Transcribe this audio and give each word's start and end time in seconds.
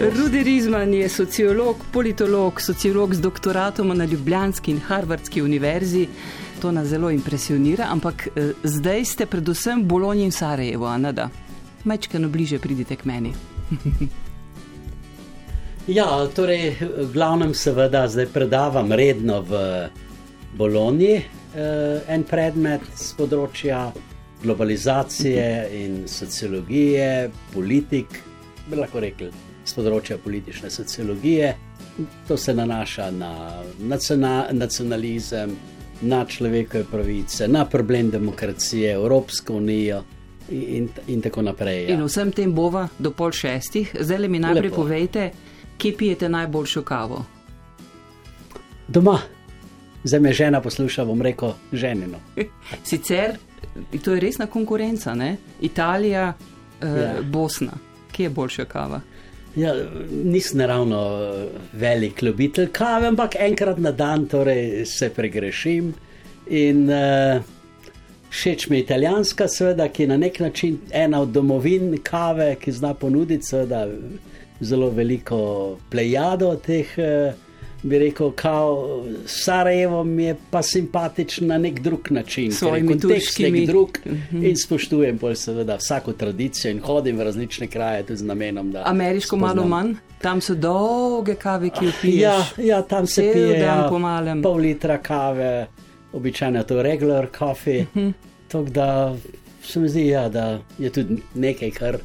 Rudi 0.00 0.42
Rizman 0.42 0.94
je 0.94 1.08
sociolog, 1.08 1.76
politolog, 1.92 2.60
sociolog 2.60 3.14
z 3.14 3.20
doktoratom 3.20 3.98
na 3.98 4.04
Ljubljanski 4.04 4.70
in 4.70 4.80
Harvardski 4.80 5.42
univerzi. 5.42 6.06
To 6.62 6.72
nas 6.72 6.88
zelo 6.88 7.10
impresionira, 7.10 7.86
ampak 7.90 8.26
eh, 8.26 8.52
zdaj 8.62 9.04
ste 9.04 9.26
predvsem 9.26 9.82
v 9.82 9.86
Bologni 9.86 10.24
in 10.24 10.32
Sarajevo, 10.32 10.86
Anada. 10.86 11.28
Mečkano 11.84 12.28
bliže 12.28 12.58
pridite 12.58 12.96
k 12.96 13.04
meni. 13.04 13.32
ja, 15.98 16.06
torej, 16.34 16.78
v 16.80 17.10
glavnem, 17.12 17.54
seveda, 17.54 18.06
zdaj 18.08 18.30
predavam 18.30 18.92
redno 18.92 19.42
v 19.42 19.58
Bologni 20.54 21.18
eh, 21.18 21.26
en 22.06 22.22
predmet 22.22 22.86
z 22.94 23.18
področja 23.18 23.90
globalizacije 24.46 25.50
in 25.82 26.00
sociologije, 26.06 27.30
politik, 27.50 28.22
bi 28.70 28.78
lahko 28.78 29.02
rekli 29.02 29.47
z 29.68 29.76
področja 29.76 30.18
politične 30.18 30.70
sociologije. 30.70 31.54
To 32.28 32.36
se 32.36 32.54
nanaša 32.54 33.10
na 33.10 33.32
nacionalizem, 34.52 35.56
na 36.00 36.24
človekove 36.24 36.84
pravice, 36.90 37.48
na 37.48 37.64
problem 37.66 38.10
demokracije, 38.10 38.92
Evropsko 38.94 39.54
unijo 39.58 40.02
in, 40.50 40.88
in 41.06 41.22
tako 41.22 41.42
naprej. 41.42 41.88
Ja. 41.88 41.96
In 41.96 42.04
vsem 42.06 42.32
tem 42.32 42.54
bova 42.54 42.86
do 42.98 43.10
pol 43.10 43.34
šestih. 43.34 43.96
Zdaj 44.00 44.28
mi 44.28 44.38
najprej 44.38 44.70
Lepo. 44.70 44.82
povejte, 44.82 45.30
kje 45.78 45.96
pijete 45.96 46.28
najboljšo 46.28 46.82
kavo? 46.82 47.24
Doma. 48.88 49.18
Zdaj 50.04 50.20
me 50.20 50.32
žena 50.32 50.60
posluša, 50.62 51.04
bom 51.04 51.22
rekel, 51.22 51.52
ženino. 51.72 52.20
Sicer 52.88 53.34
to 54.04 54.14
je 54.14 54.20
resna 54.20 54.46
konkurenca, 54.46 55.14
ne? 55.14 55.36
Italija, 55.60 56.32
eh, 56.80 56.86
ja. 56.86 57.22
Bosna, 57.22 57.72
kje 58.12 58.24
je 58.24 58.30
boljša 58.30 58.64
kava? 58.64 59.00
Ja, 59.58 59.74
nisem 60.24 60.60
ravno 60.60 61.00
velik 61.72 62.22
ljubitelj 62.22 62.68
kave, 62.72 63.08
ampak 63.08 63.34
enkrat 63.40 63.78
na 63.78 63.90
dan 63.92 64.26
torej 64.30 64.86
se 64.86 65.08
pregrešim. 65.10 65.94
In 66.46 66.84
uh, 66.90 67.42
všeč 68.30 68.68
mi 68.68 68.76
je 68.76 68.84
italijanska, 68.84 69.48
seveda, 69.48 69.88
ki 69.88 70.02
je 70.02 70.08
na 70.08 70.16
nek 70.16 70.38
način 70.40 70.78
ena 70.94 71.22
od 71.22 71.34
domovin 71.34 71.96
kave, 72.02 72.54
ki 72.60 72.72
zna 72.72 72.94
ponuditi 72.94 73.50
seveda, 73.50 73.88
zelo 74.60 74.90
veliko 74.94 75.40
plejado 75.90 76.54
teh. 76.62 76.94
Uh, 76.96 77.47
bi 77.82 77.98
rekel, 77.98 78.30
kao 78.30 79.04
Sarajevo 79.26 80.04
mi 80.04 80.24
je 80.24 80.36
pa 80.50 80.62
simpatično 80.62 81.46
na 81.46 81.58
nek 81.58 81.80
drug 81.80 82.10
način, 82.10 82.52
svoj 82.52 82.86
kontekst 82.86 83.38
nek 83.38 83.66
drug 83.66 83.98
uh 84.04 84.12
mhm. 84.12 84.36
-huh. 84.38 84.48
in 84.50 84.56
spoštujem 84.56 85.18
bolj 85.18 85.34
seveda 85.34 85.76
vsako 85.76 86.12
tradicijo 86.12 86.70
in 86.70 86.80
hodim 86.80 87.18
v 87.18 87.22
različne 87.22 87.66
kraje 87.66 88.02
tudi 88.02 88.16
z 88.16 88.24
namenom, 88.24 88.72
da. 88.72 88.82
Ameriško 88.86 89.36
spoznam. 89.36 89.56
malo 89.56 89.68
manj, 89.68 89.94
tam 90.22 90.40
so 90.40 90.54
dolge 90.54 91.34
kave, 91.34 91.70
ki 91.70 91.84
jo 91.84 91.92
piješ. 92.02 92.20
Ja, 92.20 92.44
ja 92.56 92.82
tam 92.82 93.06
se 93.06 93.22
Cel 93.22 93.32
pije 93.32 93.58
ja, 93.58 93.90
pol 94.42 94.56
litra 94.56 94.98
kave, 94.98 95.66
običajno 96.12 96.62
to 96.62 96.82
regular 96.82 97.26
coffee. 97.38 97.80
Uh 97.80 97.96
mhm. 97.96 98.08
-huh. 98.08 98.12
Tako 98.48 98.64
da 98.64 99.16
se 99.62 99.80
mi 99.80 99.88
zdi, 99.88 100.06
ja, 100.06 100.28
da 100.28 100.60
je 100.78 100.90
tudi 100.90 101.16
nekaj, 101.34 101.70
kar 101.70 101.98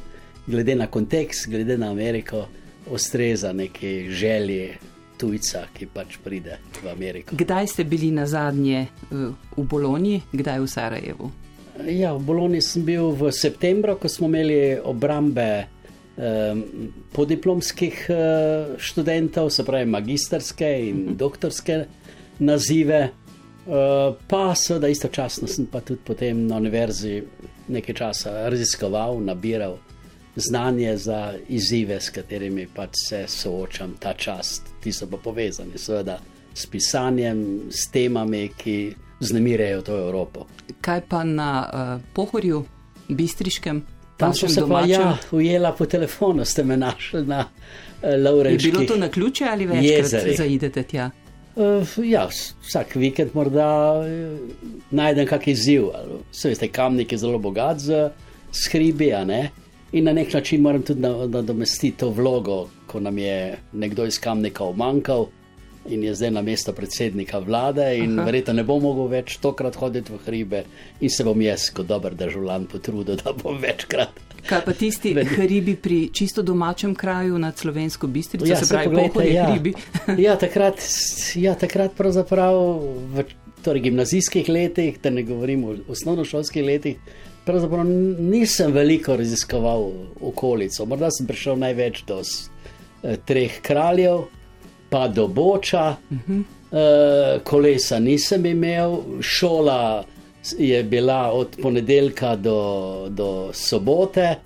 glede 0.46 0.74
na 0.74 0.86
kontekst, 0.86 1.48
glede 1.48 1.78
na 1.78 1.90
Ameriko, 1.90 2.46
ustreza 2.90 3.52
neki 3.52 4.10
želji 4.10 4.72
tujca, 5.18 5.66
ki 5.74 5.86
pač 5.86 6.18
pride 6.24 6.58
v 6.82 6.90
Ameriko. 6.90 7.36
Kdaj 7.36 7.70
ste 7.70 7.84
bili 7.84 8.10
na 8.14 8.26
zadnje 8.26 8.86
eh, 8.86 9.14
v 9.56 9.64
Bologni, 9.64 10.22
kdaj 10.32 10.58
v 10.60 10.68
Sarajevu? 10.68 11.26
Ja, 11.90 12.14
v 12.14 12.22
Bologni 12.22 12.62
sem 12.62 12.86
bil 12.86 13.10
v 13.18 13.32
septembru, 13.34 13.98
ko 13.98 14.06
smo 14.06 14.30
imeli 14.30 14.78
obrambe 14.78 15.66
um, 16.14 16.62
podiplomskih 17.10 18.06
uh, 18.14 18.78
študentov, 18.78 19.50
se 19.50 19.64
pravi 19.66 19.90
magistrske 19.90 20.70
in 20.86 20.94
uh 20.94 21.02
mhm. 21.02 21.08
-huh. 21.08 21.16
doktorske 21.16 21.84
nazive. 22.38 23.10
Uh, 23.64 24.14
pa 24.28 24.54
seveda 24.54 24.88
istočasno 24.88 25.48
sem 25.48 25.66
pa 25.66 25.80
tudi 25.80 26.00
potem 26.04 26.46
na 26.46 26.56
univerzi 26.56 27.22
nekaj 27.68 27.94
časa 27.94 28.48
raziskoval, 28.48 29.20
nabiral 29.24 29.78
znanje 30.36 30.96
za 30.96 31.34
izzive, 31.48 32.00
s 32.00 32.10
katerimi 32.10 32.66
pač 32.74 32.90
se 33.08 33.24
soočam 33.28 33.94
ta 33.98 34.12
čas, 34.12 34.60
ti 34.80 34.92
so 34.92 35.06
pa 35.06 35.16
povezani 35.16 35.78
seveda 35.78 36.18
s 36.54 36.66
pisanjem, 36.66 37.60
s 37.70 37.88
temami, 37.90 38.48
ki 38.56 38.94
znemirejo 39.20 39.82
to 39.82 39.98
Evropo. 39.98 40.46
Kaj 40.80 41.00
pa 41.08 41.24
na 41.24 41.50
uh, 41.66 42.02
pohorju, 42.14 42.64
bistriškem? 43.08 43.82
Tam 44.16 44.34
sem 44.34 44.48
se 44.48 44.62
pa 44.68 44.84
ja, 44.86 45.16
ujela 45.32 45.72
po 45.72 45.86
telefonu, 45.86 46.44
ste 46.44 46.64
me 46.64 46.76
našli 46.76 47.26
na 47.26 47.40
uh, 47.40 48.08
Laurenti. 48.24 48.68
Je 48.68 48.72
bilo 48.72 48.84
to 48.84 48.96
na 48.96 49.08
ključe 49.08 49.44
ali 49.50 49.66
večkrat 49.66 50.36
zaidete 50.36 50.82
tja? 50.82 51.10
Uh, 51.56 51.88
ja, 52.04 52.28
vsak 52.66 52.94
vikend 52.94 53.34
morda 53.34 53.98
uh, 53.98 54.38
najdem 54.90 55.26
kakšen 55.26 55.52
izziv. 55.52 55.90
Vse 56.32 56.48
veste, 56.48 56.68
kamnik 56.68 57.12
je 57.12 57.18
zelo 57.18 57.38
bogat 57.38 57.78
z 57.80 58.70
hribi, 58.72 59.12
a 59.14 59.24
ne? 59.24 59.42
Uh, 59.42 59.63
in 59.94 60.04
na 60.04 60.12
nek 60.12 60.32
način 60.34 60.60
moram 60.60 60.82
tudi 60.82 61.00
nadomestiti 61.00 61.96
to 61.96 62.10
vlogo, 62.10 62.68
ko 62.86 63.00
nam 63.00 63.18
je 63.18 63.58
nekdo 63.72 64.06
iz 64.06 64.18
kamnika 64.20 64.64
omankal 64.64 65.26
in 65.88 66.04
je 66.04 66.14
zdaj 66.14 66.30
na 66.30 66.42
mesto 66.42 66.72
predsednika 66.72 67.38
vlade, 67.38 67.98
in 67.98 68.18
Aha. 68.18 68.24
verjetno 68.26 68.52
ne 68.52 68.64
bom 68.64 68.82
mogel 68.82 69.06
več 69.12 69.36
tokrat 69.36 69.76
hoditi 69.76 70.12
v 70.12 70.18
hribe, 70.26 70.62
in 71.00 71.10
se 71.12 71.24
bom 71.24 71.40
jaz, 71.42 71.68
kot 71.76 71.86
dober 71.86 72.14
državljan, 72.16 72.66
potrudil, 72.72 73.18
da 73.22 73.34
bom 73.36 73.60
večkrat. 73.60 74.22
Kaj 74.48 74.64
pa 74.64 74.72
tisti 74.72 75.14
hribi 75.36 75.76
pri 75.76 75.98
čisto 76.12 76.42
domačem 76.42 76.94
kraju 76.94 77.38
nad 77.38 77.58
slovensko 77.58 78.06
bistrico, 78.06 78.48
ja, 78.48 78.56
se 78.56 78.68
pravi, 78.74 78.96
pohodi 78.96 79.34
ja. 79.34 79.50
hribi? 79.50 79.74
ja, 80.18 80.38
takrat, 80.44 80.80
ja, 81.36 81.54
takrat 81.54 81.94
pravzaprav 81.96 82.58
v 83.14 83.28
torej, 83.64 83.86
gimnazijskih 83.86 84.48
letih, 84.48 84.98
da 85.02 85.10
ne 85.10 85.22
govorim 85.22 85.64
o 85.64 85.76
osnovnošolskih 85.92 86.64
letih, 86.64 87.20
Pravzaprav 87.44 87.84
nisem 88.18 88.72
veliko 88.72 89.16
raziskoval 89.16 89.90
okolico, 90.20 90.86
morda 90.88 91.10
sem 91.12 91.26
prišel 91.26 91.58
največ 91.60 92.04
do 92.08 92.22
eh, 92.22 93.18
treh 93.24 93.60
kraljev, 93.62 94.24
pa 94.90 95.08
do 95.08 95.26
Boča, 95.28 95.96
uh 96.10 96.18
-huh. 96.28 96.42
eh, 96.72 97.40
kolesa 97.44 97.98
nisem 97.98 98.46
imel, 98.46 98.98
šola 99.20 100.04
je 100.58 100.82
bila 100.82 101.32
od 101.32 101.56
ponedeljka 101.62 102.36
do, 102.36 103.06
do 103.10 103.50
sobote. 103.52 104.36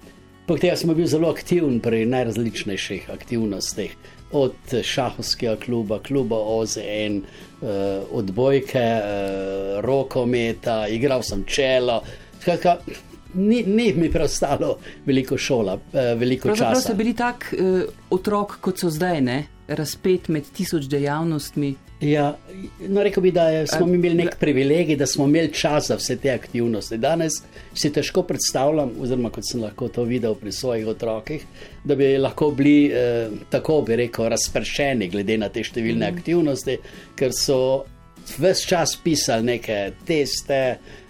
Poleg 0.47 0.61
tega 0.61 0.77
sem 0.77 0.95
bil 0.95 1.07
zelo 1.07 1.29
aktiven 1.29 1.81
pri 1.81 2.07
najrazličnejših 2.07 3.11
aktivnostih, 3.11 3.97
od 4.33 4.55
šahovskega 4.83 5.57
kluba, 5.57 5.99
kluba 5.99 6.37
OZN, 6.37 7.19
eh, 7.63 8.01
odbojke, 8.13 8.79
eh, 8.79 9.81
rokometa, 9.81 10.89
igral 10.89 11.23
sem 11.23 11.45
čelo. 11.45 12.03
Skratka, 12.41 12.79
ni, 13.35 13.63
ni 13.67 13.93
mi 13.97 14.11
preostalo 14.13 14.79
veliko 15.07 15.39
šola, 15.39 15.79
eh, 15.93 16.15
veliko 16.15 16.49
časa. 16.49 16.65
Pravno 16.65 16.81
ste 16.81 16.95
bili 16.95 17.15
tak 17.15 17.53
eh, 17.53 17.85
otrok, 18.11 18.59
kot 18.61 18.79
so 18.79 18.91
zdaj, 18.91 19.21
ne? 19.21 19.45
razpet 19.69 20.29
med 20.29 20.47
tisoč 20.57 20.87
dejavnostmi. 20.89 21.75
Ja, 22.01 22.37
no, 22.89 23.03
rekel 23.03 23.23
bi, 23.23 23.31
da 23.35 23.49
je, 23.51 23.67
smo 23.67 23.87
A, 23.87 23.95
imeli 23.95 24.15
nek 24.15 24.37
privilegij, 24.41 24.97
da 24.97 25.07
smo 25.07 25.27
imeli 25.27 25.53
čas 25.53 25.89
za 25.89 25.97
vse 25.99 26.17
te 26.17 26.31
aktivnosti. 26.31 26.97
Danes 26.97 27.41
si 27.75 27.91
težko 27.93 28.23
predstavljam, 28.23 28.93
oziroma 29.01 29.31
kot 29.35 29.45
sem 29.51 29.63
lahko 29.63 29.89
to 29.89 30.07
videl 30.07 30.35
pri 30.39 30.53
svojih 30.53 30.87
otrokih, 30.95 31.45
da 31.85 31.97
bi 31.99 32.15
lahko 32.19 32.51
bili 32.51 32.87
eh, 32.87 33.29
tako, 33.51 33.83
bi 33.83 33.97
rekel, 33.97 34.29
razpršeni 34.31 35.11
glede 35.13 35.39
na 35.43 35.51
te 35.53 35.65
številne 35.67 36.07
mm. 36.07 36.17
aktivnosti, 36.17 36.79
ker 37.19 37.35
so 37.35 37.61
vse 38.39 38.55
čas 38.69 38.97
pisali 39.03 39.53
neke 39.53 39.83
teste. 40.07 40.63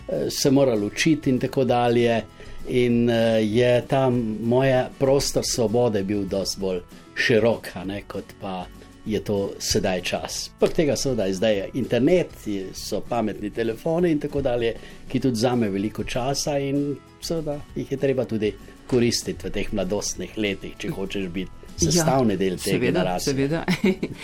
Eh, 0.08 0.30
se 0.30 0.50
morali 0.50 0.86
učiti 0.86 1.30
in 1.30 1.38
tako 1.38 1.64
dalje. 1.64 2.22
In 2.68 3.10
uh, 3.10 3.14
je 3.40 3.82
tam 3.88 4.36
moja 4.42 4.90
prostor 4.98 5.42
svobode 5.46 6.02
bil 6.02 6.24
dosti 6.24 6.60
bolj 6.60 6.80
širok, 7.14 7.68
ne, 7.84 8.02
kot 8.02 8.24
pa 8.40 8.66
je 9.06 9.24
to 9.24 9.50
sedaj 9.58 10.02
čas. 10.02 10.50
Poleg 10.58 10.74
tega 10.74 10.96
seveda 10.96 11.24
je 11.24 11.34
zdaj 11.34 11.62
internet, 11.74 12.28
so 12.74 13.00
pametni 13.00 13.50
telefoni 13.50 14.10
in 14.12 14.20
tako 14.20 14.42
dalje, 14.42 14.74
ki 15.08 15.20
tudi 15.20 15.40
zame 15.40 15.68
veliko 15.68 16.04
časa 16.04 16.58
in 16.58 16.96
seveda 17.20 17.56
jih 17.74 17.92
je 17.92 17.96
treba 17.98 18.24
tudi 18.24 18.52
koristiti 18.86 19.48
v 19.48 19.50
teh 19.50 19.72
mladostnih 19.72 20.36
letih, 20.36 20.76
če 20.78 20.90
hočeš 20.92 21.28
biti. 21.28 21.50
Sestavni 21.78 22.34
ja, 22.34 22.38
del 22.38 22.56
tega, 22.58 23.18
seveda, 23.18 23.18
seveda. 23.20 23.64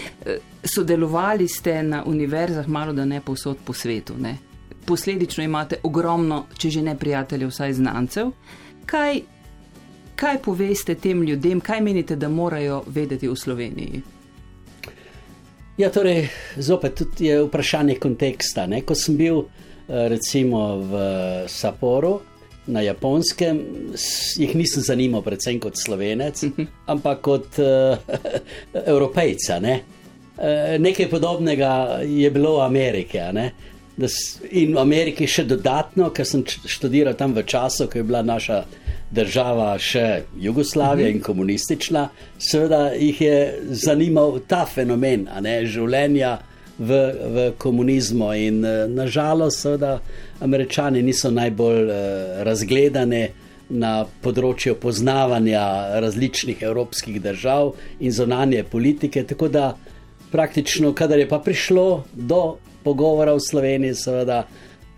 Sodelovali 0.75 1.49
ste 1.49 1.83
na 1.83 2.05
univerzah, 2.05 2.69
malo 2.69 2.93
da 2.93 3.05
ne 3.05 3.21
povsod 3.21 3.57
po 3.65 3.73
svetu. 3.73 4.19
Ne? 4.19 4.37
Posledično 4.87 5.45
imate 5.45 5.81
ogromno, 5.83 6.45
če 6.59 6.71
že 6.71 6.83
ne 6.83 6.97
prijateljev, 6.99 7.49
vsaj 7.49 7.73
znancev. 7.73 8.31
Kaj, 8.87 9.21
kaj 10.17 10.43
poveste 10.43 10.95
tem 10.95 11.23
ljudem, 11.23 11.61
kaj 11.61 11.81
menite, 11.81 12.17
da 12.17 12.29
morajo 12.29 12.83
vedeti 12.87 13.29
v 13.29 13.37
Sloveniji? 13.37 14.03
Ja, 15.79 15.91
torej, 15.91 16.29
zopet 16.57 17.03
je 17.19 17.41
vprašanje 17.43 17.99
konteksta. 17.99 18.67
Ne? 18.67 18.85
Ko 18.87 18.95
sem 18.95 19.17
bil 19.19 19.41
eh, 19.43 20.09
recimo 20.09 20.79
v 20.79 21.03
Saporu, 21.51 22.21
na 22.67 22.81
japonskem, 22.81 23.61
jih 24.37 24.55
nisem 24.57 24.83
zanimal, 24.83 25.23
predvsem 25.23 25.61
kot 25.61 25.77
slovenec, 25.77 26.45
ampak 26.93 27.21
kot 27.25 27.59
uh, 27.61 27.99
evropejca. 28.87 29.61
Ne? 29.61 29.81
Uh, 30.35 30.77
nekaj 30.81 31.11
podobnega 31.11 32.01
je 32.03 32.31
bilo 32.31 32.59
v 32.59 32.65
Ameriki. 32.65 33.21
In 33.95 34.75
v 34.75 34.81
Ameriki 34.81 35.27
še 35.31 35.45
dodatno, 35.47 36.09
ker 36.11 36.27
sem 36.27 36.43
študiral 36.43 37.15
tam 37.15 37.35
v 37.37 37.45
času, 37.47 37.87
ko 37.87 38.01
je 38.01 38.07
bila 38.07 38.25
naša 38.27 38.65
država 39.15 39.69
še 39.79 40.25
Jugoslavija 40.41 41.13
in 41.13 41.21
komunistična, 41.23 42.09
seveda 42.39 42.89
jih 42.99 43.21
je 43.21 43.37
zanimal 43.71 44.41
ta 44.51 44.65
fenomen 44.67 45.29
ne, 45.45 45.55
življenja 45.71 46.41
v, 46.79 46.99
v 47.37 47.47
komunizmu. 47.63 48.33
In 48.35 48.61
nažalost, 48.97 49.63
seveda, 49.63 50.01
američani 50.43 51.03
niso 51.03 51.31
najbolj 51.31 51.87
uh, 51.87 51.97
razgledani 52.47 53.29
na 53.71 53.95
področju 54.23 54.75
poznavanja 54.81 56.01
različnih 56.03 56.67
evropskih 56.67 57.23
držav 57.23 57.77
in 58.01 58.13
zonanje 58.13 58.67
politike. 58.69 59.23
Tako 59.25 59.49
da 59.49 59.73
praktično, 60.35 60.93
kadar 60.93 61.23
je 61.23 61.31
pa 61.31 61.39
prišlo 61.39 62.05
do 62.13 62.43
pogovora 62.85 63.35
v 63.35 63.41
Sloveniji, 63.41 63.95
seveda, 63.95 64.45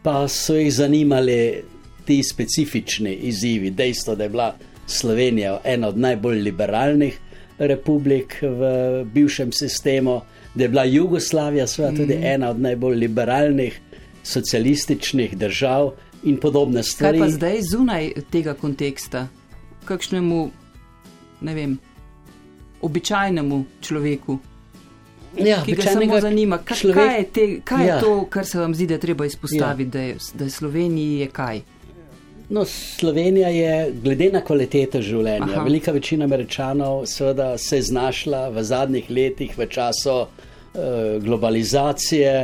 pa 0.02 0.28
so 0.28 0.54
jih 0.54 0.72
zanimali 0.74 1.62
ti 2.06 2.22
specifični 2.22 3.14
izzivi. 3.14 3.70
Dejstvo, 3.70 4.14
da 4.14 4.24
je 4.24 4.30
bila 4.30 4.54
Slovenija 4.86 5.60
ena 5.64 5.88
od 5.88 5.98
najbolj 5.98 6.40
liberalnih 6.42 7.18
republik 7.58 8.38
v 8.42 9.04
bivšem 9.14 9.52
sistemu, 9.52 10.20
da 10.54 10.64
je 10.64 10.68
bila 10.68 10.84
Jugoslavija 10.84 11.66
seveda 11.66 11.96
tudi 11.96 12.14
mm 12.14 12.18
-hmm. 12.18 12.34
ena 12.34 12.50
od 12.50 12.60
najbolj 12.60 12.96
liberalnih 12.96 13.80
socialističnih 14.22 15.36
držav 15.38 15.92
in 16.24 16.36
podobne 16.36 16.82
stvari. 16.82 17.18
Kaj 17.18 17.26
pa 17.26 17.30
zdaj 17.30 17.62
zunaj 17.62 18.12
tega 18.30 18.54
konteksta, 18.54 19.28
kakšnemu, 19.84 20.50
ne 21.40 21.54
vem, 21.54 21.78
običajnemu 22.82 23.64
človeku? 23.80 24.38
Ja, 25.38 25.62
ki 25.64 25.74
ga 25.76 25.82
samo 25.82 26.20
zanima, 26.20 26.58
kaj, 26.58 26.76
človek, 26.76 26.96
kaj, 26.96 27.16
je, 27.16 27.24
te, 27.32 27.46
kaj 27.64 27.86
ja. 27.86 27.94
je 27.94 28.00
to, 28.00 28.12
kar 28.30 28.46
se 28.46 28.58
vam 28.58 28.74
zdi, 28.74 28.86
da 28.86 28.94
je 28.94 29.00
treba 29.00 29.26
izpostaviti, 29.26 29.88
ja. 29.88 29.92
da, 29.92 30.00
je, 30.00 30.16
da 30.34 30.44
je 30.44 30.50
Sloveniji 30.50 31.18
je 31.18 31.26
kaj. 31.28 31.60
No, 32.48 32.64
Slovenija 32.64 33.48
je, 33.48 33.92
glede 34.02 34.30
na 34.32 34.40
kvaliteto 34.40 35.00
življenja, 35.02 35.48
Aha. 35.50 35.64
velika 35.66 35.92
večina 35.92 36.24
američanov 36.24 37.06
seveda, 37.10 37.56
se 37.58 37.80
je 37.80 37.88
znašla 37.90 38.48
v 38.54 38.62
zadnjih 38.62 39.10
letih 39.10 39.58
v 39.58 39.66
času 39.66 40.14
uh, 40.22 40.28
globalizacije, 41.22 42.34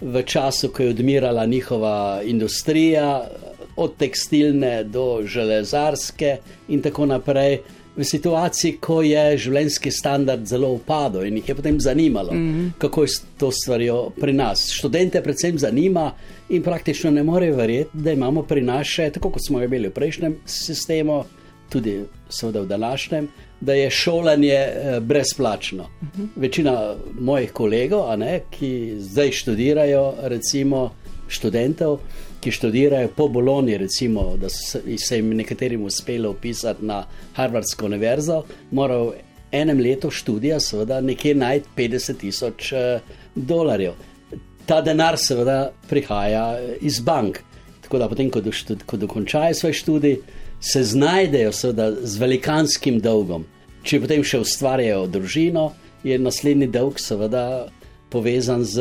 v 0.00 0.22
času, 0.22 0.68
ko 0.68 0.82
je 0.82 0.92
odmirala 0.92 1.46
njihova 1.46 2.20
industrija, 2.24 3.28
od 3.76 3.96
tekstilne 3.96 4.84
do 4.84 5.22
železarske 5.24 6.36
in 6.68 6.82
tako 6.82 7.06
naprej. 7.06 7.58
V 7.96 8.04
situaciji, 8.04 8.76
ko 8.80 9.00
je 9.02 9.38
življenjski 9.38 9.90
standard 9.90 10.44
zelo 10.46 10.68
upadel 10.76 11.24
in 11.26 11.38
jih 11.40 11.48
je 11.48 11.54
potem 11.54 11.80
zanimalo, 11.80 12.34
mm 12.34 12.52
-hmm. 12.52 12.70
kako 12.78 13.02
je 13.02 13.08
to 13.38 13.50
stvarjo 13.52 14.10
pri 14.20 14.32
nas. 14.32 14.70
Študente 14.72 15.22
predvsem 15.22 15.58
zanima 15.58 16.12
in 16.48 16.62
praktično 16.62 17.10
ne 17.10 17.22
morejo 17.22 17.56
verjeti, 17.56 17.90
da 17.92 18.12
imamo 18.12 18.42
pri 18.42 18.60
nas 18.60 18.86
še, 18.86 19.10
tako 19.10 19.30
kot 19.30 19.42
smo 19.46 19.62
imeli 19.62 19.88
v 19.88 19.92
prejšnjem 19.92 20.36
sistemu, 20.46 21.24
tudi 21.68 22.04
seveda 22.28 22.60
v 22.60 22.66
današnjem, 22.66 23.28
da 23.60 23.74
je 23.74 23.90
šolanje 23.90 24.52
eh, 24.52 25.00
brezplačno. 25.00 25.82
Uh 25.82 26.08
-huh. 26.08 26.26
Večina 26.36 26.94
mojih 27.20 27.52
kolegov, 27.52 28.18
ne, 28.18 28.40
ki 28.50 28.94
zdaj 28.98 29.32
študirajo, 29.32 30.14
recimo 30.22 30.90
študentov, 31.28 31.98
ki 32.46 32.52
študirajo 32.52 33.08
po 33.16 33.28
Bologni, 33.28 33.74
recimo, 33.78 34.36
da 34.36 34.48
se 34.48 35.16
jim 35.16 35.32
nekaterim 35.34 35.84
uspelo 35.84 36.30
upisati 36.30 36.84
na 36.84 37.00
Harvardsko 37.34 37.86
univerzo, 37.86 38.44
morajo 38.70 39.08
v 39.08 39.14
enem 39.52 39.80
letu 39.82 40.10
študija, 40.14 40.60
seveda, 40.62 41.00
nekje 41.00 41.34
najti 41.34 41.68
50 41.76 42.20
tisoč 42.20 42.70
uh, 42.72 42.78
dolarjev. 43.34 43.96
Ta 44.66 44.78
denar, 44.80 45.18
seveda, 45.18 45.72
prihaja 45.90 46.44
iz 46.80 47.00
bank. 47.00 47.40
Tako 47.82 47.98
da, 47.98 48.08
potem, 48.08 48.30
ko, 48.30 48.40
do, 48.40 48.54
ko 48.86 48.96
dokončajo 48.96 49.54
svoj 49.54 49.74
študij, 49.80 50.16
se 50.60 50.84
znajdejo 50.84 51.50
seveda, 51.52 51.90
z 51.98 52.22
velikanskim 52.22 53.00
dolgom. 53.02 53.42
Če 53.82 54.04
potem 54.06 54.22
še 54.22 54.44
ustvarjajo 54.46 55.08
družino, 55.18 55.72
je 56.06 56.18
naslednji 56.22 56.70
dolg 56.70 57.02
seveda 57.02 57.66
povezan 58.16 58.64
z 58.64 58.80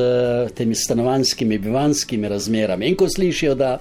temi 0.55 0.75
stanovanskimi, 0.75 1.57
bivanskimi 1.57 2.29
razmerami. 2.31 2.87
In 2.87 2.95
ko 2.95 3.09
slišijo, 3.11 3.55
da, 3.59 3.73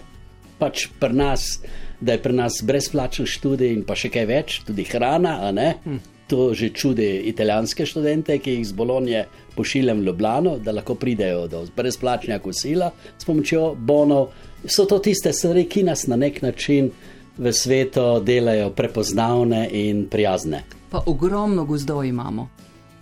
pač 0.58 0.88
nas, 1.12 1.60
da 2.00 2.16
je 2.16 2.22
pri 2.22 2.34
nas 2.34 2.58
brezplačen 2.62 3.28
študij 3.30 3.70
in 3.76 3.84
pa 3.86 3.94
še 3.94 4.10
kaj 4.10 4.26
več, 4.26 4.56
tudi 4.66 4.82
hrana, 4.88 5.36
hm. 5.84 6.00
to 6.26 6.50
že 6.58 6.72
čudi 6.74 7.06
italijanske 7.30 7.86
študente, 7.86 8.38
ki 8.42 8.56
jih 8.56 8.66
z 8.66 8.74
Bolonije 8.74 9.26
pošiljam 9.54 10.00
v 10.00 10.08
Ljubljano, 10.08 10.56
da 10.58 10.74
lahko 10.74 10.96
pridejo 10.98 11.46
do 11.46 11.62
brezplačnega 11.76 12.42
kosila 12.42 12.90
s 13.18 13.28
pomočjo 13.28 13.74
bonov. 13.78 14.32
So 14.66 14.88
to 14.90 14.98
tiste 14.98 15.30
stvari, 15.32 15.68
ki 15.70 15.84
nas 15.86 16.08
na 16.10 16.18
nek 16.18 16.42
način 16.42 16.90
v 17.38 17.52
svetu 17.52 18.18
delajo 18.26 18.72
prepoznavne 18.74 19.68
in 19.70 20.08
prijazne. 20.10 20.64
Pa 20.90 21.04
ogromno 21.06 21.64
gozdov 21.64 22.02
imamo. 22.04 22.48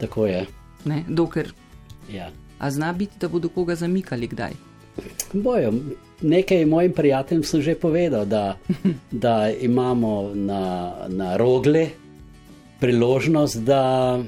Tako 0.00 0.26
je. 0.26 0.46
Ne, 0.84 1.04
dokler. 1.08 1.52
Ja. 2.12 2.28
A 2.62 2.70
zna 2.70 2.92
biti, 2.92 3.18
da 3.20 3.28
bodo 3.28 3.48
koga 3.48 3.74
zamikali 3.74 4.26
kdaj? 4.26 4.52
Bojo. 5.32 5.72
Nekaj 6.22 6.66
mojim 6.66 6.92
prijateljem 6.92 7.42
sem 7.44 7.62
že 7.62 7.74
povedal, 7.74 8.24
da, 8.26 8.56
da 9.24 9.50
imamo 9.50 10.30
na, 10.34 10.94
na 11.08 11.36
rogli 11.36 11.88
priložnost, 12.80 13.58
da 13.66 14.22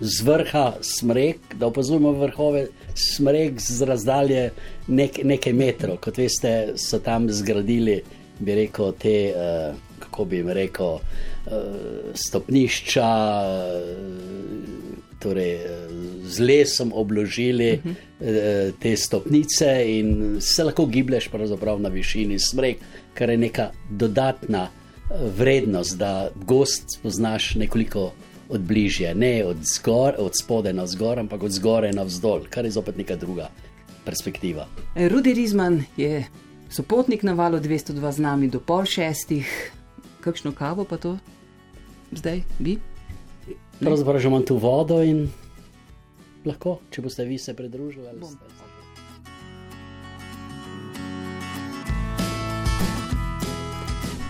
z 0.00 0.20
vrha 0.22 0.72
smrek, 0.80 1.38
da 1.58 1.66
opazujemo 1.66 2.12
vrhove 2.12 2.66
smrek 2.94 3.60
z 3.60 3.82
razdalje 3.82 4.50
nek, 4.88 5.24
nekaj 5.24 5.52
metrov. 5.52 5.96
Kot 5.96 6.18
veste, 6.18 6.74
so 6.76 6.98
tam 6.98 7.30
zgradili 7.30 8.02
bi 8.38 8.54
rekel, 8.54 8.92
te, 8.98 9.16
uh, 9.32 9.74
kako 9.98 10.24
bi 10.24 10.36
jim 10.42 10.50
rekel, 10.50 10.98
uh, 10.98 11.00
stopnišča, 12.14 13.10
uh, 13.48 15.01
torej 15.22 15.58
z 16.24 16.38
lesom 16.40 16.92
obložili 16.94 17.72
uh 17.72 17.84
-huh. 17.84 17.90
uh, 17.90 18.74
te 18.78 18.96
stopnice 18.96 19.84
in 19.86 20.36
se 20.40 20.64
lahko 20.64 20.86
giblješ 20.86 21.30
na 21.78 21.88
višini 21.88 22.38
smrek, 22.38 22.76
kar 23.14 23.30
je 23.30 23.36
neka 23.36 23.70
dodatna 23.90 24.68
vrednost, 25.36 25.98
da 25.98 26.30
gost 26.46 26.82
spoznaš 26.98 27.54
nekoliko. 27.54 28.12
Od 28.48 28.60
bližje, 28.60 29.14
ne 29.14 29.44
od, 29.44 29.56
zgor, 29.62 30.14
od 30.18 30.32
spode 30.42 30.72
na 30.72 30.86
zgor, 30.86 31.18
ampak 31.18 31.42
od 31.42 31.50
zgore 31.50 31.92
na 31.92 32.02
vzdolj, 32.02 32.42
kar 32.50 32.64
je 32.64 32.70
zopet 32.70 32.96
neka 32.96 33.16
druga 33.16 33.48
perspektiva. 34.04 34.66
Rudi 34.94 35.34
Rizman 35.34 35.84
je 35.96 36.24
sopotnik 36.70 37.22
na 37.22 37.32
valu 37.32 37.58
202 37.58 38.12
z 38.12 38.18
nami 38.18 38.48
do 38.48 38.60
pol 38.60 38.84
šestih, 38.84 39.72
kakšno 40.20 40.52
kavo 40.52 40.84
pa 40.84 40.96
to 40.96 41.18
zdaj 42.12 42.42
bi? 42.58 42.78
Pravzaprav 43.82 44.20
že 44.20 44.28
imam 44.28 44.44
tu 44.46 44.56
vodo 44.56 45.02
in 45.02 45.26
lahko, 46.44 46.78
če 46.90 47.02
boste 47.02 47.24
vi 47.24 47.38
se 47.38 47.54
pridružili. 47.54 48.06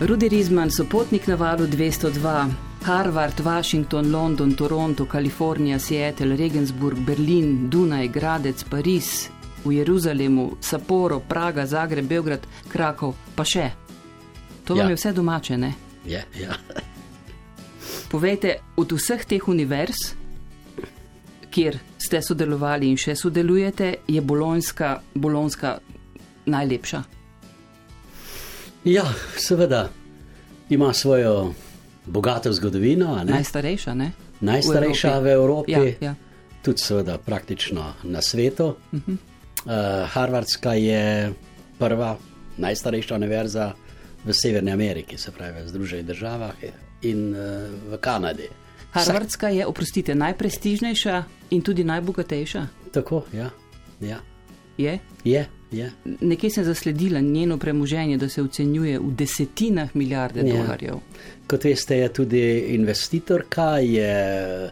Rudi 0.02 0.28
Rizman, 0.28 0.71
sopotnik 0.71 1.26
na 1.26 1.35
valu 1.35 1.66
202. 1.66 2.50
Harvard, 2.82 3.40
Washington, 3.40 4.11
London, 4.11 4.54
Toronto, 4.54 5.06
Kalifornija, 5.06 5.78
Seattle, 5.78 6.37
Regensburg, 6.37 6.99
Berlin, 6.99 7.71
Dunaj, 7.71 8.09
Gradec, 8.09 8.64
Pariz, 8.64 9.30
v 9.64 9.73
Jeruzalemu, 9.73 10.56
Saporo, 10.61 11.21
Praga, 11.21 11.66
Zagreb, 11.66 12.09
Beograd, 12.09 12.42
Krakov, 12.68 13.14
pa 13.37 13.47
še. 13.47 13.71
To 14.66 14.75
ja. 14.75 14.82
vam 14.82 14.90
je 14.90 14.99
vse 14.99 15.12
domače, 15.12 15.59
ne? 15.59 15.75
Ja, 16.06 16.26
ja. 16.35 16.59
Povejte, 18.12 18.59
od 18.76 18.92
vseh 18.92 19.25
teh 19.25 19.49
univerz, 19.49 20.12
kjer 21.49 21.78
ste 21.97 22.19
sodelovali 22.21 22.90
in 22.92 22.99
še 23.00 23.14
sodelujete, 23.16 24.04
je 24.04 24.21
Bolonska, 24.21 24.99
Bolonska 25.16 25.78
najlepša? 26.45 27.00
Ja, 28.85 29.07
seveda. 29.40 29.88
Ima 30.69 30.92
svojo 30.92 31.54
bogato 32.04 32.52
zgodovino. 32.52 33.16
Najstarejša, 33.25 33.97
ne? 33.97 34.11
Najstarejša 34.45 35.16
v 35.16 35.33
Evropi. 35.33 35.73
V 35.73 35.81
Evropi. 35.81 36.04
Ja, 36.04 36.12
ja. 36.12 36.61
Tudi, 36.61 36.85
seveda, 36.85 37.16
praktično 37.16 37.95
na 38.04 38.21
svetu. 38.21 38.76
Uh. 38.92 39.00
-huh. 39.00 39.16
Uh, 39.16 39.73
Harvardska 40.12 40.75
je 40.75 41.33
prva, 41.78 42.16
najstarejša 42.57 43.14
univerza 43.14 43.73
v 44.25 44.33
Severni 44.33 44.73
Ameriki, 44.73 45.19
se 45.19 45.31
pravi 45.33 45.62
v 45.64 45.69
Združenih 45.69 46.07
državah 46.07 46.52
in 47.02 47.35
uh, 47.35 47.68
v 47.92 47.99
Kanadi. 48.00 48.49
Harvardska 48.92 49.49
je, 49.49 49.66
oprostite, 49.66 50.14
najprestižnejša 50.14 51.25
in 51.50 51.62
tudi 51.62 51.85
najbogatejša. 51.85 52.66
Tako, 52.92 53.25
ja. 53.32 53.50
ja. 54.00 54.21
Je? 54.76 54.99
Je, 55.25 55.47
je. 55.71 55.92
Nekje 56.21 56.50
sem 56.50 56.64
zasledila 56.64 57.21
njeno 57.21 57.59
premoženje, 57.59 58.16
da 58.16 58.28
se 58.28 58.42
ocenjuje 58.42 58.99
v 58.99 59.12
desetinah 59.16 59.97
milijarde 59.97 60.40
Ja. 60.40 60.56
dolarjev. 60.62 60.94
Kot 61.47 61.64
veste, 61.64 61.97
je 61.97 62.12
tudi 62.12 62.59
investitorka, 62.76 63.78
je 63.78 64.12
eh, 64.68 64.71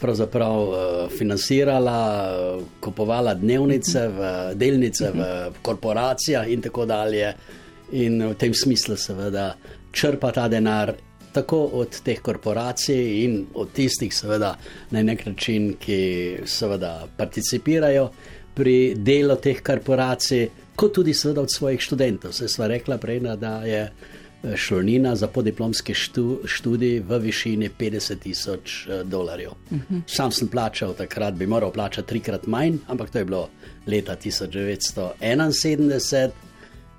pravzaprav 0.00 0.62
eh, 0.62 1.08
financirala, 1.18 1.98
kupovala 2.80 3.34
dnevnice, 3.34 4.08
v, 4.08 4.30
delnice 4.54 5.10
v 5.14 5.50
korporacijah 5.62 6.48
in 6.52 6.62
tako 6.62 6.86
dalje. 6.86 7.34
In 7.92 8.20
v 8.28 8.34
tem 8.34 8.54
smislu, 8.54 8.96
seveda, 8.96 9.54
črpa 9.92 10.32
ta 10.32 10.48
denar 10.48 10.92
tako 11.38 11.62
od 11.82 12.00
teh 12.02 12.20
korporacij 12.22 13.24
in 13.24 13.46
od 13.54 13.72
tistih, 13.72 14.14
seveda, 14.14 14.56
na 14.90 15.02
nek 15.02 15.26
način, 15.26 15.74
ki 15.80 15.98
seveda 16.46 17.06
participirajo 17.16 18.10
pri 18.54 18.94
delu 18.98 19.36
teh 19.38 19.62
korporacij, 19.62 20.48
kot 20.78 20.96
tudi 20.98 21.14
seveda 21.14 21.44
od 21.46 21.54
svojih 21.54 21.80
študentov. 21.80 22.34
Se 22.34 22.48
sva 22.50 22.66
rekla 22.66 22.98
prej, 22.98 23.20
da 23.38 23.60
je 23.66 23.84
eh, 23.86 24.56
šolnina 24.56 25.14
za 25.16 25.28
podiplomski 25.30 25.94
štu, 25.94 26.40
študij 26.44 27.00
v 27.06 27.20
višini 27.28 27.70
50 27.78 28.18
tisoč 28.22 28.86
eh, 28.88 29.04
dolarjev. 29.04 29.54
Uh 29.70 29.78
-huh. 29.78 30.02
Sam 30.06 30.32
sem 30.32 30.48
plačal 30.48 30.94
takrat, 30.94 31.34
bi 31.34 31.46
moral 31.46 31.72
plačati 31.72 32.08
trikrat 32.08 32.46
manj, 32.46 32.78
ampak 32.86 33.10
to 33.10 33.18
je 33.18 33.24
bilo 33.24 33.48
leta 33.86 34.16
1971. 34.16 36.30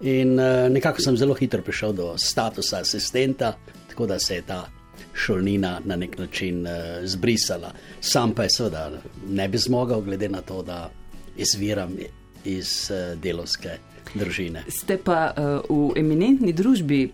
In 0.02 0.40
uh, 0.40 0.72
nekako 0.72 1.02
sem 1.02 1.18
zelo 1.18 1.34
hitro 1.34 1.62
prišel 1.62 1.94
do 1.94 2.14
statusa 2.18 2.80
asistenta, 2.80 3.54
tako 4.00 4.08
da 4.08 4.20
se 4.20 4.36
je 4.36 4.42
ta 4.42 4.70
šolnina 5.14 5.82
na 5.86 5.96
nek 5.96 6.18
način 6.18 6.68
uh, 6.68 6.72
zbrisala. 7.04 7.72
Sam 8.02 8.32
pa 8.32 8.44
je 8.44 8.50
seveda 8.50 8.92
ne 9.30 9.48
bi 9.48 9.58
zmogel, 9.58 10.02
glede 10.02 10.30
na 10.30 10.42
to, 10.42 10.64
da 10.64 10.90
izviram 11.38 11.96
iz 12.46 12.92
uh, 12.92 13.20
delovske 13.20 13.70
družine. 14.16 14.64
Ste 14.68 14.98
pa 14.98 15.34
uh, 15.36 15.90
v 15.92 16.00
eminentni 16.00 16.54
družbi 16.54 17.10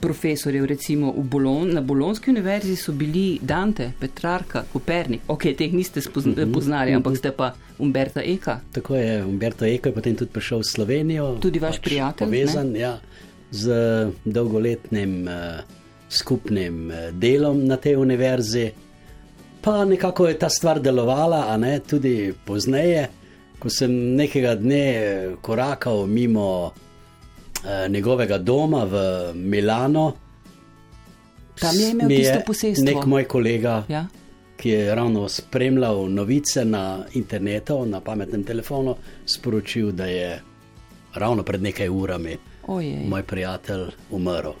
profesorjev, 0.00 0.64
recimo 0.64 1.12
Bolon, 1.12 1.74
na 1.74 1.80
Bolonski 1.80 2.30
univerzi 2.30 2.76
so 2.76 2.92
bili 2.92 3.38
Dante, 3.42 3.92
Petrarka, 4.00 4.62
Kopernik. 4.72 5.20
Ok, 5.28 5.44
teh 5.58 5.72
niste 5.72 6.00
spozna, 6.00 6.32
uh 6.32 6.38
-huh, 6.38 6.54
poznali, 6.54 6.94
ampak 6.94 7.16
ste 7.16 7.32
pa 7.32 7.52
Umberta 7.78 8.22
Eka. 8.22 8.60
Tako 8.72 8.96
je, 8.96 9.24
Umberto 9.24 9.64
Eko 9.64 9.88
je 9.88 9.94
potem 9.94 10.16
tudi 10.16 10.30
prišel 10.32 10.58
v 10.58 10.64
Slovenijo. 10.64 11.36
Tudi 11.40 11.58
vaš 11.58 11.78
prijatelj, 11.80 12.26
Povezan 12.26 12.76
ja, 12.76 12.98
z 13.50 13.68
dolgoletnim 14.24 15.28
uh, 15.28 15.80
skupnim 16.10 16.90
uh, 16.90 17.10
delom 17.12 17.64
na 17.66 17.76
tej 17.76 17.96
univerzi. 17.96 18.70
Pa 19.60 19.84
nekako 19.84 20.28
je 20.28 20.38
ta 20.38 20.48
stvar 20.48 20.80
delovala, 20.80 21.46
a 21.48 21.56
ne 21.56 21.78
tudi 21.80 22.32
pozneje, 22.44 23.08
ko 23.58 23.68
sem 23.70 23.92
nekega 24.16 24.54
dne 24.56 24.84
eh, 24.96 25.32
korakal 25.42 26.06
mimo 26.06 26.72
uh, 26.72 27.88
njegovega 27.88 28.38
doma 28.38 28.84
v 28.84 28.96
Milano. 29.34 30.12
Tam 31.60 31.76
je 31.76 31.90
imel 31.90 32.08
tisto 32.08 32.40
posestvo. 32.46 32.84
Nek 32.84 33.06
moj 33.06 33.24
kolega, 33.24 33.84
Ja? 33.88 34.06
ki 34.56 34.68
je 34.68 34.94
ravno 34.94 35.28
spremljal 35.28 36.08
novice 36.08 36.64
na 36.64 37.04
internetu, 37.12 37.86
na 37.86 38.00
pametnem 38.00 38.44
telefonu, 38.44 38.96
sporočil, 39.26 39.92
da 39.92 40.06
je 40.06 40.42
ravno 41.14 41.42
pred 41.42 41.62
nekaj 41.62 41.88
urami 41.88 42.36
Ojej, 42.66 43.06
moj 43.08 43.22
prijatelj 43.22 43.86
umrl. 44.10 44.52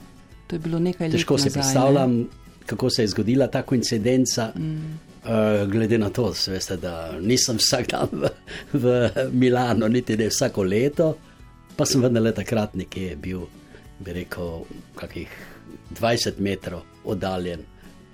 To 0.50 0.56
je 0.56 0.58
bilo 0.58 0.78
nekaj 0.82 1.06
let 1.06 1.14
Težko 1.14 1.38
si 1.38 1.46
nazaj, 1.46 1.50
ne? 1.50 1.62
predstavljam, 1.62 2.28
kako 2.66 2.90
se 2.90 3.02
je 3.02 3.08
zgodila 3.08 3.46
ta 3.46 3.62
koincidenca. 3.62 4.52
Mm. 4.56 4.98
Uh, 5.20 5.70
glede 5.70 5.98
na 5.98 6.08
to, 6.10 6.32
veste, 6.48 6.76
da 6.80 7.12
nisem 7.20 7.58
vsak 7.60 7.90
dan 7.90 8.08
v, 8.12 8.28
v 8.72 9.10
Milano, 9.32 9.88
niti 9.88 10.16
ne 10.16 10.30
vsako 10.30 10.64
leto, 10.64 11.10
pa 11.76 11.84
sem 11.84 12.00
vendarle 12.00 12.32
takrat 12.32 12.72
nekje 12.74 13.18
bil, 13.20 13.42
bi 14.00 14.14
rekel, 14.16 14.64
kakih 14.96 15.28
20 16.00 16.40
metrov 16.40 16.88
oddaljen 17.04 17.66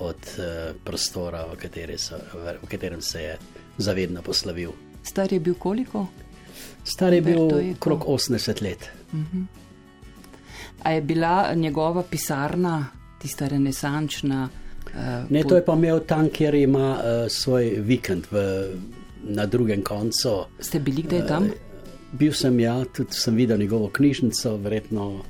od 0.02 0.28
uh, 0.35 0.75
prostora, 0.85 1.45
v, 1.47 1.61
kateri 1.62 1.95
so, 1.99 2.19
v, 2.35 2.59
v 2.64 2.73
katerem 2.75 3.00
se 3.00 3.23
je 3.23 3.38
zavedno 3.78 4.23
poslovil. 4.26 4.75
Star 5.07 5.33
je 5.33 5.40
bil 5.40 5.55
koliko? 5.55 6.09
Star 6.85 7.14
je 7.14 7.23
bil 7.23 7.47
okrog 7.76 8.02
80 8.02 8.62
let. 8.66 8.90
A 10.87 10.90
je 10.90 11.00
bila 11.00 11.55
njegova 11.55 12.02
pisarna, 12.02 12.87
tista 13.19 13.49
renesančna? 13.49 14.49
Uh, 14.87 15.31
Ne, 15.31 15.43
to 15.43 15.57
je 15.57 15.64
pa 15.64 15.75
imel 15.75 16.00
tam, 16.07 16.28
kjer 16.28 16.55
ima 16.55 16.90
uh, 16.90 17.26
svoj 17.28 17.75
vikend 17.78 18.26
v, 18.31 18.45
na 19.23 19.47
drugem 19.47 19.83
koncu. 19.83 20.45
Ste 20.61 20.78
bili 20.81 21.02
kdaj 21.02 21.26
tam? 21.26 21.49
Bil 22.12 22.33
sem 22.33 22.61
ja, 22.61 22.85
tudi 22.85 23.19
sem 23.19 23.35
videl 23.35 23.59
njegovo 23.59 23.88
knjižnico, 23.88 24.57
verjetno 24.57 25.25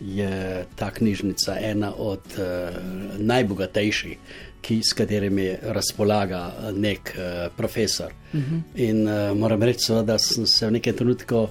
je 0.00 0.64
ta 0.76 0.90
knjižnica 0.90 1.56
ena 1.60 1.90
od 1.96 2.38
uh, 2.38 2.78
najbogatejših, 3.18 4.16
ki, 4.62 4.78
s 4.82 4.94
katerimi 4.94 5.56
razpolaga 5.62 6.52
nek 6.76 7.16
uh, 7.16 7.50
profesor. 7.56 8.14
Uh 8.32 8.40
-huh. 8.40 8.62
In 8.74 9.08
uh, 9.08 9.36
moram 9.36 9.62
reči, 9.62 9.80
seveda, 9.80 10.12
da 10.12 10.18
sem 10.18 10.46
se 10.46 10.66
v 10.66 10.70
nekem 10.70 10.96
trenutku 10.96 11.36
uh, 11.36 11.50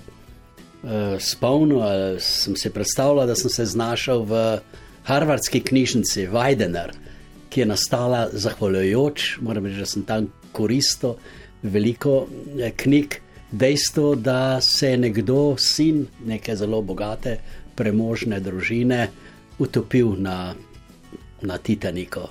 spomnil, 1.20 1.82
ali 1.84 2.22
sem 2.24 2.56
si 2.56 2.70
predstavljal, 2.72 3.28
da 3.28 3.36
sem 3.36 3.52
se 3.52 3.66
znašel 3.66 4.24
v 4.24 4.44
Harvardski 5.04 5.60
knjižnici 5.60 6.28
Weidener, 6.32 6.94
ki 7.50 7.62
je 7.62 7.66
nastala 7.66 8.28
zahvaljujoč, 8.32 9.38
moram 9.42 9.66
reči, 9.66 9.80
da 9.80 9.86
sem 9.86 10.06
tam 10.06 10.30
koristil 10.52 11.16
veliko 11.64 12.28
eh, 12.60 12.72
knjig. 12.72 13.20
Dejstvo, 13.52 14.16
da 14.16 14.62
se 14.62 14.92
je 14.92 14.98
nekdo, 14.98 15.56
sin 15.58 16.06
neke 16.26 16.56
zelo 16.56 16.84
bogate, 16.86 17.40
premožne 17.76 18.38
družine, 18.40 19.08
utopil 19.58 20.14
na, 20.22 20.54
na 21.42 21.58
Titaniku. 21.58 22.28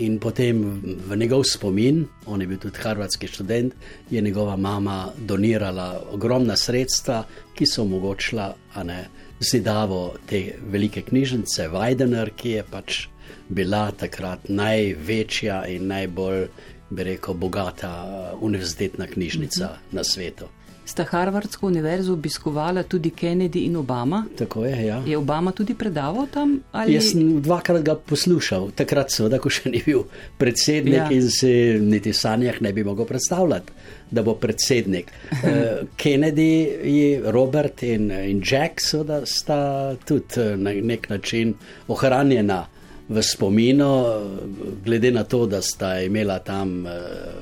In 0.00 0.16
potem 0.18 0.62
v 1.08 1.16
njegov 1.16 1.44
spomin, 1.44 2.06
on 2.26 2.40
je 2.40 2.46
bil 2.46 2.58
tudi 2.58 2.80
harvardski 2.80 3.28
študent, 3.28 3.74
je 4.10 4.20
njegova 4.20 4.56
mama 4.56 5.12
donirala 5.18 6.02
ogromna 6.12 6.56
sredstva, 6.56 7.26
ki 7.54 7.66
so 7.66 7.82
omogočila 7.82 8.54
ne, 8.84 9.08
zidavo 9.40 10.14
te 10.26 10.54
velike 10.70 11.02
knjižnice, 11.02 11.68
Weidener, 11.68 12.30
ki 12.36 12.56
je 12.56 12.64
pač 12.70 13.06
bila 13.48 13.90
takrat 13.92 14.48
največja 14.48 15.66
in 15.68 15.86
najbolj, 15.92 16.46
bi 16.90 17.04
rekel, 17.04 17.34
bogata 17.34 17.92
uh, 18.04 18.42
univerzitetna 18.44 19.06
knjižnica 19.06 19.68
na 19.92 20.04
svetu. 20.04 20.48
Sta 20.84 21.04
Harvardsko 21.10 21.66
univerzo 21.66 22.12
obiskovala 22.12 22.82
tudi 22.82 23.10
Kennedy 23.10 23.64
in 23.64 23.76
Obama? 23.76 24.24
Tako 24.38 24.64
je, 24.64 24.86
ja. 24.86 25.02
Je 25.06 25.18
Obama 25.18 25.52
tudi 25.52 25.74
predaval 25.74 26.26
tam? 26.26 26.60
Ali... 26.72 26.94
Jaz 26.94 27.12
sem 27.12 27.42
dvakrat 27.42 27.84
ga 27.86 27.94
poslušal, 27.94 28.70
takrat 28.74 29.14
seveda, 29.14 29.38
ko 29.38 29.50
še 29.50 29.70
ni 29.70 29.82
bil 29.86 30.02
predsednik 30.38 30.98
Ja. 30.98 31.06
in 31.14 31.30
si 31.30 31.52
niti 31.80 32.12
sanjah 32.12 32.58
ne 32.60 32.72
bi 32.72 32.84
mogel 32.84 33.06
predstavljati, 33.06 33.72
da 34.10 34.22
bo 34.22 34.34
predsednik. 34.34 35.12
Eh, 35.42 35.86
Kennedy, 35.98 37.20
Robert 37.30 37.82
in, 37.82 38.10
in 38.10 38.42
Jack 38.44 38.80
seveda 38.80 39.22
sta 39.26 39.94
tudi 40.06 40.38
eh, 40.40 40.56
na 40.56 40.70
nek 40.72 41.08
način 41.10 41.54
ohranjena 41.88 42.66
v 43.08 43.22
spominu, 43.22 43.88
eh, 44.06 44.66
glede 44.84 45.10
na 45.10 45.24
to, 45.24 45.46
da 45.46 45.62
sta 45.62 46.00
imela 46.00 46.38
tam 46.38 46.84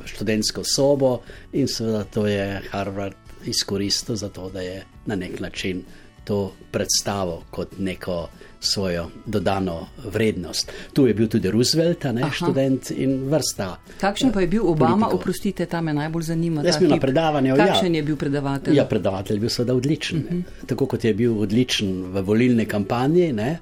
študentsko 0.05 0.65
sobo 0.65 1.21
in 1.53 1.69
seveda 1.69 2.05
to 2.05 2.27
je 2.27 2.47
Harvard 2.71 3.30
izkoristil 3.45 4.17
za 4.17 4.29
to, 4.29 4.51
da 4.51 4.61
je 4.61 4.77
na 5.07 5.17
nek 5.17 5.41
način 5.41 5.83
to 6.25 6.39
predstavo 6.71 7.43
kot 7.51 7.79
neko 7.79 8.29
svojo 8.61 9.07
dodano 9.27 9.79
vrednost. 10.05 10.73
Tu 10.93 11.07
je 11.07 11.15
bil 11.15 11.29
tudi 11.29 11.51
Roosevelt, 11.51 12.05
ne 12.05 12.23
Aha. 12.23 12.31
študent 12.31 12.91
in 12.93 13.25
vrsta. 13.25 13.77
Kakšen 14.01 14.33
pa 14.33 14.41
je 14.41 14.47
bil 14.49 14.63
Obama? 14.63 14.91
politikov. 14.97 15.15
Oprostite, 15.15 15.67
ta 15.67 15.81
me 15.81 15.93
najbolj 15.95 16.23
zanima. 16.25 16.63
Jaz 16.63 16.77
sem 16.77 16.89
na 16.89 16.99
predavanju, 16.99 17.49
ja. 17.49 17.67
Kakšen 17.67 17.95
je 17.95 18.03
bil 18.03 18.17
predavatelj? 18.17 18.77
Ja, 18.77 18.85
predavatelj 18.85 19.37
je 19.37 19.41
bil 19.41 19.49
seveda 19.51 19.75
odličen. 19.75 20.19
Uh 20.19 20.25
Mhm. 20.25 20.39
-huh. 20.39 20.67
Tako 20.67 20.87
kot 20.87 21.05
je 21.05 21.15
bil 21.15 21.39
odličen 21.39 21.89
v 22.05 22.21
volilni 22.23 22.67
kampanji. 22.67 23.33
Ne? 23.33 23.59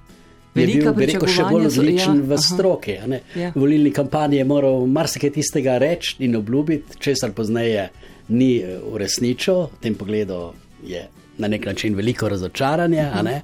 Je 0.55 0.67
Velika 0.67 0.85
bil, 0.85 0.95
bi 0.97 1.07
rekel, 1.07 1.21
še 1.21 1.43
bolj 1.43 1.45
pričakovanja 1.45 1.71
so- 1.71 1.81
odličen 1.81 2.17
ja, 2.17 2.23
v 2.27 2.39
stroki. 2.39 2.91
Ja. 3.37 3.51
V 3.51 3.61
volilni 3.61 3.93
kampanji 3.93 4.37
je 4.37 4.45
moral 4.47 4.87
marsikaj 4.89 5.31
tistega 5.31 5.79
reči 5.79 6.17
in 6.19 6.37
obljubiti, 6.37 6.99
česar 6.99 7.33
pozneje 7.33 7.89
ni 8.29 8.59
eh, 8.59 8.79
uresničil. 8.83 9.63
V 9.73 9.81
tem 9.81 9.95
pogledu 9.95 10.53
je 10.85 11.09
na 11.39 11.49
nek 11.49 11.67
način 11.67 11.95
veliko 11.95 12.29
razočaranje. 12.29 13.11
a 13.13 13.23
ne. 13.23 13.43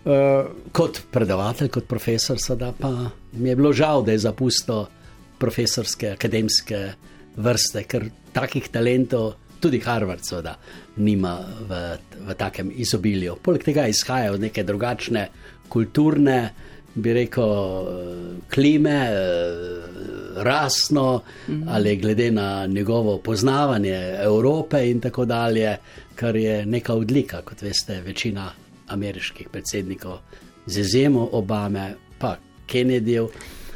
Uh, 0.00 0.46
kot 0.72 1.00
predavatelj, 1.12 1.68
kot 1.68 1.84
profesor, 1.84 2.38
seveda 2.40 2.72
pa 2.72 3.10
mi 3.32 3.48
je 3.48 3.56
bilo 3.56 3.72
žal, 3.72 4.02
da 4.04 4.12
je 4.12 4.18
zapustil 4.18 4.86
profesorske, 5.38 6.14
akademske 6.16 6.78
vrste, 7.36 7.82
ker 7.84 8.06
takih 8.32 8.68
talentov, 8.72 9.34
tudi 9.60 9.80
Harvard, 9.84 10.24
seveda, 10.24 10.54
nima 10.96 11.34
v, 11.68 11.80
v 12.26 12.36
takem 12.36 12.72
izobilju. 12.72 13.36
Poleg 13.44 13.64
tega 13.64 13.86
izhajajo 13.92 14.38
neke 14.40 14.64
drugačne 14.64 15.26
kulturne, 15.68 16.38
bi 16.94 17.12
rekel, 17.12 17.44
eh, 17.44 18.54
klime, 18.54 18.90
eh, 18.90 19.80
rasno 20.36 21.22
mhm. 21.48 21.68
ali 21.68 21.96
glede 21.96 22.30
na 22.30 22.66
njegovo 22.66 23.18
poznavanje 23.18 24.16
Evrope 24.22 24.90
in 24.90 25.00
tako 25.00 25.24
dalje, 25.24 25.76
kar 26.14 26.36
je 26.36 26.66
neka 26.66 26.94
odlika, 26.94 27.42
kot 27.42 27.62
veste, 27.62 28.00
večina 28.00 28.52
ameriških 28.88 29.48
predsednikov, 29.48 30.18
z 30.66 30.80
izjemo 30.80 31.28
Obame, 31.32 31.94
pa 32.18 32.36
Kennedyjev. 32.68 33.28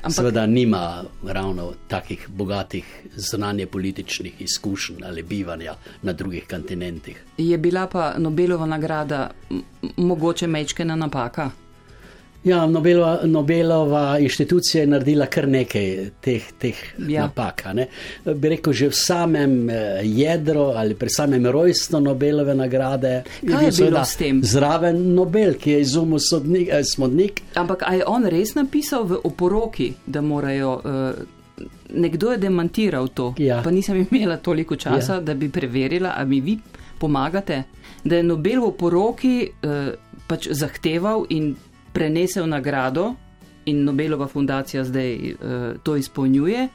Ampak, 0.05 0.17
seveda 0.17 0.47
nima 0.47 1.05
ravno 1.27 1.73
takih 1.89 2.29
bogatih 2.29 2.85
znanje 3.17 3.67
političnih 3.67 4.41
izkušenj 4.41 4.97
ali 5.05 5.23
bivanja 5.23 5.75
na 6.03 6.13
drugih 6.13 6.45
kontinentih. 6.51 7.25
Je 7.39 7.59
bila 7.59 7.87
pa 7.87 8.15
Nobelova 8.19 8.67
nagrada 8.67 9.31
mogoče 9.97 10.47
mečkena 10.47 10.97
napaka? 10.97 11.51
Ja, 12.45 12.67
Nobelova, 12.67 13.21
Nobelova 13.25 14.19
inštitucija 14.19 14.83
je 14.83 14.87
naredila 14.87 15.27
kar 15.27 15.49
nekaj 15.49 16.11
teh, 16.21 16.51
teh 16.59 16.81
ja. 17.09 17.23
napak. 17.23 17.65
Ne? 17.75 17.87
Bi 18.25 18.49
rekel, 18.53 18.73
že 18.73 18.89
v 18.93 18.99
samem 18.99 19.71
eh, 19.71 20.01
jedru 20.05 20.67
ali 20.77 20.95
pri 20.95 21.11
samem 21.11 21.47
rojstvu 21.47 22.01
Nobelove 22.01 22.55
nagrade. 22.55 23.23
Kaj 23.41 23.65
je, 23.65 23.71
je 23.73 23.85
bilo 23.85 24.05
s 24.05 24.17
tem? 24.17 24.43
Zraven 24.45 25.15
Nobel, 25.15 25.55
ki 25.55 25.71
je 25.71 25.81
izumil 25.81 26.21
sodnik, 26.21 26.69
eh, 26.69 26.85
smodnik. 26.85 27.43
Ampak 27.55 27.87
je 27.93 28.05
on 28.07 28.29
res 28.29 28.55
napisal 28.55 29.09
v 29.09 29.23
oporoki, 29.25 29.95
da 30.07 30.21
morajo. 30.21 30.81
Eh, 30.85 31.25
nekdo 31.95 32.33
je 32.33 32.39
demantiral 32.39 33.09
to, 33.09 33.35
ja. 33.39 33.61
pa 33.63 33.71
nisem 33.71 34.07
imela 34.11 34.37
toliko 34.37 34.77
časa, 34.77 35.15
ja. 35.15 35.21
da 35.21 35.35
bi 35.35 35.49
preverila, 35.49 36.15
ali 36.17 36.29
mi 36.29 36.41
vi 36.41 36.59
pomagate, 36.99 37.63
da 38.05 38.17
je 38.17 38.23
Nobel 38.23 38.61
v 38.61 38.69
oporoki 38.69 39.37
eh, 39.63 39.95
pač 40.27 40.49
zahteval 40.51 41.27
in 41.31 41.55
prenesel 41.95 42.49
nagrado 42.51 43.15
in 43.65 43.85
Nobelova 43.85 44.27
fundacija 44.29 44.85
zdaj 44.85 45.15
uh, 45.15 45.39
to 45.83 45.97
izpolnjuje, 45.97 46.69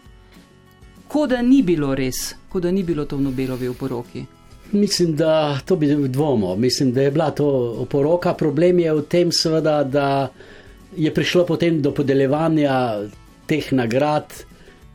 kot 1.08 1.30
da 1.30 1.42
ni 1.42 1.62
bilo 1.62 1.94
res, 1.96 2.36
kot 2.50 2.64
da 2.64 2.72
ni 2.72 2.84
bilo 2.84 3.06
to 3.06 3.18
v 3.18 3.28
Nobelovi 3.28 3.68
oporoki. 3.68 4.26
Mislim, 4.72 5.16
da 5.16 5.60
to 5.66 5.76
bi 5.76 5.88
dvomo. 6.08 6.56
Mislim, 6.56 6.94
da 6.94 7.02
je 7.02 7.12
bila 7.12 7.32
to 7.32 7.48
oporoka. 7.82 8.34
Problem 8.34 8.80
je 8.80 8.94
v 8.94 9.02
tem, 9.02 9.32
seveda, 9.32 9.84
da 9.84 10.30
je 10.98 11.14
prišlo 11.14 11.46
potem 11.46 11.82
do 11.82 11.92
podeljevanja 11.92 13.02
teh 13.50 13.74
nagrad 13.74 14.34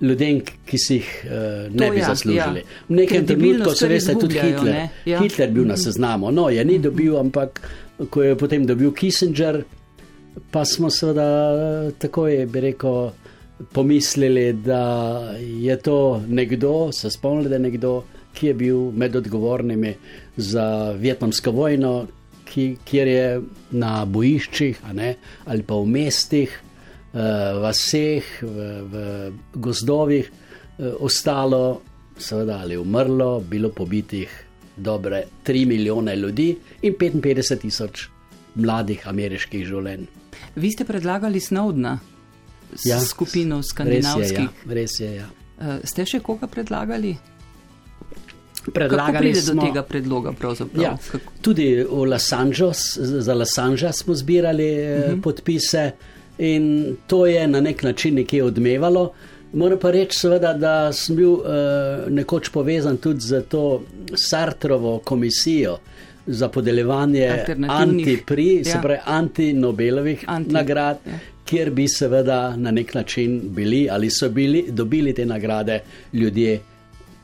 ljudem, 0.00 0.40
ki 0.66 0.78
si 0.78 0.95
jih 0.95 1.11
uh, 1.25 1.75
ne 1.75 1.87
to 1.87 1.93
bi 1.93 1.99
ja, 1.99 2.07
zaslužili. 2.07 2.62
Ja. 2.62 2.83
V 2.88 2.95
nekem 2.95 3.26
trenutku 3.26 3.75
se 3.75 3.88
veste, 3.88 4.14
tudi 4.14 4.38
Hitler. 4.38 4.88
Ja. 5.04 5.23
Hitler 5.23 5.50
bil 5.50 5.66
na 5.66 5.76
seznamu. 5.76 6.31
No, 6.31 6.49
je 6.50 6.64
ni 6.64 6.78
dobil, 6.78 7.16
ampak 7.19 7.61
ko 8.11 8.23
je 8.23 8.37
potem 8.38 8.66
dobil 8.66 8.93
Kissinger, 8.93 9.62
pa 10.50 10.64
smo 10.64 10.91
seveda 10.91 11.91
takoj, 11.99 12.47
bi 12.47 12.61
rekel, 12.61 13.11
pomislili, 13.73 14.53
da 14.53 14.85
je 15.38 15.76
to 15.79 16.23
nekdo, 16.29 16.93
se 16.93 17.11
spomnili, 17.11 17.49
da 17.49 17.55
je 17.55 17.67
nekdo, 17.69 17.95
ki 18.35 18.47
je 18.47 18.55
bil 18.55 18.91
med 18.93 19.17
odgovornimi 19.17 19.95
za 20.37 20.93
Vietnamsko 20.99 21.50
vojno, 21.50 22.07
ki, 22.45 22.76
kjer 22.85 23.09
je 23.09 23.26
na 23.71 24.05
bojiščih 24.05 24.83
ne, 24.93 25.14
ali 25.47 25.62
pa 25.62 25.79
v 25.79 25.87
mestih, 25.87 26.57
v 27.14 27.71
vseh, 27.71 28.31
v, 28.43 28.71
v 28.91 29.05
gozdovih 29.55 30.31
ostalo, 30.99 31.81
seveda 32.19 32.59
ali 32.62 32.76
umrlo, 32.76 33.38
bilo 33.41 33.71
pobitih 33.71 34.45
dobre 34.76 35.25
3 35.47 35.67
milijone 35.67 36.17
ljudi 36.17 36.57
in 36.83 36.95
55 36.99 37.61
tisoč 37.61 38.09
mladih 38.54 39.06
ameriških 39.08 39.66
življenj. 39.66 40.06
Vi 40.56 40.70
ste 40.70 40.84
predlagali 40.84 41.40
Snowdna, 41.40 41.99
ja, 42.84 42.99
skupino 43.00 43.62
skandinavskih. 43.62 44.66
Res 44.66 44.99
je. 45.00 45.12
Ja. 45.20 45.28
Uh, 45.58 45.78
ste 45.87 46.06
še 46.06 46.20
koga 46.25 46.49
predlagali? 46.50 47.14
Predlagali 48.64 49.34
smo 49.37 49.61
do 49.61 49.68
tega 49.68 49.82
predloga. 49.84 50.32
Ja, 50.80 50.94
tudi 51.44 51.84
Los 51.84 52.32
Angeles, 52.32 52.96
za 52.99 53.35
Los 53.35 53.59
Angeles 53.59 54.00
smo 54.02 54.14
zbirali 54.14 54.70
uh 54.72 54.79
eh, 54.79 55.02
-huh. 55.02 55.12
Mhm. 55.12 55.20
podpise 55.20 55.92
in 56.38 56.96
to 57.07 57.26
je 57.26 57.46
na 57.46 57.61
nek 57.61 57.83
način 57.83 58.14
nekje 58.14 58.44
odmevalo. 58.44 59.12
Moram 59.52 59.79
pa 59.79 59.90
reči, 59.90 60.18
seveda, 60.18 60.52
da 60.52 60.92
sem 60.92 61.16
bil 61.16 61.31
uh, 61.31 61.42
nekoč 62.09 62.48
povezan 62.48 62.96
tudi 62.96 63.20
z 63.20 63.42
to 63.48 63.83
Sartrovo 64.14 64.98
komisijo, 64.98 65.79
za 66.26 66.48
podeljevanje 66.48 67.44
anti-pri, 67.68 68.56
ja. 68.56 68.64
se 68.64 68.78
pravi 68.82 69.00
anti-Nobelovih 69.06 70.24
anti, 70.26 70.52
nagrad, 70.52 70.98
ja. 71.06 71.18
kjer 71.44 71.70
bi 71.70 71.88
seveda 71.88 72.56
na 72.56 72.70
nek 72.70 72.94
način 72.94 73.40
bili 73.44 73.88
ali 73.90 74.10
so 74.10 74.28
bili 74.28 74.64
dobili 74.68 75.14
te 75.14 75.26
nagrade 75.26 75.80
ljudje, 76.12 76.60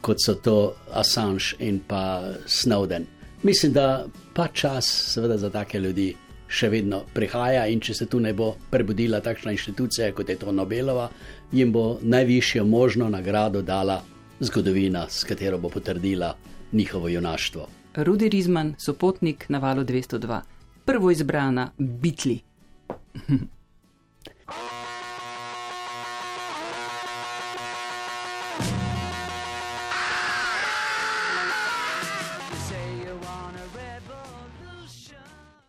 kot 0.01 0.17
so 0.27 0.35
to 0.35 0.75
Assange 0.93 1.45
in 1.59 1.81
pa 1.87 2.23
Snowden. 2.47 3.05
Mislim, 3.43 3.73
da 3.73 4.07
pa 4.35 4.47
čas 4.47 5.13
seveda 5.15 5.37
za 5.37 5.51
take 5.51 5.79
ljudi 5.79 6.15
še 6.49 6.69
vedno 6.69 7.03
prihaja 7.15 7.67
in 7.67 7.81
če 7.81 7.95
se 7.95 8.07
tu 8.07 8.21
ne 8.21 8.33
bo 8.35 8.55
prebudila 8.71 9.21
takšna 9.21 9.55
inštitucija, 9.55 10.13
kot 10.13 10.29
je 10.29 10.37
to 10.37 10.53
Nobelova, 10.53 11.09
jim 11.53 11.73
bo 11.73 11.99
najvišjo 12.03 12.65
možno 12.65 13.09
nagrado 13.09 13.63
dala 13.63 14.03
zgodovina, 14.41 15.07
s 15.09 15.25
katero 15.25 15.59
bo 15.59 15.69
potrdila 15.69 16.35
njihovo 16.73 17.09
junaštvo. 17.09 17.69
Rudi 17.95 18.29
Rizman, 18.29 18.75
sopotnik 18.79 19.49
na 19.49 19.59
valu 19.59 19.83
202, 19.83 20.41
prvo 20.85 21.11
izbrana 21.11 21.71
Bitli. 21.79 22.41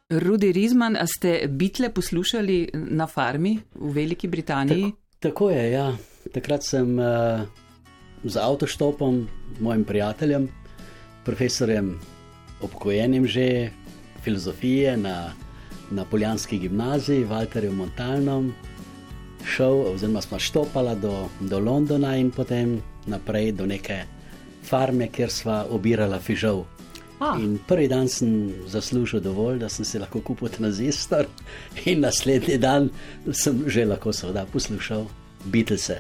Rudi 0.10 0.51
Rizman, 0.51 0.95
a 0.95 1.07
ste 1.07 1.47
bitle 1.47 1.89
poslušali 1.89 2.69
na 2.73 3.07
farmi 3.07 3.60
v 3.75 3.93
Veliki 3.93 4.27
Britaniji? 4.27 4.81
Tako, 4.81 4.97
tako 5.19 5.49
je, 5.49 5.71
ja. 5.71 5.97
Takrat 6.34 6.63
sem 6.63 6.99
uh, 6.99 7.41
z 8.23 8.38
avtoštopom, 8.38 9.27
mojim 9.60 9.84
prijateljem, 9.84 10.61
profesorjem 11.25 11.99
obkojenim 12.62 13.27
že 13.27 13.71
filozofije 14.23 14.97
na, 14.97 15.34
na 15.91 16.05
Poljanski 16.05 16.60
gimnaziji, 16.60 17.25
Walterjem 17.25 17.73
Montalnom, 17.73 18.53
šel, 19.45 19.93
oziroma 19.93 20.21
smo 20.21 20.39
štopali 20.39 20.95
do, 21.01 21.27
do 21.39 21.60
Londona 21.60 22.15
in 22.17 22.31
potem 22.31 22.81
naprej 23.05 23.51
do 23.51 23.65
neke 23.65 24.03
farme, 24.63 25.07
kjer 25.07 25.31
sva 25.31 25.65
obirala 25.69 26.19
fižol. 26.19 26.63
Ah. 27.21 27.38
In 27.38 27.60
prvi 27.67 27.88
dan 27.88 28.07
sem 28.10 28.53
zaslužil 28.67 29.21
dovolj, 29.21 29.60
da 29.62 29.69
sem 29.69 29.86
si 29.86 29.99
lahko 29.99 30.21
kupil 30.25 30.49
tranzistor, 30.49 31.27
in 31.86 32.01
naslednji 32.01 32.57
dan 32.57 32.89
sem 33.31 33.63
že 33.67 33.86
lahko 33.86 34.13
seveda 34.13 34.45
poslušal 34.53 35.05
Beatlese. 35.45 35.99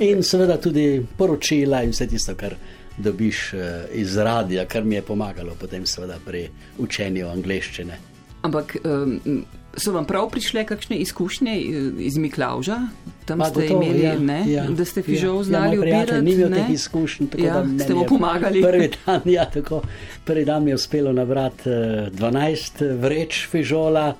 In 0.00 0.22
seveda 0.22 0.58
tudi 0.60 1.04
poročila 1.16 1.82
in 1.84 1.92
vse 1.92 2.06
tisto, 2.08 2.34
kar 2.36 2.56
dobiš 2.98 3.52
eh, 3.54 3.84
iz 3.92 4.16
radia, 4.16 4.66
kar 4.66 4.84
mi 4.84 4.94
je 4.94 5.02
pomagalo 5.02 5.54
potem 5.60 5.86
seveda 5.86 6.18
pri 6.24 6.48
učenju 6.78 7.28
angleščine. 7.28 7.98
Ampak 8.42 8.76
um, 8.84 9.44
so 9.76 9.92
vam 9.92 10.06
prav 10.06 10.30
prišle 10.30 10.64
kakšne 10.66 10.96
izkušnje 10.96 11.56
eh, 11.56 11.90
iz 11.98 12.16
Miklauža? 12.16 12.80
Tam 13.24 13.38
pa, 13.38 13.50
ste 13.50 13.66
gotovo, 13.66 13.82
imeli, 13.82 14.02
ja, 14.04 14.18
ne, 14.18 14.42
ja, 14.52 14.66
da 14.70 14.84
ste 14.84 15.02
fižol 15.02 15.40
ja, 15.40 15.44
znali 15.44 15.78
ubirati? 15.78 16.14
Ja, 16.14 16.20
ni 16.20 16.32
imel 16.32 16.54
teh 16.54 16.70
izkušenj, 16.70 17.26
tako 17.26 17.44
ja, 17.44 17.62
da 17.62 17.84
ste 17.84 17.94
mu 17.94 18.06
pomagali. 18.08 18.62
Prvi 18.62 18.90
dan, 19.06 19.20
ja, 19.24 19.44
tako, 19.50 19.82
prvi 20.24 20.44
dan 20.44 20.64
mi 20.64 20.70
je 20.70 20.74
uspelo 20.74 21.12
nabrati 21.12 21.68
uh, 21.70 22.08
12 22.14 22.86
vreč 23.02 23.46
fižola, 23.50 24.14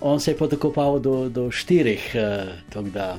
on 0.00 0.20
se 0.20 0.30
je 0.30 0.36
potekopal 0.36 0.98
do, 0.98 1.28
do 1.28 1.48
4, 1.48 1.96
uh, 1.96 2.52
tako 2.68 2.88
da 2.88 3.16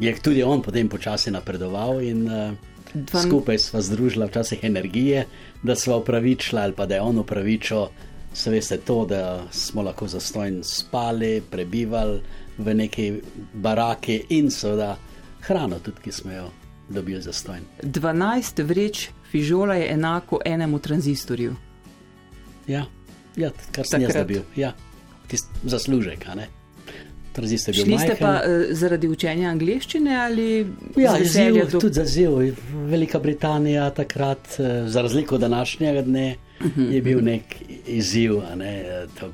je 0.00 0.14
tudi 0.22 0.42
on 0.42 0.62
potem 0.62 0.88
počasi 0.88 1.30
napredoval 1.30 2.02
in 2.02 2.26
uh, 2.28 2.67
Dvan... 2.94 3.26
Skupaj 3.26 3.58
smo 3.58 3.80
združili 3.80 4.26
včasih 4.26 4.64
energije, 4.64 5.26
da 5.62 5.76
smo 5.76 5.96
upravičili, 5.96 6.62
ali 6.62 6.72
pa 6.72 6.86
da 6.86 6.94
je 6.94 7.00
on 7.00 7.18
upravičil, 7.18 7.86
se 8.32 8.50
veste, 8.50 8.76
to, 8.76 9.06
da 9.06 9.42
smo 9.50 9.82
lahko 9.82 10.08
zastojni 10.08 10.64
spali, 10.64 11.42
prebivali 11.50 12.20
v 12.58 12.74
neki 12.74 13.12
baraki 13.52 14.22
in 14.28 14.50
seveda 14.50 14.96
hrano, 15.40 15.78
tudi 15.78 16.02
ki 16.04 16.12
smo 16.12 16.32
jo 16.32 16.50
dobili 16.88 17.22
zastojni. 17.22 17.66
12 17.82 18.62
vreč 18.64 19.08
fižola 19.30 19.74
je 19.74 19.92
enako 19.92 20.40
enemu 20.44 20.78
tranzistorju. 20.78 21.56
Ja, 22.66 22.84
ja 23.36 23.50
kar 23.72 23.86
sem 23.86 24.00
Takrat. 24.00 24.16
jaz 24.16 24.22
dobil, 24.22 24.42
ja, 24.56 24.72
zaslužek, 25.64 26.28
a 26.28 26.34
ne 26.34 26.57
tranzistor 27.38 27.74
bil. 27.74 27.84
Šli 27.86 27.98
ste 28.02 28.16
pa 28.20 28.34
uh, 28.42 28.66
zaradi 28.76 29.08
učenja 29.08 29.48
angliščine 29.52 30.16
ali 30.18 30.48
ja, 30.96 31.16
izziv, 31.22 31.60
do... 31.72 31.80
tudi 31.80 32.00
za 32.00 32.04
ziv. 32.04 32.36
Velika 32.90 33.18
Britanija 33.22 33.88
takrat, 33.94 34.58
uh, 34.58 34.88
za 34.90 35.02
razliko 35.06 35.38
od 35.38 35.46
današnjega 35.46 36.02
dne, 36.02 36.28
uh 36.60 36.66
mhm, 36.66 36.80
-huh, 36.80 36.92
je 36.94 37.02
bil 37.02 37.18
uh 37.18 37.24
mhm. 37.24 37.30
nek 37.30 37.56
izziv. 37.86 38.40
Ne, 38.56 38.72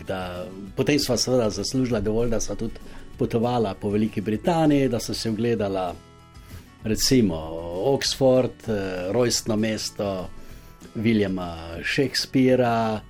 da, 0.07 0.47
potem 0.77 0.99
smo 0.99 1.17
seveda 1.17 1.51
zaslužili 1.51 2.03
dovolj, 2.03 2.31
da 2.31 2.41
smo 2.41 2.55
tudi 2.55 2.75
potovala 3.19 3.75
po 3.75 3.91
Veliki 3.91 4.21
Britaniji, 4.21 4.89
da 4.89 5.01
so 5.01 5.15
se 5.15 5.31
ogledala 5.31 5.95
recimo 6.85 7.37
Oxford, 7.85 8.69
rojstno 9.13 9.57
mesto 9.57 10.29
Williama 10.95 11.81
Shakespearea, 11.85 13.01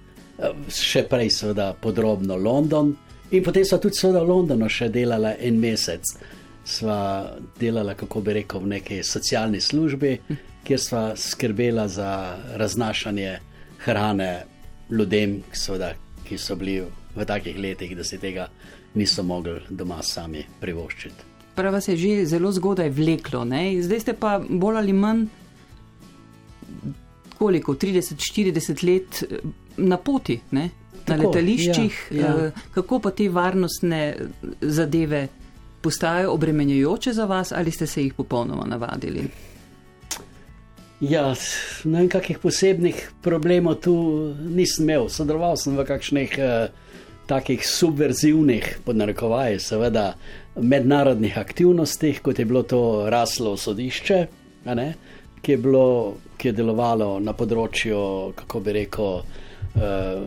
še 0.68 1.04
prej 1.10 1.30
seveda 1.30 1.72
podrobno 1.80 2.36
London. 2.36 2.94
In 3.34 3.42
potem 3.42 3.64
so 3.66 3.80
tudi 3.82 3.98
seveda 3.98 4.20
v 4.22 4.30
Londonu 4.30 4.68
še 4.70 4.86
delala 4.94 5.32
en 5.42 5.56
mesec. 5.58 6.06
Sva 6.64 7.34
delala, 7.58 7.96
kako 7.98 8.20
bi 8.22 8.36
rekel, 8.38 8.62
v 8.62 8.70
neki 8.76 9.00
socialni 9.02 9.58
službi, 9.60 10.12
kjer 10.64 10.80
sva 10.80 11.02
skrbela 11.18 11.88
za 11.90 12.38
raznašanje 12.54 13.32
hrane 13.84 14.30
ljudem, 14.90 15.40
seveda, 15.50 15.90
ki 16.24 16.38
so 16.38 16.54
bili 16.56 16.78
v 17.14 17.26
takih 17.26 17.58
letih, 17.58 17.96
da 17.98 18.06
si 18.06 18.20
tega 18.22 18.46
niso 18.94 19.26
mogli 19.26 19.58
doma 19.70 19.98
sami 20.02 20.44
privoščiti. 20.60 21.32
Prva 21.58 21.80
se 21.82 21.92
je 21.92 21.98
že 21.98 22.26
zelo 22.36 22.52
zgodaj 22.54 22.90
vleklo, 22.94 23.42
ne? 23.44 23.82
zdaj 23.82 24.00
ste 24.00 24.14
pa 24.14 24.38
bolj 24.38 24.78
ali 24.78 24.94
manj, 24.94 25.26
koliko, 27.34 27.74
30-40 27.74 28.86
let 28.86 29.22
na 29.76 29.98
poti, 29.98 30.38
ne? 30.54 30.70
Na 31.06 31.16
Tako, 31.16 31.28
letališčih, 31.28 31.96
ja, 32.10 32.26
ja. 32.26 32.50
kako 32.74 32.98
pa 32.98 33.10
te 33.10 33.28
varnostne 33.28 34.16
zadeve 34.60 35.26
postajajo 35.84 36.32
obremenjujoče 36.32 37.12
za 37.12 37.24
vas 37.24 37.52
ali 37.52 37.70
ste 37.70 37.86
se 37.86 38.02
jih 38.02 38.14
popolnoma 38.14 38.64
navadili? 38.66 39.28
Ja, 41.00 41.34
ne 41.84 41.98
vem, 41.98 42.08
kakih 42.08 42.38
posebnih 42.38 43.10
problemov 43.22 43.82
tu 43.84 43.94
nisem 44.40 44.86
imel. 44.86 45.08
Sodeloval 45.12 45.58
sem 45.60 45.76
v 45.76 45.84
kakšnih 45.84 46.38
eh, 46.38 46.68
takih 47.26 47.66
subverzivnih, 47.66 48.78
podnarekovaj, 48.86 49.58
seveda, 49.60 50.14
mednarodnih 50.56 51.38
aktivnostih, 51.38 52.22
kot 52.22 52.38
je 52.38 52.44
bilo 52.48 52.62
to 52.62 53.10
raslo 53.10 53.56
sodišče, 53.56 54.26
ki 55.42 55.52
je, 55.52 55.58
bilo, 55.58 56.14
ki 56.38 56.48
je 56.48 56.56
delovalo 56.56 57.18
na 57.20 57.34
področju, 57.36 58.32
kako 58.38 58.60
bi 58.64 58.76
rekel, 58.78 59.20
eh, 59.76 60.22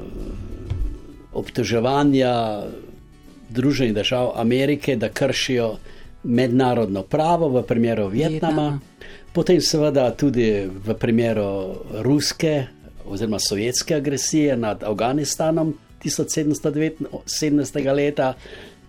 obtoževanja 1.38 2.34
Združenih 3.50 3.94
držav 3.96 4.32
Amerike, 4.36 4.96
da 4.96 5.10
kršijo 5.10 5.78
mednarodno 6.24 7.04
pravo 7.04 7.50
v 7.50 7.64
primeru 7.64 8.08
Vietnama. 8.08 8.62
Vietnama. 8.62 8.80
Potem, 9.34 9.62
seveda, 9.62 10.12
tudi 10.18 10.66
v 10.66 10.94
primeru 10.98 11.76
ruske 12.02 12.68
oziroma 13.08 13.40
sovjetske 13.40 13.96
agresije 13.96 14.58
nad 14.58 14.84
Afganistanom 14.84 15.74
1779. 16.04 17.94
leta. 17.94 18.34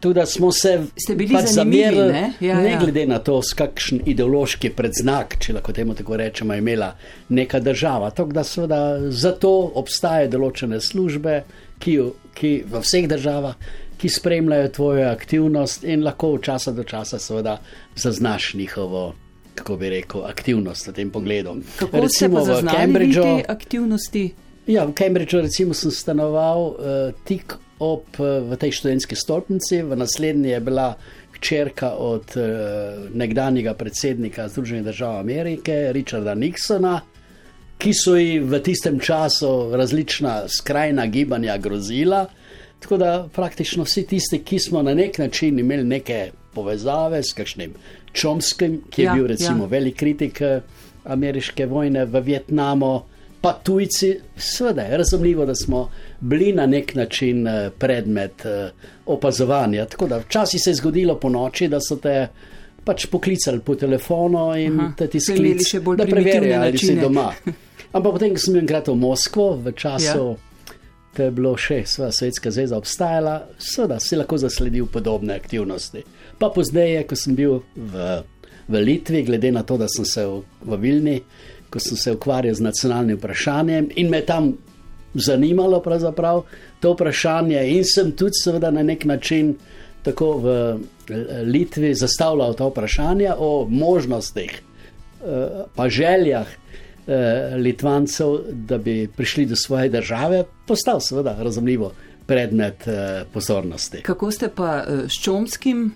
Tudi 0.00 0.26
smo 0.26 0.52
se 0.52 0.78
pač 1.32 1.48
zamerili, 1.50 2.12
ne? 2.12 2.32
Ja, 2.40 2.60
ne 2.60 2.70
ja. 2.70 2.78
glede 2.80 3.06
na 3.06 3.18
to, 3.18 3.40
kakšen 3.56 4.00
ideološki 4.06 4.70
predznak, 4.70 5.36
če 5.42 5.52
lahko 5.56 5.72
temu 5.74 5.94
tako 5.98 6.16
rečemo, 6.16 6.54
je 6.54 6.58
imela 6.62 6.92
neka 7.28 7.60
država. 7.60 8.10
Tako 8.10 8.32
da 8.32 8.44
seveda 8.44 9.10
zato 9.10 9.72
obstajajo 9.74 10.28
določene 10.36 10.80
službe, 10.80 11.42
ki, 11.78 11.98
ki 12.34 12.52
v 12.66 12.82
vseh 12.82 13.08
državah, 13.08 13.54
ki 13.98 14.08
spremljajo 14.08 14.68
tvojo 14.68 15.08
aktivnost 15.10 15.84
in 15.84 16.04
lahko 16.06 16.36
od 16.38 16.44
časa 16.46 16.72
do 16.72 16.84
časa 16.84 17.18
seveda 17.18 17.58
zaznaš 17.96 18.54
njihovo 18.54 19.14
kako 19.58 19.76
bi 19.76 19.90
rekel, 19.90 20.24
aktivnost 20.24 20.86
na 20.86 20.92
tem 20.92 21.10
pogledu. 21.10 21.56
Kako 21.78 22.00
recimo 22.00 22.44
v 22.44 22.62
Cambridgeu. 22.62 23.42
Aktivnosti? 23.48 24.34
Ja, 24.66 24.84
v 24.84 24.94
Cambridgeu 24.94 25.42
recimo 25.42 25.74
sem 25.74 25.90
stanoval 25.90 26.60
uh, 26.62 26.76
tik 27.26 27.56
ob 27.78 28.06
uh, 28.22 28.54
tej 28.58 28.78
študentski 28.78 29.16
stolpnici, 29.16 29.82
v 29.82 29.96
naslednji 29.98 30.54
je 30.54 30.60
bila 30.60 30.94
hčerka 31.38 31.90
od 31.98 32.36
uh, 32.36 32.44
nekdanjega 33.14 33.74
predsednika 33.74 34.48
Združenih 34.48 34.84
držav 34.84 35.18
Amerike, 35.18 35.90
Richarda 35.92 36.34
Nixona, 36.34 37.00
ki 37.78 37.92
so 37.94 38.16
ji 38.16 38.40
v 38.40 38.58
tistem 38.62 38.98
času 39.00 39.70
različna 39.76 40.48
skrajna 40.48 41.06
gibanja 41.06 41.56
grozila. 41.58 42.26
Tako 42.78 42.96
da 42.96 43.28
praktično 43.34 43.84
vsi 43.84 44.06
tisti, 44.06 44.38
ki 44.38 44.58
smo 44.58 44.82
na 44.82 44.94
nek 44.94 45.18
način 45.18 45.58
imeli 45.58 45.84
neke 45.84 46.30
povezave 46.54 47.22
s 47.22 47.32
kakšnim 47.32 47.74
Čomskim, 48.12 48.80
ki 48.90 49.02
je 49.02 49.06
ja, 49.06 49.14
bil 49.14 49.26
recimo 49.26 49.64
ja. 49.64 49.68
velik 49.68 49.96
kritik 49.96 50.40
eh, 50.40 50.60
ameriške 51.04 51.66
vojne 51.66 52.04
v 52.04 52.20
Vietnamu, 52.20 53.02
pa 53.40 53.52
tujci, 53.52 54.16
seveda 54.36 54.82
je 54.82 54.98
razumljivo, 54.98 55.46
da 55.46 55.54
smo 55.54 55.90
bili 56.20 56.52
na 56.52 56.66
nek 56.66 56.94
način 56.94 57.46
eh, 57.46 57.70
predmet 57.78 58.46
eh, 58.46 58.70
opazovanja. 59.06 59.86
Tako 59.86 60.06
da 60.06 60.18
včasih 60.18 60.62
se 60.62 60.70
je 60.70 60.74
zgodilo 60.74 61.18
po 61.18 61.28
noči, 61.28 61.68
da 61.68 61.80
so 61.80 61.96
te 61.96 62.28
pač 62.84 63.06
poklicali 63.06 63.60
po 63.60 63.74
telefonu 63.74 64.56
in 64.56 64.80
Aha, 64.80 64.92
te 64.96 65.06
ti 65.06 65.20
sklicali, 65.20 65.96
da 65.96 66.06
preverijo, 66.06 66.60
ali 66.60 66.78
si 66.78 66.96
doma. 66.96 67.32
Ampak 67.92 68.12
potem, 68.12 68.34
ko 68.36 68.42
sem 68.42 68.54
bil 68.54 68.62
enkrat 68.62 68.88
v 68.88 68.96
Moskvo, 69.00 69.56
v 69.56 69.72
času, 69.72 70.24
ja. 70.36 70.74
ko 71.16 71.22
je 71.22 71.34
bilo 71.34 71.54
še 71.56 71.82
Sovjetska 71.88 72.52
zveza 72.52 72.76
obstajala, 72.76 73.36
seveda 73.58 73.96
si 74.00 74.18
lahko 74.18 74.38
zasledil 74.38 74.88
podobne 74.92 75.36
aktivnosti. 75.38 76.04
Pa 76.38 76.52
pozneje, 76.52 77.06
ko 77.08 77.16
sem 77.16 77.38
bil 77.38 77.62
v, 77.74 78.22
v 78.68 78.82
Litvi, 78.84 79.24
glede 79.24 79.52
na 79.54 79.64
to, 79.64 79.80
da 79.80 79.88
sem 79.88 80.04
se 80.04 80.26
v, 80.26 80.42
v 80.68 80.80
Vilni, 80.82 81.18
ko 81.72 81.80
sem 81.80 81.96
se 81.96 82.12
ukvarjal 82.12 82.60
z 82.60 82.64
nacionalnim 82.64 83.16
vprašanjem 83.16 83.92
in 83.96 84.12
me 84.12 84.20
tam 84.24 84.54
zanimalo 85.14 85.82
to 86.80 86.92
vprašanje, 86.92 87.60
in 87.72 87.84
sem 87.84 88.12
tudi, 88.12 88.36
seveda, 88.44 88.70
na 88.70 88.82
nek 88.82 89.04
način 89.04 89.56
tako 90.02 90.32
v 90.38 90.78
Litvi 91.44 91.94
zastavljal 91.94 92.54
ta 92.54 92.68
vprašanja 92.68 93.36
o 93.38 93.66
možnostih, 93.70 94.52
eh, 94.52 95.64
pa 95.74 95.88
željah. 95.88 96.46
Eh, 97.08 97.56
Litvancev, 97.56 98.38
da 98.52 98.78
bi 98.78 99.08
prišli 99.16 99.46
do 99.46 99.56
svoje 99.56 99.88
države, 99.88 100.44
postal 100.66 101.00
seveda 101.00 101.36
razumljivo 101.40 101.92
predmet 102.26 102.88
eh, 102.88 103.24
pozornosti. 103.32 104.02
Kako 104.02 104.30
ste 104.30 104.48
pa 104.48 104.84
s 105.08 105.22
Čomskim 105.22 105.94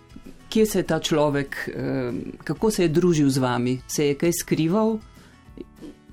kje 0.49 0.67
se 0.67 0.79
je 0.79 0.83
ta 0.83 0.99
človek, 1.01 1.69
kako 2.45 2.71
se 2.71 2.83
je 2.83 2.89
družil 2.89 3.29
z 3.29 3.39
vami, 3.39 3.79
se 3.89 4.07
je 4.07 4.15
kaj 4.15 4.31
skrival? 4.41 4.99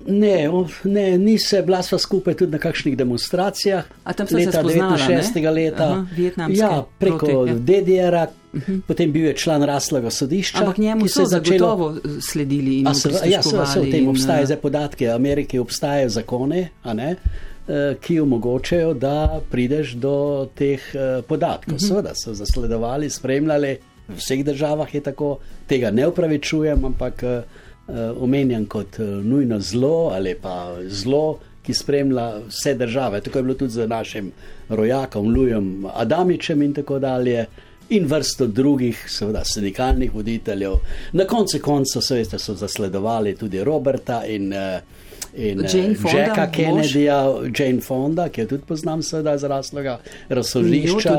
Ne, 0.06 0.48
ne 0.84 1.18
ni 1.18 1.38
se, 1.38 1.62
bila 1.62 1.82
sva 1.82 1.98
skupaj 1.98 2.34
tudi 2.34 2.52
na 2.52 2.58
kakšnih 2.58 2.96
demonstracijah. 2.96 3.84
A 4.04 4.12
tam 4.12 4.26
so 4.26 4.38
se 4.38 4.52
spoznala, 4.52 4.96
96. 4.96 5.54
leta, 5.54 5.88
Aha, 6.36 6.48
ja, 6.48 6.84
preko 6.98 7.26
proti, 7.26 7.50
ja. 7.50 7.54
DDR-a, 7.54 8.26
uh 8.52 8.58
mhm. 8.60 8.72
-huh. 8.72 8.80
potem 8.86 9.12
bil 9.12 9.24
je 9.24 9.34
član 9.36 9.62
raslega 9.62 10.10
sodišča. 10.10 10.58
Ampak 10.58 10.78
njemu 10.78 11.08
so 11.08 11.24
začelo... 11.24 11.96
sledili 12.20 12.78
in 12.78 12.94
se 12.94 13.10
ja, 13.24 13.42
se, 13.42 13.50
se 13.72 13.80
v 13.80 13.90
tem 13.90 14.08
obstajajo 14.08 14.46
zdaj 14.46 14.60
podatke. 14.60 15.08
V 15.08 15.14
Ameriki 15.14 15.58
obstajajo 15.58 16.08
zakone, 16.08 16.68
ne, 16.94 17.16
eh, 17.68 17.94
ki 18.00 18.20
omogočajo, 18.20 18.94
da 18.94 19.40
prideš 19.50 19.92
do 19.92 20.48
teh 20.54 20.94
eh, 20.94 21.22
podatkov. 21.28 21.74
Uh 21.74 21.80
mhm. 21.80 21.84
-huh. 21.84 21.88
Seveda 21.88 22.14
so 22.14 22.34
zasledovali, 22.34 23.10
spremljali 23.10 23.78
v 24.10 24.18
vseh 24.18 24.44
državah 24.44 24.94
je 24.94 25.00
tako, 25.00 25.38
tega 25.66 25.90
ne 25.90 26.08
upravičujem, 26.08 26.84
ampak 26.84 27.22
uh, 27.22 27.42
omenjam 28.20 28.66
kot 28.66 28.98
uh, 28.98 29.06
nujno 29.24 29.60
zlo 29.60 30.10
ali 30.14 30.34
pa 30.34 30.76
zlo, 30.88 31.38
ki 31.62 31.74
spremlja 31.74 32.40
vse 32.48 32.74
države. 32.74 33.20
Tako 33.20 33.38
je 33.38 33.42
bilo 33.42 33.54
tudi 33.54 33.72
z 33.72 33.86
našim 33.86 34.32
rojakom 34.68 35.34
Lujem 35.34 35.86
Adamičem 35.94 36.62
in 36.62 36.74
tako 36.74 36.98
dalje. 36.98 37.46
In 37.90 38.06
vrsto 38.06 38.46
drugih, 38.46 39.04
seveda, 39.10 39.42
sindikalnih 39.44 40.14
voditeljev. 40.14 40.76
Na 41.12 41.24
koncu 41.24 41.58
konca, 41.58 42.00
seveda, 42.00 42.38
so 42.38 42.54
zasledovali 42.54 43.34
tudi 43.36 43.64
Roberta 43.64 44.22
in 44.26 44.52
uh, 44.52 44.80
in 45.34 45.64
eh, 45.64 45.96
Jacka 46.14 46.46
Kennedyja, 46.50 47.18
Jane 47.58 47.80
Fonda, 47.80 48.28
ki 48.28 48.40
jo 48.40 48.46
tudi 48.46 48.66
poznam, 48.66 49.02
seveda 49.02 49.34
iz 49.34 49.44
razloga 49.44 49.98
razsodišča. 50.28 51.18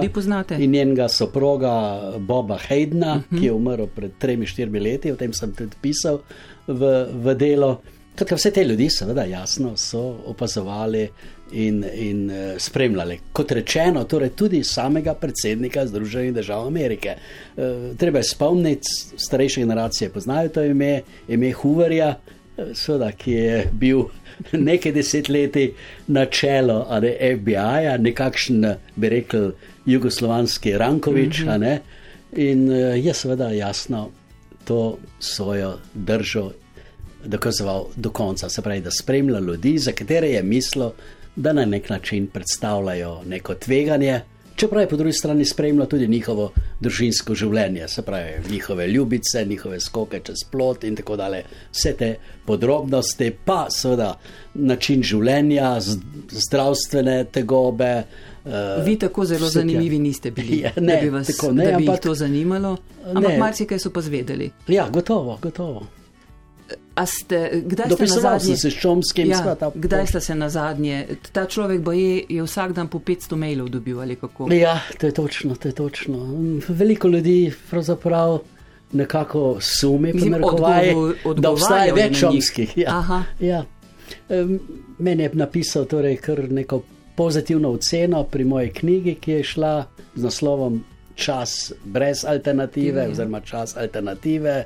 In 0.58 0.72
njenega 0.72 1.08
soproga 1.10 2.02
Boba 2.20 2.58
Haydna, 2.68 3.16
uh 3.16 3.22
-huh. 3.22 3.40
ki 3.40 3.46
je 3.46 3.54
umrl 3.54 3.86
pred 3.96 4.12
tremi, 4.20 4.46
štirimi 4.46 4.80
leti, 4.80 5.12
o 5.12 5.16
tem 5.16 5.34
sem 5.34 5.54
tudi 5.54 5.76
pisal 5.82 6.20
v, 6.68 7.08
v 7.14 7.36
delo. 7.36 7.82
Tako 8.16 8.36
vse 8.36 8.52
te 8.52 8.64
ljudi, 8.64 8.90
seveda, 8.90 9.24
jasno 9.24 9.78
so 9.78 10.18
opazovali 10.26 11.10
in, 11.52 11.86
in 11.94 12.30
uh, 12.30 12.36
spremljali. 12.58 13.20
Kot 13.32 13.52
rečeno, 13.52 14.04
torej 14.04 14.30
tudi 14.30 14.64
samega 14.64 15.14
predsednika 15.14 15.88
Združenih 15.88 16.34
držav 16.34 16.68
Amerike. 16.68 17.16
Uh, 17.58 17.64
treba 17.98 18.18
je 18.18 18.24
spomniti, 18.24 18.88
starejše 19.18 19.62
generacije 19.62 20.10
poznajo 20.10 20.50
to 20.50 20.64
ime, 20.64 21.02
ime 21.28 21.52
Hooverja, 21.52 22.16
seveda, 22.74 23.12
ki 23.12 23.32
je 23.32 23.68
bil 23.72 24.04
nekaj 24.52 24.92
desetletij 24.92 25.72
na 26.08 26.26
čelo 26.26 26.86
FBI-ja, 27.38 27.98
nekakšen, 27.98 28.66
bi 28.96 29.10
rekel, 29.10 29.52
jugoslovanski 29.86 30.78
Rankovič. 30.78 31.40
Mm 31.40 31.48
-hmm. 31.48 31.80
In 32.32 32.72
eh, 32.72 33.06
je 33.06 33.14
seveda 33.14 33.50
jasno 33.52 34.10
to 34.64 34.98
svojo 35.20 35.78
držo 35.94 36.52
dokazoval 37.26 37.88
do 37.96 38.10
konca, 38.10 38.50
se 38.50 38.62
pravi, 38.62 38.82
da 38.82 38.92
spremlja 38.92 39.40
ljudi, 39.40 39.78
za 39.78 39.92
katere 39.92 40.30
je 40.30 40.44
mislil, 40.44 40.90
da 41.36 41.54
na 41.54 41.66
nek 41.66 41.90
način 41.90 42.28
predstavljajo 42.28 43.22
neko 43.26 43.56
tveganje, 43.56 44.22
čeprav 44.62 44.82
je 44.82 44.90
po 44.90 44.96
drugi 44.96 45.14
strani 45.14 45.46
spremljal 45.46 45.88
tudi 45.88 46.08
njihovo 46.08 46.52
družinsko 46.80 47.36
življenje, 47.36 47.88
se 47.88 48.02
pravi 48.06 48.34
njihove 48.52 48.88
ljubice, 48.88 49.46
njihove 49.46 49.80
skoke 49.80 50.20
čez 50.24 50.44
plot 50.52 50.84
in 50.84 50.96
tako 50.96 51.16
dalje. 51.18 51.44
Vse 51.72 51.94
te 51.98 52.10
podrobnosti, 52.46 53.32
pa 53.46 53.64
seveda 53.74 54.12
način 54.54 55.02
življenja, 55.04 55.72
zdravstvene 56.30 57.24
tegobe. 57.34 58.04
Uh, 58.46 58.84
Vi 58.86 58.98
tako 59.02 59.26
zelo 59.26 59.50
zanimivi 59.50 60.00
niste 60.00 60.32
bili, 60.32 60.60
ja, 60.66 60.74
ne, 60.78 60.96
da 60.96 61.00
bi 61.02 61.10
vas 61.10 61.34
tako, 61.34 61.52
ne, 61.58 61.66
da 61.66 61.78
bi 61.78 61.88
ampak, 61.88 62.04
to 62.06 62.14
zanimalo. 62.18 62.76
Ampak 63.16 63.40
marsikaj 63.42 63.82
so 63.82 63.90
pa 63.94 64.06
zvedeli. 64.06 64.52
Ja, 64.68 64.86
gotovo, 64.94 65.40
gotovo. 65.42 66.01
Ste, 67.06 67.64
kdaj 67.66 67.90
ste 67.90 68.04
na 68.04 68.20
zadnje 68.20 68.56
s 68.58 68.74
čomskim 68.82 69.30
ja, 69.30 69.38
svetom? 69.44 69.72
Kdaj 69.76 70.08
ste 70.08 70.20
se 70.22 70.36
na 70.36 70.50
zadnje? 70.50 71.08
Ta 71.32 71.46
človek 71.46 71.82
je, 71.96 72.26
je 72.30 72.44
vsak 72.44 72.74
dan 72.74 72.88
po 72.92 73.00
500 73.00 73.36
mailov 73.36 73.70
dobil 73.70 74.00
ali 74.00 74.16
kako? 74.16 74.52
Ja, 74.54 74.80
to 75.00 75.08
je 75.08 75.14
točno, 75.14 75.56
to 75.56 75.68
je 75.68 75.76
točno. 75.76 76.20
Veliko 76.68 77.08
ljudi 77.08 77.54
pravzaprav 77.70 78.40
nekako 78.92 79.58
sumi, 79.62 80.14
da 81.36 81.52
obstaja 81.52 81.94
več 81.94 82.20
čomskih. 82.20 82.78
Ja, 82.78 83.24
ja. 83.40 83.64
Meni 85.00 85.24
je 85.24 85.32
napisal 85.34 85.86
torej 85.86 86.18
kar 86.18 86.44
neko 86.52 86.84
pozitivno 87.16 87.72
oceno 87.72 88.24
pri 88.24 88.44
moji 88.44 88.70
knjigi, 88.70 89.16
ki 89.16 89.32
je 89.32 89.44
šla 89.44 89.86
z 90.16 90.24
naslovom 90.24 90.84
Čas 91.16 91.74
brez 91.84 92.26
alternative, 92.26 93.04
ja. 93.04 93.10
oziroma 93.12 93.42
Čas 93.42 93.78
alternative. 93.78 94.64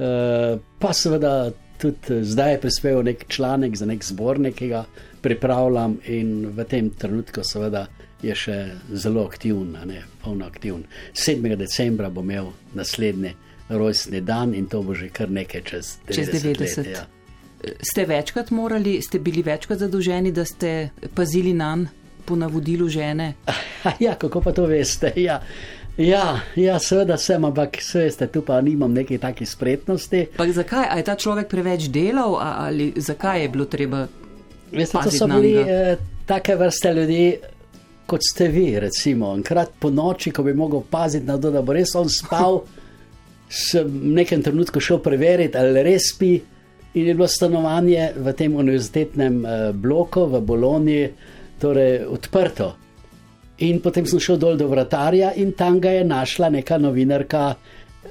Eh, 0.00 0.58
pa 0.78 0.92
seveda 0.92 1.50
tudi 1.78 2.24
zdaj 2.24 2.52
je 2.52 2.60
prispeval 2.60 3.02
nek 3.04 3.24
članek 3.28 3.76
za 3.76 3.86
nek 3.86 4.04
zbornik, 4.04 4.54
ki 4.54 4.68
ga 4.68 4.84
pripravljam 5.20 5.98
in 6.06 6.46
v 6.56 6.64
tem 6.64 6.90
trenutku 6.90 7.44
seveda 7.44 7.86
je 8.22 8.34
še 8.36 8.56
zelo 8.92 9.24
aktiven, 9.28 9.76
ne 9.84 10.02
polno 10.24 10.46
aktiven. 10.46 10.84
7. 11.12 11.56
decembra 11.56 12.08
bo 12.10 12.24
imel 12.24 12.52
naslednji 12.74 13.34
rojstni 13.68 14.20
dan 14.20 14.54
in 14.54 14.68
to 14.68 14.82
bo 14.82 14.94
že 14.94 15.08
kar 15.08 15.30
nekaj 15.30 15.62
čez 15.64 15.96
90. 16.08 16.14
Čez 16.14 16.28
90. 16.28 16.78
Let, 16.78 16.86
ja. 16.96 17.06
Ste 17.92 18.04
večkrat 18.08 18.50
morali, 18.50 19.02
ste 19.02 19.18
bili 19.20 19.42
večkrat 19.44 19.78
zadolženi, 19.78 20.32
da 20.32 20.44
ste 20.44 20.90
pazili 21.14 21.52
na 21.52 21.76
njega 21.76 22.00
po 22.30 22.36
navodilu 22.36 22.88
žene? 22.88 23.34
Ja, 24.04 24.14
kako 24.14 24.40
pa 24.40 24.52
to 24.52 24.66
veste? 24.66 25.12
Ja. 25.16 25.40
Ja, 26.00 26.40
ja, 26.56 26.78
seveda 26.80 27.16
sem, 27.20 27.44
ampak 27.44 27.76
veste, 27.94 28.26
tu 28.32 28.40
pa 28.42 28.60
nimam 28.64 28.92
neke 28.92 29.18
take 29.20 29.44
spretnosti. 29.46 30.22
Pa 30.36 30.46
zakaj? 30.48 30.86
A 30.88 30.96
je 30.96 31.04
ta 31.04 31.16
človek 31.16 31.50
preveč 31.50 31.90
delal 31.92 32.38
ali 32.40 32.92
zakaj 32.96 33.42
je 33.42 33.48
bilo 33.52 33.66
treba? 33.68 34.06
Veste, 34.72 34.96
to 35.04 35.12
so 35.12 35.28
bili 35.28 35.52
eh, 35.60 35.98
take 36.26 36.56
vrste 36.56 36.94
ljudi, 36.94 37.24
kot 38.06 38.24
ste 38.24 38.48
vi, 38.48 38.80
recimo. 38.80 39.34
Enkrat 39.36 39.76
po 39.78 39.90
noči, 39.90 40.32
ko 40.32 40.42
bi 40.46 40.54
mogel 40.56 40.80
paziti 40.90 41.26
na 41.26 41.36
to, 41.36 41.50
da 41.50 41.60
bo 41.62 41.76
res 41.76 41.92
on 41.94 42.08
spal, 42.08 42.62
sem 43.68 43.84
v 43.84 44.16
nekem 44.22 44.42
trenutku 44.42 44.80
šel 44.80 45.02
preveriti, 45.04 45.58
ali 45.58 45.84
res 45.84 46.14
spi. 46.14 46.38
In 46.94 47.06
je 47.06 47.14
bilo 47.14 47.28
stanovanje 47.28 48.12
v 48.16 48.32
tem 48.34 48.56
univerzitetnem 48.56 49.42
eh, 49.44 49.72
bloku 49.76 50.24
v 50.32 50.40
Bologni 50.40 51.02
torej 51.60 52.06
odprto. 52.08 52.72
In 53.60 53.80
potem 53.84 54.06
sem 54.06 54.20
šel 54.20 54.38
dol 54.40 54.56
do 54.56 54.68
vratarja 54.70 55.34
in 55.36 55.52
tam 55.52 55.80
ga 55.80 55.90
je 55.90 56.04
našla 56.04 56.48
neka 56.48 56.78
novinarka 56.78 57.54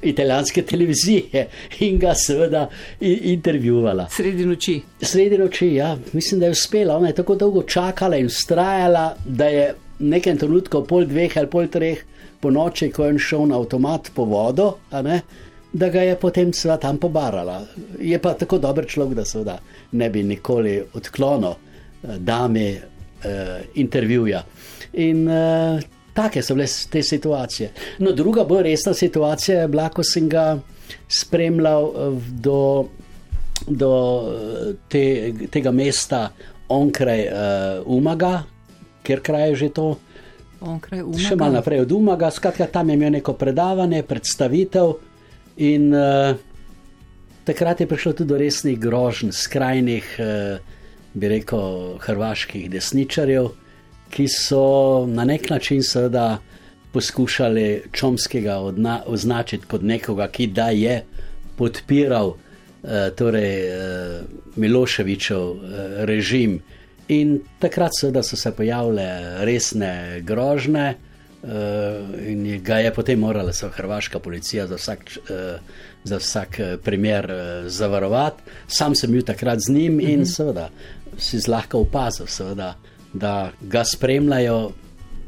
italijanske 0.01 0.61
televizije 0.61 1.47
in 1.79 1.97
ga 1.99 2.13
seveda 2.15 2.67
intervjuvala. 3.01 4.07
Sredi 4.11 4.45
noči. 4.45 4.81
Sredi 5.01 5.37
noči, 5.37 5.73
ja, 5.73 5.97
mislim, 6.13 6.39
da 6.39 6.45
je 6.45 6.51
uspela. 6.51 6.97
Ona 6.97 7.07
je 7.07 7.15
tako 7.15 7.35
dolgo 7.35 7.63
čakala 7.63 8.17
in 8.17 8.25
ustrajala, 8.25 9.15
da 9.25 9.45
je 9.45 9.73
v 9.99 10.11
nekem 10.13 10.37
trenutku, 10.37 10.83
pol 10.87 11.05
dveh 11.05 11.37
ali 11.37 11.49
pol 11.49 11.67
treh 11.67 12.05
po 12.39 12.51
noči, 12.51 12.91
ko 12.91 13.05
je 13.05 13.19
šel 13.19 13.49
na 13.49 13.57
avtomat 13.59 14.11
po 14.15 14.25
vodo, 14.25 14.73
da 15.73 15.89
ga 15.89 16.01
je 16.01 16.15
potem 16.15 16.53
seveda 16.53 16.79
tam 16.79 16.97
pobarala. 16.97 17.61
Je 17.99 18.19
pa 18.19 18.33
tako 18.33 18.57
dober 18.57 18.87
človek, 18.87 19.17
da 19.17 19.25
seveda 19.25 19.59
ne 19.91 20.09
bi 20.09 20.23
nikoli 20.23 20.79
odklonil 20.93 21.51
eh, 21.51 22.17
dame 22.17 22.69
uh, 22.73 23.59
intervjuja. 23.75 24.43
In 24.93 25.27
uh, 25.27 25.81
take 26.13 26.41
so 26.41 26.55
bile 26.55 26.67
te 26.89 27.03
situacije. 27.03 27.71
No, 27.99 28.11
druga 28.11 28.43
bolj 28.43 28.63
resna 28.63 28.93
situacija 28.93 29.61
je 29.61 29.67
bila, 29.67 29.89
ko 29.89 30.03
sem 30.03 30.29
ga 30.29 30.59
spremljal 31.07 31.85
eh, 31.85 32.21
do, 32.31 32.87
do 33.67 33.91
te, 34.89 35.33
tega 35.51 35.71
mesta 35.71 36.29
onkraj 36.69 37.25
uh, 37.27 37.33
Umaga, 37.85 38.43
kjer 39.03 39.21
kraj 39.25 39.49
je 39.49 39.55
že 39.55 39.69
to. 39.73 39.87
Še 41.17 41.37
malo 41.39 41.55
naprej 41.55 41.85
od 41.85 41.91
Umaga, 41.95 42.29
skratka, 42.31 42.67
tam 42.67 42.89
je 42.89 42.97
imel 42.97 43.15
neko 43.17 43.33
predavanje, 43.33 44.03
predstavitev 44.03 44.91
in 45.65 45.87
uh, 45.93 46.35
takrat 47.47 47.81
je 47.81 47.87
prišlo 47.87 48.13
tudi 48.13 48.29
do 48.29 48.37
resnih 48.37 48.77
grožnj, 48.79 49.31
skrajnih. 49.33 50.11
Uh, 50.19 50.75
bi 51.13 51.27
rekel, 51.27 51.97
hrvaških 51.99 52.69
desničarjev, 52.69 53.49
ki 54.09 54.27
so 54.27 55.05
na 55.07 55.25
nek 55.25 55.49
način 55.49 55.83
seveda 55.83 56.37
poskušali 56.91 57.83
Čomskega 57.91 58.59
označiti 59.05 59.65
kot 59.65 59.81
nekoga, 59.81 60.27
ki 60.27 60.47
da 60.47 60.69
je 60.69 61.03
podpiral 61.57 62.33
eh, 62.83 63.11
torej, 63.15 63.67
eh, 63.67 64.21
Miloševičev 64.55 65.41
eh, 65.41 66.05
režim. 66.05 66.59
In 67.07 67.39
takrat 67.59 67.91
seveda 67.99 68.23
so 68.23 68.37
se 68.37 68.51
pojavile 68.51 69.05
resne 69.45 70.21
grožne. 70.21 70.95
Uh, 71.39 72.27
in 72.27 72.41
ga 72.63 72.81
je 72.83 72.89
potem 72.93 73.19
morala 73.19 73.51
hrvaška 73.71 74.19
policija 74.19 74.65
za 74.67 74.75
vsak, 74.75 74.99
uh, 75.07 75.59
za 76.03 76.17
vsak 76.17 76.57
primer 76.83 77.31
uh, 77.31 77.67
zavarovati. 77.67 78.43
Sam 78.67 78.95
sem 78.95 79.11
bil 79.11 79.23
takrat 79.23 79.59
z 79.59 79.71
njim 79.71 79.93
uh 79.93 79.99
-huh. 79.99 80.09
in 80.09 80.19
mhm. 80.19 80.25
seveda 80.25 80.69
si 81.17 81.39
zlahka 81.39 81.77
opazil, 81.77 82.27
seveda, 82.27 82.75
da 83.13 83.51
ga 83.61 83.83
spremljajo. 83.85 84.71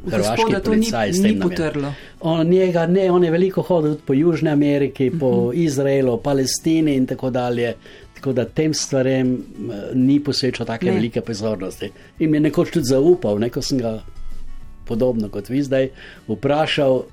Hrvaški 0.01 0.55
policaj 0.65 1.11
s 1.13 1.21
tem 1.21 1.39
potrlo. 1.39 1.91
On, 2.25 2.47
njega, 2.47 2.87
ne, 2.89 3.11
on 3.11 3.23
je 3.23 3.31
veliko 3.31 3.61
hodil 3.61 3.99
po 4.05 4.13
Južni 4.13 4.49
Ameriki, 4.49 5.11
po 5.19 5.27
uh 5.27 5.35
mhm. 5.35 5.49
-huh. 5.49 5.65
Izraelu, 5.65 6.17
Palestini 6.17 6.95
in 6.95 7.05
tako 7.05 7.29
dalje. 7.29 7.75
Tako 8.13 8.33
da 8.33 8.45
tem 8.45 8.73
stvarem 8.73 9.33
uh, 9.33 9.75
ni 9.93 10.19
posvečal 10.23 10.65
tako 10.65 10.85
velike 10.85 11.21
pozornosti. 11.21 11.91
In 12.19 12.31
mi 12.31 12.37
je 12.37 12.41
nekoč 12.41 12.71
tudi 12.71 12.85
zaupal, 12.85 13.39
neko 13.39 13.61
sem 13.61 13.77
ga 13.77 14.03
podobno 14.85 15.29
kot 15.29 15.49
vi 15.49 15.63
zdaj 15.63 15.89
vprašal. 16.27 17.03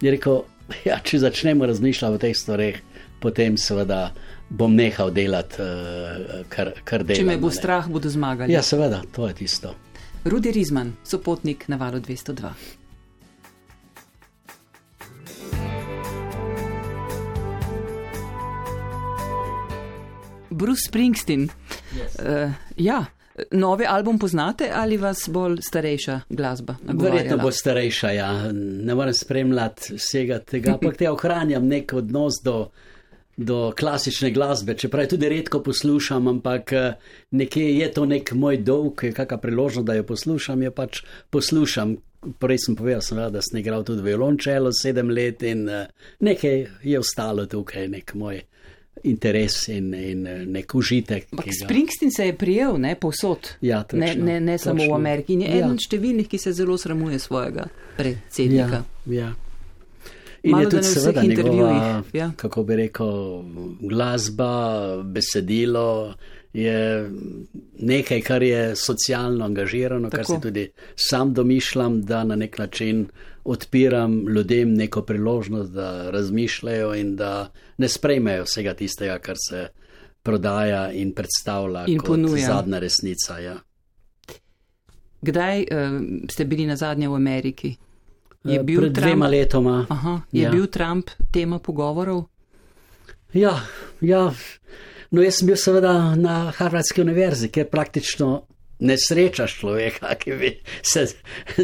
Je 0.00 0.10
rekel, 0.10 0.40
ja, 0.88 0.98
če 1.02 1.18
začnemo 1.18 1.66
razmišljati 1.66 2.14
o 2.14 2.18
teh 2.18 2.36
stvareh, 2.36 2.80
potem 3.20 3.56
seveda 3.56 4.12
bom 4.48 4.74
nehal 4.74 5.10
delati, 5.10 5.62
uh, 5.62 6.46
kar, 6.48 6.72
kar 6.84 7.04
delam. 7.04 7.20
Če 7.20 7.26
me 7.26 7.38
bo 7.38 7.50
strah, 7.50 7.88
bodo 7.88 8.10
zmagali. 8.10 8.52
Ja, 8.52 8.62
seveda, 8.62 9.02
to 9.12 9.28
je 9.28 9.34
tisto. 9.34 9.74
Rudi 10.24 10.50
Rizman, 10.52 10.92
sopotnik 11.04 11.68
na 11.68 11.76
valu 11.76 12.00
202. 12.00 12.50
Bruce 20.50 20.80
Springsteen. 20.88 21.48
Yes. 21.96 22.16
Uh, 22.18 22.52
ja. 22.76 23.04
Novi 23.50 23.86
album 23.86 24.18
poznate 24.18 24.70
ali 24.74 24.96
vas 24.96 25.28
bolj 25.28 25.56
starejša 25.62 26.20
glasba? 26.28 26.74
Verjetno 26.82 27.38
bo 27.38 27.50
starejša, 27.50 28.10
ja. 28.10 28.52
Ne 28.52 28.94
morem 28.94 29.14
spremljati 29.14 29.94
vsega 29.96 30.38
tega, 30.38 30.74
ampak 30.74 30.96
te 30.96 31.10
ohranjam 31.10 31.64
nek 31.66 31.92
odnos 31.96 32.42
do, 32.44 32.66
do 33.40 33.72
klasične 33.78 34.30
glasbe, 34.30 34.74
čeprav 34.74 35.06
tudi 35.08 35.28
redko 35.28 35.62
poslušam, 35.62 36.28
ampak 36.28 36.72
eh, 36.72 36.92
nekje 37.30 37.78
je 37.78 37.92
to 37.92 38.04
nek 38.04 38.32
moj 38.32 38.58
dolg, 38.60 39.00
kakšna 39.16 39.38
priložnost, 39.40 39.86
da 39.86 39.96
jo 39.96 40.04
poslušam, 40.04 40.62
jo 40.62 40.70
pač 40.70 41.02
poslušam. 41.30 41.96
Prej 42.20 42.58
sem 42.66 42.76
povedal, 42.76 43.00
sem 43.00 43.16
vedel, 43.16 43.32
da 43.32 43.40
sem 43.40 43.62
igral 43.62 43.84
tudi 43.84 44.04
violončelo 44.04 44.74
sedem 44.76 45.08
let 45.08 45.42
in 45.42 45.64
eh, 45.68 45.86
nekaj 46.20 46.66
je 46.84 47.00
ostalo 47.00 47.46
tukaj, 47.48 47.88
nek 47.88 48.12
moj 48.14 48.42
interes 49.08 49.68
in, 49.72 49.94
in 49.94 50.26
eh, 50.26 50.44
nek 50.44 50.74
užitek. 50.74 51.30
Ga... 51.32 51.52
Springsteen 51.64 52.12
se 52.12 52.26
je 52.26 52.36
prijel, 52.36 52.76
ne 52.76 52.94
posod. 52.94 53.54
Ja, 53.60 53.82
točno, 53.82 54.04
ne, 54.06 54.14
ne, 54.14 54.40
ne 54.40 54.58
samo 54.58 54.84
v 54.84 54.94
Ameriki. 54.94 55.38
In 55.38 55.46
je 55.46 55.54
ja. 55.54 55.62
eden 55.64 55.80
številnih, 55.80 56.28
ki 56.28 56.44
se 56.44 56.52
zelo 56.52 56.76
sramuje 56.76 57.18
svojega 57.18 57.70
predsednika. 57.96 58.84
Ja, 59.08 59.16
ja. 59.16 59.32
In 60.42 60.50
Malo 60.50 60.62
je 60.62 60.70
tudi 60.70 60.82
seveda 60.82 61.22
njegova, 61.22 62.02
ja. 62.12 62.30
kako 62.36 62.62
bi 62.64 62.76
rekel, 62.76 63.42
glasba, 63.80 65.02
besedilo 65.02 66.14
je 66.52 67.10
nekaj, 67.78 68.20
kar 68.20 68.42
je 68.42 68.76
socialno 68.76 69.44
angažirano, 69.44 70.10
Tako. 70.10 70.16
kar 70.16 70.26
si 70.26 70.42
tudi 70.42 70.70
sam 70.96 71.34
domišljam, 71.34 72.02
da 72.02 72.24
na 72.24 72.36
nek 72.36 72.58
način 72.58 73.06
odpiram 73.44 74.28
ljudem 74.28 74.74
neko 74.74 75.02
priložnost, 75.02 75.72
da 75.72 76.10
razmišljajo 76.10 76.94
in 76.94 77.16
da 77.16 77.52
ne 77.78 77.88
sprejmejo 77.88 78.44
vsega 78.44 78.74
tistega, 78.74 79.18
kar 79.18 79.36
se 79.48 79.68
prodaja 80.22 80.92
in 80.92 81.12
predstavlja 81.12 81.84
in 81.86 81.98
kot 81.98 82.06
ponuja. 82.06 82.46
zadnja 82.46 82.78
resnica. 82.78 83.38
Ja. 83.38 83.56
Kdaj 85.22 85.60
uh, 85.60 85.66
ste 86.30 86.44
bili 86.44 86.66
na 86.66 86.76
zadnje 86.76 87.08
v 87.08 87.14
Ameriki? 87.14 87.76
Je 88.44 88.62
bil 88.62 88.80
pred 88.80 88.94
Trump, 88.94 89.06
dvema 89.06 89.28
letoma. 89.28 89.86
Aha, 89.88 90.20
je 90.32 90.42
ja. 90.42 90.50
bil 90.50 90.66
Trump 90.66 91.10
tema 91.32 91.58
pogovorov? 91.58 92.24
Ja, 93.32 93.60
ja. 94.00 94.30
No, 95.10 95.22
jaz 95.22 95.40
sem 95.40 95.50
bil 95.50 95.58
seveda 95.60 96.14
na 96.16 96.52
Harvardski 96.56 97.02
univerzi, 97.02 97.50
kjer 97.52 97.68
praktično 97.68 98.30
ne 98.80 98.96
srečaš 98.98 99.58
človeka, 99.60 100.14
ki 100.20 100.38
bi 100.40 100.54
se, 100.82 101.06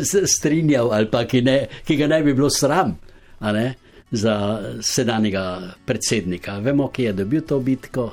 se 0.05 0.27
strinjal 0.27 0.93
ali 0.93 1.11
pa 1.11 1.25
ki, 1.25 1.43
ne, 1.43 1.59
ki 1.87 1.97
ga 1.97 2.11
ne 2.13 2.23
bi 2.23 2.35
bilo 2.35 2.51
sram 2.51 2.99
ne, 3.41 3.75
za 4.11 4.37
sedanjega 4.83 5.73
predsednika. 5.87 6.59
Vemo, 6.59 6.91
ki 6.93 7.09
je 7.09 7.13
dobil 7.13 7.41
to 7.41 7.61
bitko. 7.61 8.11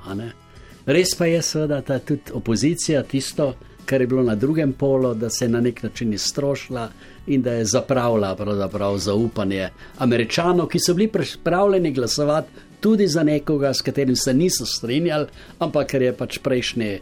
Res 0.86 1.16
pa 1.16 1.26
je 1.26 1.42
seveda 1.42 1.82
ta 1.82 2.00
tudi 2.00 2.32
opozicija 2.34 3.04
tisto, 3.04 3.54
kar 3.86 4.02
je 4.02 4.08
bilo 4.08 4.24
na 4.24 4.36
drugem 4.36 4.74
polu, 4.74 5.14
da 5.14 5.30
se 5.30 5.46
je 5.46 5.50
na 5.50 5.62
nek 5.62 5.84
način 5.84 6.14
izstrošila 6.14 6.90
in 7.28 7.42
da 7.42 7.52
je 7.52 7.66
zapravila 7.66 8.36
zaupanje 8.98 9.70
američanov, 9.98 10.68
ki 10.68 10.80
so 10.80 10.94
bili 10.94 11.08
pripravljeni 11.08 11.92
glasovati 11.92 12.50
tudi 12.80 13.08
za 13.08 13.24
nekoga, 13.24 13.74
s 13.74 13.82
katerim 13.82 14.16
se 14.16 14.34
niso 14.34 14.66
strinjali, 14.66 15.28
ampak 15.60 15.88
ker 15.88 16.02
je 16.02 16.14
pač 16.14 16.38
prejšnji 16.44 17.00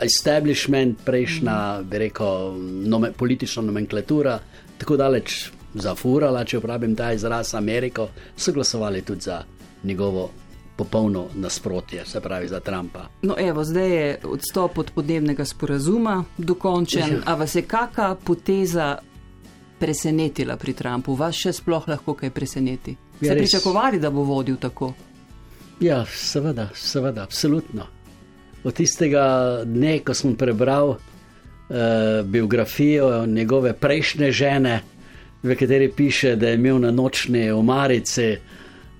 establishment, 0.00 0.98
prejšnja, 1.04 1.82
bi 1.82 1.98
rekel, 1.98 2.54
nome, 2.86 3.12
politična 3.12 3.62
nomenklatura 3.62 4.38
tako 4.78 4.96
daleč 4.96 5.50
zafurala, 5.74 6.44
če 6.44 6.60
uporabim 6.60 6.94
ta 6.96 7.12
izraz 7.12 7.54
Ameriko, 7.54 8.08
so 8.36 8.52
glasovali 8.52 9.02
tudi 9.02 9.20
za 9.20 9.42
njegovo 9.84 10.30
popolno 10.76 11.26
nasprotje, 11.34 12.04
se 12.04 12.20
pravi 12.20 12.48
za 12.48 12.60
Trumpa. 12.60 13.06
No, 13.22 13.34
evo, 13.38 13.64
zdaj 13.64 13.90
je 13.90 14.18
odstop 14.24 14.78
od 14.78 14.90
podnebnega 14.94 15.44
sporazuma 15.44 16.24
dokončen. 16.38 17.12
Ja. 17.12 17.20
A 17.24 17.34
vas 17.34 17.54
je 17.54 17.62
kakšna 17.62 18.14
poteza 18.24 18.98
presenetila 19.78 20.56
pri 20.56 20.74
Trumpu? 20.74 21.14
Vas 21.14 21.36
še 21.36 21.52
sploh 21.56 21.88
lahko 21.88 22.14
kaj 22.14 22.30
preseneti? 22.30 22.96
Ste 23.18 23.30
ja, 23.30 23.36
pričakovali, 23.36 24.00
da 24.00 24.10
bo 24.10 24.24
vodil 24.24 24.56
tako? 24.60 24.92
Ja, 25.80 26.04
seveda, 26.08 26.70
seveda, 26.74 27.24
absolutno. 27.24 27.86
Od 28.64 28.74
tistega 28.74 29.62
dne, 29.64 29.98
ko 30.04 30.14
sem 30.16 30.34
prebral 30.36 30.96
uh, 30.96 31.00
biografijo 32.24 33.26
njegove 33.26 33.72
prejšnje 33.78 34.30
žene, 34.32 34.76
v 35.42 35.54
kateri 35.54 35.92
piše, 35.92 36.36
da 36.36 36.48
je 36.48 36.54
imel 36.54 36.78
na 36.80 36.90
nočni 36.90 37.50
omarici 37.50 38.36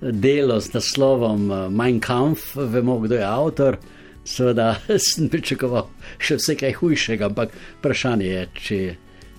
delo 0.01 0.59
z 0.59 0.73
naslovom 0.73 1.51
eh, 1.51 1.69
Mein 1.69 1.99
Kampf, 1.99 2.55
vemo, 2.55 2.99
kdo 2.99 3.15
je 3.15 3.25
avtor. 3.25 3.77
Seveda 4.25 4.75
sem 5.07 5.29
pričakoval 5.29 5.89
še 6.19 6.37
vse 6.37 6.55
kaj 6.59 6.73
hujšega, 6.79 7.29
ampak 7.31 7.53
vprašanje 7.79 8.27
je, 8.27 8.47
če 8.53 8.79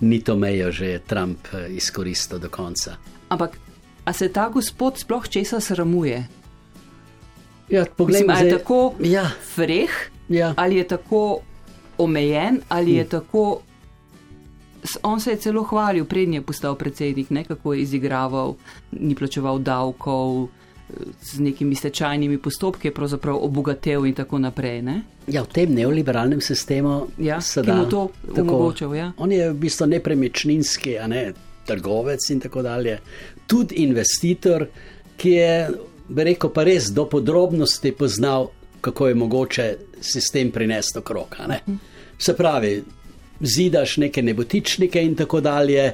ni 0.00 0.20
to 0.20 0.36
mejo 0.36 0.72
že 0.72 0.98
Trump 1.06 1.48
eh, 1.52 1.74
izkoristil 1.74 2.38
do 2.38 2.48
konca. 2.48 2.96
Ampak, 3.28 3.58
a 4.04 4.12
se 4.12 4.28
ta 4.28 4.48
gospod 4.48 4.98
sploh 4.98 5.28
česa 5.28 5.60
sramuje? 5.60 6.26
Ja, 7.68 7.84
poglejmo, 7.84 8.32
ali 8.32 8.48
je 8.48 8.58
tako 8.58 8.94
ja. 9.00 9.30
freh, 9.54 9.90
ja. 10.28 10.54
ali 10.56 10.76
je 10.76 10.84
tako 10.88 11.40
omejen, 11.98 12.60
ali 12.68 12.92
hm. 12.92 12.96
je 12.96 13.04
tako 13.04 13.60
On 15.02 15.20
se 15.20 15.30
je 15.30 15.36
celo 15.36 15.62
hvalil, 15.62 16.04
prednji 16.04 16.36
je 16.36 16.42
postal 16.42 16.74
predsednik, 16.78 17.30
ne, 17.30 17.44
kako 17.44 17.74
je 17.74 17.82
izigraval, 17.82 18.54
ni 18.92 19.14
plačeval 19.14 19.58
davkov, 19.58 20.48
z 21.22 21.40
nekimi 21.40 21.74
stečajnimi 21.74 22.38
postopki 22.38 22.90
pravzaprav 22.90 23.36
obogatev 23.44 24.06
in 24.06 24.14
tako 24.14 24.38
naprej. 24.38 24.82
Ne? 24.82 25.02
Ja, 25.26 25.42
v 25.42 25.52
tem 25.52 25.74
neoliberalnem 25.74 26.40
sistemu 26.40 27.06
ja, 27.18 27.40
se 27.40 27.62
da 27.62 27.84
to 27.84 28.08
omogočil. 28.36 28.94
Ja. 28.94 29.12
On 29.16 29.32
je 29.32 29.50
v 29.50 29.54
bistvu 29.54 29.86
nepremičninski, 29.86 30.98
a 30.98 31.06
ne 31.06 31.32
trgovec 31.68 32.30
in 32.30 32.40
tako 32.40 32.62
dalje. 32.62 32.98
Tudi 33.46 33.82
investitor, 33.84 34.66
ki 35.16 35.30
je, 35.30 35.52
bi 36.08 36.24
rekel, 36.24 36.52
pa 36.54 36.64
res 36.64 36.88
do 36.94 37.04
podrobnosti 37.08 37.92
poznal, 37.92 38.48
kako 38.80 39.08
je 39.08 39.14
mogoče 39.14 39.66
sistem 40.00 40.50
prinesti 40.50 40.98
okrog. 40.98 41.36
Se 42.18 42.36
pravi, 42.36 42.78
zidaš 43.40 43.96
neke 43.96 44.22
nebotičnike 44.22 45.02
in 45.02 45.14
tako 45.14 45.40
dalje, 45.40 45.92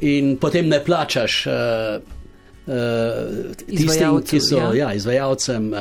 in 0.00 0.36
potem 0.36 0.68
ne 0.68 0.82
plačaš 0.84 1.46
uh, 1.46 2.15
tistim, 3.66 4.20
ki 4.26 4.40
so 4.40 4.58
ja. 4.58 4.72
Ja, 4.74 4.92
izvajalcem 4.94 5.72
uh, 5.72 5.78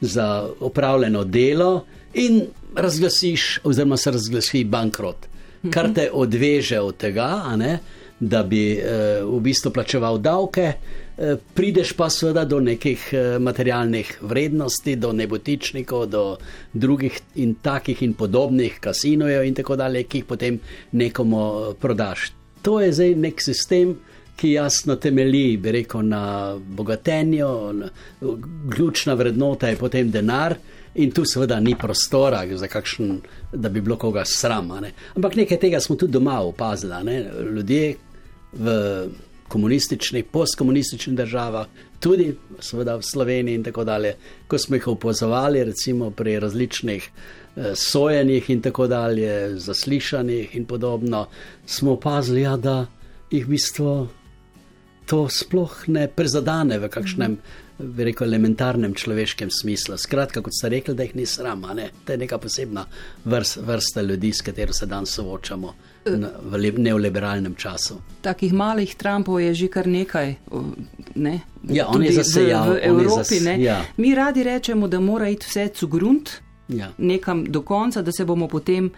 za 0.00 0.48
opravljeno 0.60 1.24
delo, 1.24 1.84
in 2.14 2.42
razglasiš, 2.74 3.60
oziroma 3.64 3.96
se 3.96 4.10
razglasi 4.10 4.64
bankrot, 4.64 5.26
kar 5.70 5.92
te 5.94 6.10
odveže 6.12 6.80
od 6.80 6.96
tega, 6.96 7.28
ne, 7.56 7.78
da 8.20 8.42
bi 8.42 8.78
uh, 8.78 9.28
v 9.36 9.40
bistvu 9.40 9.72
plačeval 9.72 10.18
davke. 10.18 10.72
Eh, 11.18 11.36
prideš 11.54 11.92
pa 11.98 12.06
seveda 12.10 12.44
do 12.44 12.60
nekih 12.62 13.08
eh, 13.12 13.38
materialnih 13.42 14.18
vrednosti, 14.22 14.96
do 14.96 15.10
nebotičnikov, 15.12 16.06
do 16.06 16.36
drugih 16.72 17.16
in 17.34 17.56
takih 17.58 18.02
in 18.02 18.14
podobnih 18.14 18.76
kasinojev 18.80 19.42
in 19.44 19.54
tako 19.54 19.76
dalje, 19.76 20.04
ki 20.04 20.18
jih 20.18 20.28
potem 20.28 20.60
nekomu 20.92 21.74
prodaš. 21.80 22.30
To 22.62 22.78
je 22.80 22.92
zdaj 22.92 23.14
nek 23.18 23.42
sistem, 23.42 23.96
ki 24.38 24.52
jasno 24.52 24.96
temelji, 24.96 25.56
bi 25.56 25.72
rekel, 25.72 26.04
na 26.06 26.54
bogatenju, 26.58 27.48
ključna 28.74 29.14
vrednota 29.14 29.68
je 29.68 29.76
potem 29.76 30.10
denar. 30.10 30.54
In 30.94 31.10
tu 31.14 31.22
seveda 31.26 31.60
ni 31.60 31.74
prostora, 31.78 32.42
kakšen, 32.70 33.20
da 33.52 33.68
bi 33.68 33.80
bilo 33.80 33.96
koga 33.96 34.24
sram. 34.24 34.68
Ne? 34.82 34.92
Ampak 35.14 35.36
nekaj 35.36 35.58
tega 35.60 35.80
smo 35.80 35.96
tudi 35.96 36.12
doma 36.12 36.40
opazili. 36.40 36.94
Ljudje 37.54 37.96
v 38.52 38.74
komunističnih, 39.48 40.24
postkomunističnih 40.24 41.16
državah, 41.16 41.66
tudi 42.00 42.34
seveda 42.60 42.96
v 42.96 43.02
Sloveniji 43.02 43.54
in 43.54 43.64
tako 43.64 43.84
dalje, 43.84 44.14
ko 44.48 44.58
smo 44.58 44.76
jih 44.76 44.88
opozovali, 44.88 45.64
recimo 45.64 46.10
pri 46.10 46.38
različnih 46.40 47.08
eh, 47.08 47.74
sojenjih 47.74 48.50
in 48.50 48.62
tako 48.62 48.86
dalje, 48.86 49.58
zaslišanjih 49.58 50.56
in 50.56 50.66
podobno, 50.66 51.26
smo 51.66 51.92
opazili, 51.92 52.40
ja, 52.40 52.56
da 52.56 52.86
jih 53.30 53.46
v 53.46 53.50
bistvu 53.50 54.08
to 55.08 55.24
sploh 55.32 55.72
ne 55.88 56.04
prezadane 56.08 56.78
v 56.78 56.88
kakšnem. 56.92 57.38
Bi 57.78 58.04
rekel, 58.08 58.26
elementarnem 58.26 58.90
človeškem 58.98 59.52
smislu. 59.54 59.94
Skratka, 60.02 60.42
kot 60.42 60.52
ste 60.52 60.68
rekli, 60.72 60.96
da 60.98 61.06
jih 61.06 61.14
ni 61.14 61.26
sram, 61.30 61.62
ne? 61.78 61.92
to 62.04 62.12
je 62.12 62.18
neka 62.18 62.38
posebna 62.42 62.82
vrst, 63.24 63.60
vrsta 63.62 64.02
ljudi, 64.02 64.32
s 64.34 64.42
katero 64.42 64.74
se 64.74 64.86
danes 64.86 65.14
soočamo 65.14 65.74
v 66.08 66.78
neoliberalnem 66.78 67.54
času. 67.54 68.00
Takih 68.20 68.52
malih 68.52 68.94
Trumpov 68.96 69.40
je 69.40 69.54
že 69.54 69.68
kar 69.68 69.86
nekaj. 69.86 70.34
Ne? 71.14 71.40
Ja, 71.70 71.86
on 71.86 72.02
je 72.02 72.12
zasejal 72.12 72.74
v 72.74 72.78
Evropi. 72.82 73.38
Zas, 73.38 73.58
ja. 73.58 73.84
Mi 73.96 74.14
radi 74.14 74.42
rečemo, 74.42 74.88
da 74.88 75.00
mora 75.00 75.28
iti 75.28 75.46
vse 75.46 75.68
cugrunt 75.68 76.30
ja. 76.68 76.90
nekam 76.98 77.44
do 77.44 77.62
konca, 77.62 78.02
da 78.02 78.12
se 78.12 78.24
bomo 78.24 78.48
potem 78.48 78.90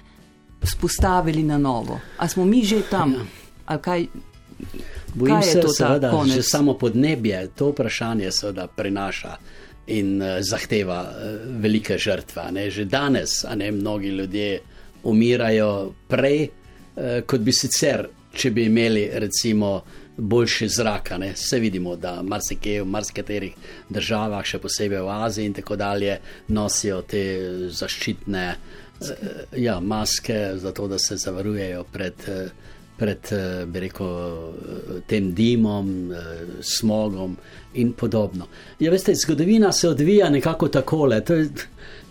spostavili 0.62 1.42
na 1.42 1.59
novo. 1.59 2.01
A 2.16 2.29
smo 2.29 2.44
mi 2.44 2.64
že 2.64 2.83
tam? 2.90 3.12
Ja. 3.12 3.25
Bojim 5.14 5.42
se, 5.42 5.61
da 6.01 6.25
že 6.35 6.42
samo 6.42 6.75
podnebje 6.79 7.49
to 7.57 7.70
vprašanje 7.70 8.31
prinaša 8.77 9.37
in 9.87 10.23
uh, 10.23 10.29
zahteva 10.40 11.03
uh, 11.03 11.40
velike 11.62 11.99
žrtve. 11.99 12.53
Ne? 12.53 12.70
Že 12.70 12.85
danes 12.85 13.44
ne, 13.55 13.73
mnogi 13.73 14.09
ljudje 14.09 14.61
umirajo 15.03 15.92
prej, 16.09 16.49
uh, 16.49 17.03
kot 17.27 17.40
bi 17.40 17.53
sicer, 17.53 18.07
če 18.33 18.51
bi 18.51 18.66
imeli 18.70 19.09
recimo 19.12 19.83
boljši 20.16 20.68
zrak. 20.68 21.11
Vse 21.35 21.59
vidimo, 21.59 21.96
da 21.96 22.23
marsikaj 22.23 22.83
v 22.83 22.87
marsikaterih 22.87 23.55
državah, 23.88 24.44
še 24.44 24.61
posebej 24.62 25.03
v 25.03 25.14
Aziji 25.25 25.51
in 25.51 25.57
tako 25.57 25.77
dalje, 25.77 26.18
nosijo 26.49 27.03
te 27.03 27.23
zaščitne 27.73 28.46
ja, 29.57 29.81
maske, 29.81 30.59
zato 30.61 30.88
da 30.88 30.99
se 30.99 31.16
zavarujejo 31.16 31.87
pred. 31.92 32.29
Uh, 32.29 32.68
pred 33.00 33.32
eh, 33.32 33.80
rekel, 33.80 34.08
eh, 34.08 35.00
tem 35.08 35.32
dimom, 35.34 36.12
eh, 36.12 36.16
smogom 36.60 37.36
in 37.74 37.92
podobno. 37.92 38.48
Ja, 38.78 38.90
veste, 38.90 39.14
zgodovina 39.14 39.72
se 39.72 39.88
odvija 39.88 40.28
nekako 40.30 40.68
takole. 40.68 41.22
To 41.24 41.34
je, 41.34 41.48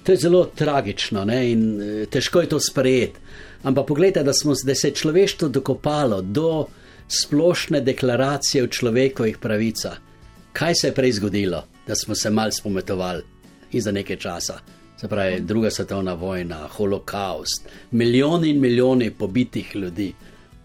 to 0.04 0.12
je 0.12 0.18
zelo 0.18 0.46
tragično 0.56 1.26
ne? 1.26 1.52
in 1.52 1.64
težko 2.10 2.42
je 2.42 2.50
to 2.50 2.60
sprejeti. 2.60 3.20
Ampak 3.64 3.88
pogledajte, 3.88 4.24
da, 4.24 4.34
smo, 4.34 4.56
da 4.64 4.76
se 4.76 4.88
je 4.88 4.96
človeštvo 4.96 5.50
dokopalo 5.50 6.22
do 6.22 6.66
splošne 7.08 7.82
deklaracije 7.82 8.64
o 8.64 8.68
človekovih 8.68 9.38
pravicah. 9.38 10.00
Kaj 10.54 10.76
se 10.76 10.88
je 10.88 10.96
prej 10.96 11.12
zgodilo, 11.20 11.64
da 11.88 11.96
smo 11.96 12.16
se 12.16 12.30
mal 12.30 12.52
spometovali 12.52 13.24
in 13.72 13.82
za 13.82 13.92
nekaj 13.92 14.18
časa? 14.18 14.58
Se 14.98 15.08
pravi, 15.08 15.40
druga 15.40 15.70
svetovna 15.72 16.14
vojna, 16.14 16.68
holokaust, 16.68 17.68
milijoni 17.92 18.50
in 18.50 18.60
milijoni 18.60 19.12
pobitih 19.12 19.76
ljudi 19.76 20.14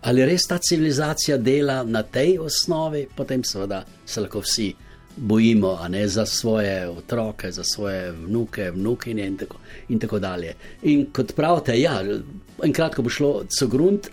ali 0.05 0.25
res 0.25 0.47
ta 0.47 0.59
civilizacija 0.59 1.39
dela 1.39 1.83
na 1.83 2.03
tej 2.03 2.39
osnovi, 2.39 3.07
potem 3.17 3.45
seveda 3.45 3.85
se 4.07 4.21
lahko 4.21 4.43
vsi 4.45 4.75
bojimo 5.17 5.79
ne, 5.89 6.09
za 6.09 6.27
svoje 6.27 6.89
otroke, 6.89 7.53
za 7.53 7.65
svoje 7.65 8.13
vnuke, 8.13 8.71
vnukinje 8.71 9.27
in 9.27 9.37
tako, 9.37 9.57
in 9.89 9.99
tako 9.99 10.19
dalje. 10.19 10.55
In 10.83 11.07
kot 11.13 11.33
pravite, 11.37 11.81
ja, 11.81 12.03
enkrat, 12.65 12.95
ko 12.95 13.03
bo 13.03 13.11
šlo 13.11 13.45
so 13.49 13.67
grunt. 13.67 14.11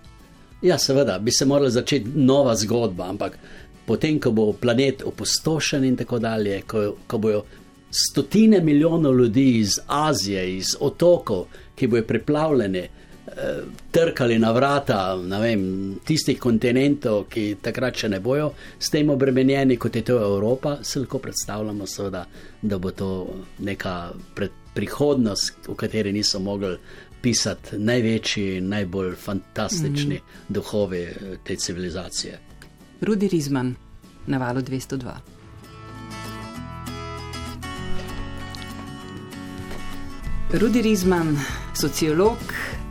Ja, 0.61 0.77
seveda 0.77 1.19
bi 1.19 1.31
se 1.31 1.45
morala 1.45 1.69
začeti 1.69 2.09
nova 2.15 2.55
zgodba, 2.55 3.09
ampak 3.09 3.37
potem, 3.85 4.19
ko 4.19 4.31
bo 4.31 4.53
planet 4.53 5.03
opustošen 5.03 5.83
in 5.83 5.97
tako 5.97 6.19
dalje, 6.19 6.61
ko, 6.61 6.95
ko 7.07 7.17
bojo 7.17 7.43
stotine 7.91 8.61
milijonov 8.61 9.19
ljudi 9.19 9.57
iz 9.59 9.79
Azije, 9.87 10.57
iz 10.57 10.75
otokov, 10.79 11.45
ki 11.75 11.87
bojo 11.87 12.05
preplavljeni, 12.07 12.87
trkali 13.91 14.39
na 14.39 14.51
vrata 14.51 15.15
vem, 15.15 15.99
tistih 16.05 16.39
kontinentov, 16.39 17.25
ki 17.31 17.57
takrat 17.61 17.95
še 18.03 18.09
ne 18.09 18.19
bojo 18.19 18.51
s 18.79 18.91
tem 18.91 19.09
obremenjeni, 19.09 19.77
kot 19.77 19.95
je 19.95 20.03
to 20.07 20.17
Evropa, 20.19 20.77
se 20.83 20.99
lahko 20.99 21.19
predstavljamo, 21.19 21.87
seveda, 21.87 22.25
da 22.61 22.77
bo 22.77 22.91
to 22.91 23.11
neka 23.59 24.11
prihodnost, 24.73 25.67
v 25.67 25.75
kateri 25.75 26.13
niso 26.13 26.39
mogli 26.39 26.75
pisati 27.21 27.77
največji 27.77 28.61
najbolj 28.61 29.15
fantastični 29.15 30.15
mm 30.15 30.19
-hmm. 30.19 30.53
duhovi 30.53 31.01
eh, 31.01 31.37
te 31.43 31.55
civilizacije. 31.55 32.39
Rudi 33.01 33.27
Rizman, 33.27 33.75
na 34.27 34.37
valu 34.37 34.61
202. 34.61 35.11
Rudi 40.53 40.81
Rizman, 40.81 41.39
sociolog, 41.73 42.37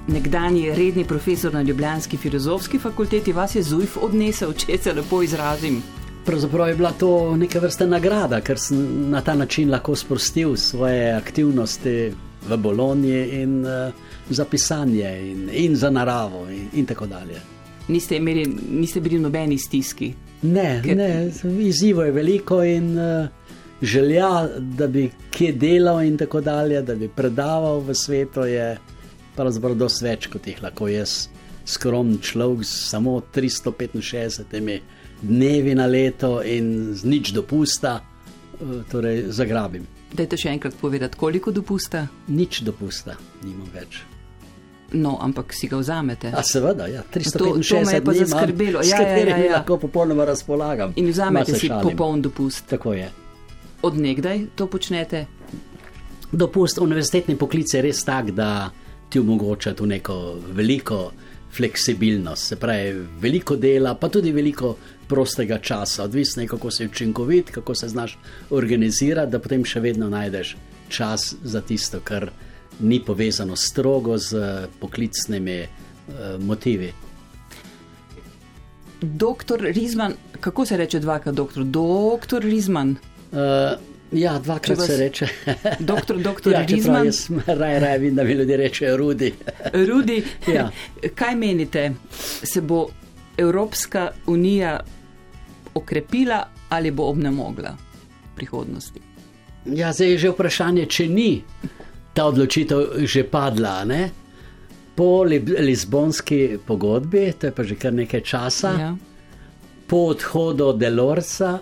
nekdani 0.08 0.70
redni 0.74 1.04
profesor 1.04 1.54
na 1.54 1.62
Ljubljanski 1.62 2.16
filozofski 2.16 2.78
fakulteti, 2.78 3.32
vas 3.32 3.54
je 3.54 3.62
Zujf 3.62 3.96
odnesel, 4.02 4.52
če 4.52 4.78
se 4.78 4.92
lepo 4.92 5.22
izrazim. 5.22 5.82
Pravzaprav 6.24 6.68
je 6.68 6.74
bila 6.74 6.92
to 6.92 7.36
neke 7.36 7.60
vrste 7.60 7.86
nagrada, 7.86 8.40
ker 8.40 8.58
sem 8.58 9.10
na 9.10 9.20
ta 9.20 9.34
način 9.34 9.70
lahko 9.70 9.96
sprostil 9.96 10.56
svoje 10.56 11.12
aktivnosti 11.12 12.12
v 12.48 12.56
Bologni 12.56 13.42
in 13.42 13.64
uh, 13.64 13.92
za 14.30 14.44
pisanje, 14.44 15.30
in, 15.30 15.48
in 15.52 15.76
za 15.76 15.90
naravo, 15.90 16.46
in, 16.50 16.68
in 16.72 16.86
tako 16.86 17.06
dalje. 17.06 17.40
Niste, 17.88 18.16
imeli, 18.16 18.46
niste 18.70 19.00
bili 19.00 19.18
v 19.18 19.22
nobeni 19.22 19.58
stiski? 19.58 20.12
Ne, 20.42 20.82
ker... 20.84 20.96
ne 20.96 21.30
izzivo 21.66 22.02
je 22.02 22.12
veliko 22.12 22.62
in 22.64 22.98
uh, 22.98 23.28
želja, 23.82 24.48
da 24.58 24.86
bi 24.86 25.10
kje 25.30 25.52
delal, 25.52 26.02
in 26.02 26.16
tako 26.18 26.40
dalje, 26.40 26.82
da 26.82 26.94
bi 26.94 27.08
predaval 27.08 27.80
v 27.80 27.94
svetu, 27.94 28.44
je 28.44 28.76
pravzaprav 29.36 29.76
dosti 29.78 30.04
več 30.04 30.28
kot 30.32 30.46
jih 30.46 30.62
lahko 30.62 30.88
jaz, 30.90 31.28
skromen 31.68 32.18
človek, 32.24 32.64
samo 32.66 33.20
365 33.34 34.80
dnevi 35.22 35.74
na 35.74 35.86
leto 35.86 36.40
in 36.42 36.94
z 36.94 37.04
nič 37.04 37.32
dopusta, 37.36 38.00
uh, 38.00 38.80
torej 38.90 39.28
zagrabim. 39.36 39.86
Dajte 40.10 40.38
še 40.40 40.54
enkrat 40.56 40.74
povedati, 40.80 41.18
koliko 41.18 41.52
dopusta? 41.54 42.06
Nič 42.28 42.64
dopusta, 42.66 43.14
nimam 43.44 43.68
več. 43.74 44.02
No, 44.92 45.14
ampak 45.22 45.54
si 45.54 45.68
ga 45.70 45.78
vzamete. 45.78 46.32
A 46.34 46.42
seveda, 46.42 46.88
ja, 46.90 47.04
365 47.06 47.38
to, 47.38 47.62
to 47.62 47.82
me 47.86 47.94
je 47.94 48.02
pa 48.02 48.14
zaskrbelo. 48.18 48.82
Ja, 48.82 48.98
ja, 48.98 49.18
ja, 49.22 49.36
ja. 49.38 49.52
lahko 49.60 49.78
popolnoma 49.78 50.26
razpolagam. 50.26 50.96
In 50.98 51.06
vzamete 51.12 51.54
si 51.54 51.70
šalim. 51.70 51.92
popoln 51.92 52.22
dopust. 52.22 52.66
Tako 52.66 52.96
je. 52.98 53.06
Od 53.86 53.94
nekdaj 53.96 54.48
to 54.58 54.66
počnete? 54.66 55.26
Dopust 56.32 56.82
univerzitetni 56.82 57.38
poklic 57.38 57.70
je 57.74 57.82
res 57.86 58.02
tak, 58.06 58.34
da 58.34 58.70
ti 59.10 59.18
omogoča 59.18 59.74
tu 59.74 59.86
neko 59.86 60.38
veliko 60.52 61.10
fleksibilnost, 61.56 62.46
se 62.46 62.56
pravi 62.56 63.06
veliko 63.20 63.56
dela, 63.56 63.94
pa 63.94 64.08
tudi 64.08 64.32
veliko 64.32 64.76
prostega 65.08 65.58
časa, 65.58 66.04
odvisno 66.04 66.42
je, 66.42 66.48
kako 66.48 66.70
si 66.70 66.86
učinkovit, 66.86 67.50
kako 67.50 67.74
se 67.74 67.88
znaš 67.88 68.18
organizirati, 68.50 69.32
da 69.32 69.38
potem 69.38 69.64
še 69.64 69.80
vedno 69.80 70.08
najdeš 70.08 70.56
čas 70.88 71.34
za 71.42 71.60
tisto, 71.60 72.00
kar 72.04 72.30
ni 72.80 73.00
povezano 73.04 73.56
strogo 73.56 74.18
z 74.18 74.68
poklicnimi 74.80 75.60
uh, 75.62 76.38
motivi. 76.38 76.92
Doktor 79.00 79.60
Rizman, 79.60 80.14
kako 80.40 80.66
se 80.66 80.76
reče 80.76 81.00
dvakrat, 81.00 81.34
doktor? 81.34 81.64
Doktor 81.64 82.42
Rizman. 82.42 82.96
Uh, 83.32 83.89
ja, 84.12 84.38
dvakrat 84.38 84.78
vas... 84.78 84.86
se 84.86 84.96
reče. 84.96 85.28
doktor, 85.78 86.18
doktor 86.18 86.52
ja, 86.56 86.64
Rizman. 86.68 87.06
Jaz 87.06 87.30
raje, 87.46 87.80
raje 87.80 87.98
vidim, 87.98 88.16
da 88.16 88.24
mi 88.24 88.32
ljudje 88.32 88.56
rečejo 88.56 88.96
Rudi. 88.96 89.34
Rudi, 89.88 90.22
ja. 90.54 90.70
kaj 91.14 91.36
menite, 91.36 91.92
se 92.42 92.60
bo 92.60 92.88
Evropska 93.36 94.10
unija 94.26 94.80
okrepila 95.74 96.44
ali 96.68 96.90
bo 96.90 97.04
obnemogla 97.04 97.76
v 98.32 98.36
prihodnosti. 98.36 99.00
Ja, 99.66 99.92
zdaj 99.92 100.10
je 100.10 100.18
že 100.18 100.30
vprašanje, 100.30 100.86
če 100.86 101.06
ni 101.08 101.42
ta 102.14 102.26
odločitev 102.26 103.04
že 103.06 103.24
padla. 103.24 103.84
Ne? 103.84 104.10
Po 104.96 105.22
Lizbonski 105.58 106.58
pogodbi, 106.66 107.32
to 107.38 107.46
je 107.46 107.52
pa 107.52 107.64
že 107.64 107.74
kar 107.74 107.92
nekaj 107.94 108.20
časa, 108.20 108.72
ja. 108.78 108.90
po 109.86 110.10
odhodu 110.14 110.72
Delorsa 110.72 111.58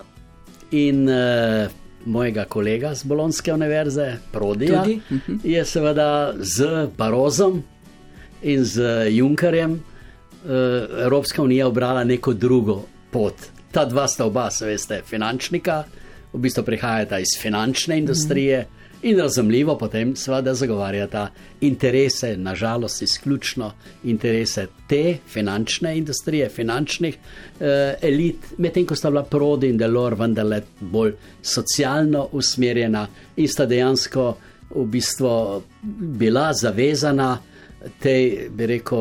in 0.70 1.08
uh, 1.08 1.70
mojega 2.04 2.44
kolega 2.44 2.94
z 2.94 3.04
Bolonske 3.04 3.52
univerze, 3.52 4.16
Prodija, 4.32 4.82
uh 4.82 4.88
mhm. 4.88 5.20
-huh. 5.26 5.38
je 5.44 5.64
seveda 5.64 6.34
z 6.38 6.88
Barozom 6.96 7.62
in 8.42 8.64
z 8.64 9.06
Junkerjem 9.10 9.72
uh, 9.72 10.50
Evropska 11.04 11.42
unija 11.42 11.66
obrala 11.66 12.04
neko 12.04 12.32
drugo 12.32 12.82
pot 13.10 13.34
ta 13.70 13.84
dva 13.84 14.08
sta 14.08 14.24
oba, 14.24 14.48
veste, 14.60 15.02
finančnika, 15.06 15.84
v 16.32 16.40
bistvu 16.40 16.64
prihajata 16.64 17.18
iz 17.18 17.36
finančne 17.40 17.98
industrije 17.98 18.60
mm. 18.64 18.77
In 19.02 19.18
razumljivo 19.18 19.78
potem 19.78 20.16
seveda 20.16 20.54
zagovarjata 20.54 21.30
interese, 21.60 22.36
nažalost, 22.36 23.02
izključno 23.02 23.72
interese 24.04 24.66
te 24.88 25.16
finančne 25.28 25.98
industrije, 25.98 26.48
finančnih 26.48 27.16
eh, 27.60 27.94
elit, 28.02 28.36
medtem 28.58 28.86
ko 28.86 28.96
sta 28.96 29.10
bila 29.10 29.22
Prodi 29.22 29.68
in 29.68 29.78
Delor 29.78 30.14
vendarle 30.14 30.62
bolj 30.80 31.12
socialno 31.42 32.28
usmerjena 32.32 33.06
in 33.36 33.48
sta 33.48 33.66
dejansko 33.66 34.36
v 34.70 34.84
bistvu 34.84 35.62
bila 35.82 36.52
zavezana 36.52 37.38
tej, 37.98 38.48
bi 38.50 38.66
rekel, 38.66 38.98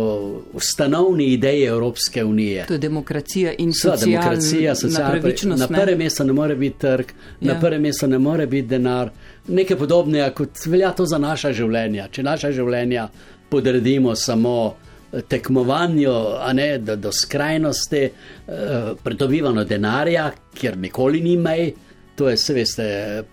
ustanovni 0.53 1.25
ideji 1.25 1.63
Evropske 1.63 2.23
unije. 2.23 2.65
To 2.65 2.73
je 2.73 2.79
demokracija 2.79 3.53
in 3.57 3.73
socialna 3.73 4.05
demokracija, 4.05 4.75
socialna 4.75 5.55
Na 5.55 5.67
prvem 5.67 5.97
mestu 5.97 6.23
ne 6.23 6.33
more 6.33 6.55
biti 6.55 6.79
trg, 6.79 7.05
ja. 7.41 7.53
na 7.53 7.59
prvem 7.59 7.81
mestu 7.81 8.07
ne 8.07 8.19
more 8.19 8.47
biti 8.47 8.67
denar. 8.67 9.09
Nekaj 9.47 9.77
podobnega, 9.79 10.29
kot 10.35 10.65
velja 10.65 10.91
to 10.91 11.05
za 11.05 11.17
naša 11.17 11.53
življenja. 11.55 12.09
Če 12.11 12.23
naša 12.23 12.51
življenja 12.51 13.07
podredimo 13.49 14.15
samo 14.15 14.55
eh, 14.67 15.21
tekmovanju, 15.21 16.13
a 16.43 16.53
ne 16.53 16.69
do, 16.83 16.97
do 16.99 17.11
skrajnosti, 17.15 18.03
eh, 18.03 18.93
pridobivano 19.03 19.63
denarja, 19.63 20.31
kjer 20.53 20.77
nikoli 20.77 21.23
ni 21.23 21.37
mej. 21.37 21.73
To 22.17 22.31
je, 22.31 22.37
se 22.41 22.53
veste, 22.53 22.85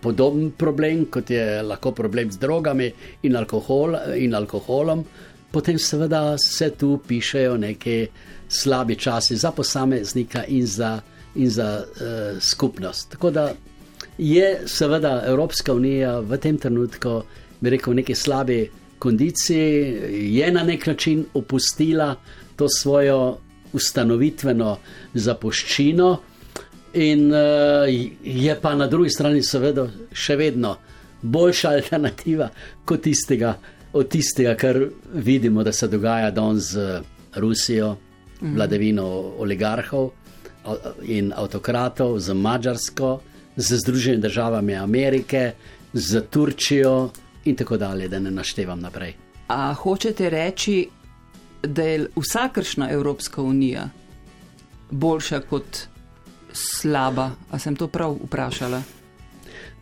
podoben 0.05 0.51
problem, 0.61 1.07
kot 1.11 1.31
je 1.33 1.63
lahko 1.65 1.95
problem 1.97 2.31
z 2.31 2.39
drogami 2.39 2.91
in, 3.25 3.37
alkohol, 3.37 3.97
in 4.21 4.35
alkoholom 4.37 5.07
potem 5.55 5.79
seveda 5.79 6.39
se 6.39 6.71
tu 6.71 6.99
pišejo 7.09 7.57
neki 7.57 8.07
slabi 8.49 8.97
časi 8.97 9.37
za 9.37 9.51
posameznika 9.51 10.45
in 10.45 10.67
za, 10.67 11.01
in 11.35 11.51
za 11.51 11.85
uh, 11.85 12.43
skupnost. 12.43 13.11
Tako 13.11 13.31
da 13.31 13.53
je 14.19 14.61
seveda 14.67 15.23
Evropska 15.27 15.75
unija 15.75 16.21
v 16.21 16.39
tem 16.39 16.59
trenutku, 16.59 17.23
bi 17.61 17.71
rekel, 17.71 17.93
v 17.93 17.97
neki 17.97 18.15
slabi 18.15 18.71
kondiciji, 18.99 19.99
je 20.35 20.53
na 20.53 20.63
nek 20.63 20.87
način 20.87 21.25
opustila 21.35 22.15
to 22.57 22.69
svojo 22.69 23.39
ustanovitveno 23.73 24.79
zapuščino. 25.15 26.17
In 26.95 27.33
uh, 27.33 27.39
je 28.23 28.57
pa 28.63 28.75
na 28.75 28.87
drugi 28.87 29.11
strani, 29.11 29.43
seveda, 29.43 29.89
še 30.13 30.37
vedno 30.39 30.77
boljša 31.23 31.71
alternativa 31.71 32.49
kot 32.85 33.03
tistega, 33.03 33.57
od 33.93 34.09
tistega, 34.09 34.55
kar 34.55 34.79
vidimo, 35.15 35.65
da 35.65 35.73
se 35.73 35.89
dogaja 35.89 36.31
danes 36.31 36.71
z 36.73 37.01
Rusijo, 37.37 37.97
mhm. 38.41 38.55
vladavino 38.55 39.07
oligarhov 39.43 40.11
in 41.03 41.33
avtokratov, 41.37 42.19
z 42.19 42.35
Mačarsko, 42.35 43.19
z 43.57 43.77
Združenimi 43.77 44.23
državami 44.23 44.77
Amerike, 44.77 45.53
z 45.93 46.23
Turčijo 46.31 47.11
in 47.45 47.57
tako 47.57 47.77
dalje, 47.77 48.09
da 48.09 48.19
ne 48.19 48.31
naštevam 48.31 48.81
naprej. 48.81 49.15
A 49.49 49.75
hočete 49.75 50.31
reči, 50.31 50.89
da 51.63 51.83
je 51.83 52.07
vsakršna 52.17 52.91
Evropska 52.91 53.43
unija 53.43 53.89
boljša 54.91 55.41
kot 55.41 55.79
slaba? 56.53 57.31
A 57.51 57.59
sem 57.59 57.77
to 57.77 57.89
prav 57.89 58.17
vprašala? 58.25 58.83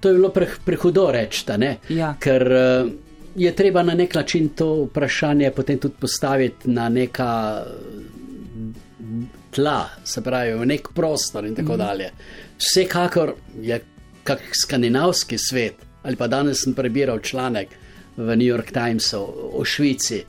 To 0.01 0.09
je 0.09 0.15
bilo 0.15 0.29
pre, 0.29 0.49
prehudo 0.65 1.11
reči, 1.13 1.45
ja. 1.89 2.15
ker 2.19 2.43
uh, 2.43 2.91
je 3.37 3.55
treba 3.57 3.83
na 3.83 3.95
nek 3.95 4.15
način 4.15 4.49
to 4.49 4.85
vprašanje 4.85 5.51
potem 5.51 5.79
tudi 5.79 5.95
postaviti 6.01 6.71
na 6.71 6.89
neka 6.89 7.63
tla, 9.55 9.89
se 10.05 10.23
pravi, 10.23 10.55
v 10.55 10.67
nek 10.67 10.89
prostor 10.95 11.47
in 11.47 11.55
tako 11.55 11.75
mm. 11.75 11.79
dalje. 11.79 12.11
Vsekakor 12.59 13.35
je 13.61 13.81
kak 14.25 14.41
skandinavski 14.57 15.39
svet, 15.39 15.75
ali 16.03 16.17
pa 16.17 16.27
danes 16.27 16.63
sem 16.65 16.75
prebiral 16.75 17.21
članek 17.21 17.69
v 18.17 18.37
New 18.37 18.49
York 18.49 18.73
Timesu 18.73 19.21
o 19.53 19.65
Švici, 19.65 20.23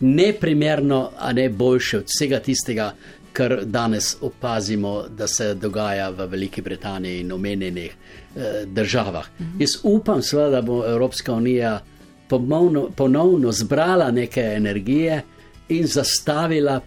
neprimerno, 0.00 1.10
a 1.18 1.32
ne 1.32 1.48
boljše 1.48 1.98
od 1.98 2.04
vsega 2.06 2.40
tistega, 2.40 2.92
kar 3.32 3.60
danes 3.64 4.16
opazimo, 4.20 5.04
da 5.08 5.26
se 5.26 5.54
dogaja 5.54 6.10
v 6.10 6.26
Veliki 6.26 6.62
Britaniji 6.62 7.20
in 7.20 7.32
omenjenih 7.32 7.92
eh, 7.92 8.64
državah. 8.66 9.26
Mhm. 9.40 9.60
Jaz 9.60 9.78
upam, 9.82 10.22
seveda, 10.22 10.50
da 10.50 10.62
bo 10.62 10.84
Evropska 10.86 11.32
unija 11.32 11.80
pomovno, 12.28 12.90
ponovno 12.96 13.52
zbrala 13.52 14.10
neke 14.10 14.40
energije 14.40 15.22
in 15.68 15.86
zastavila 15.86 16.80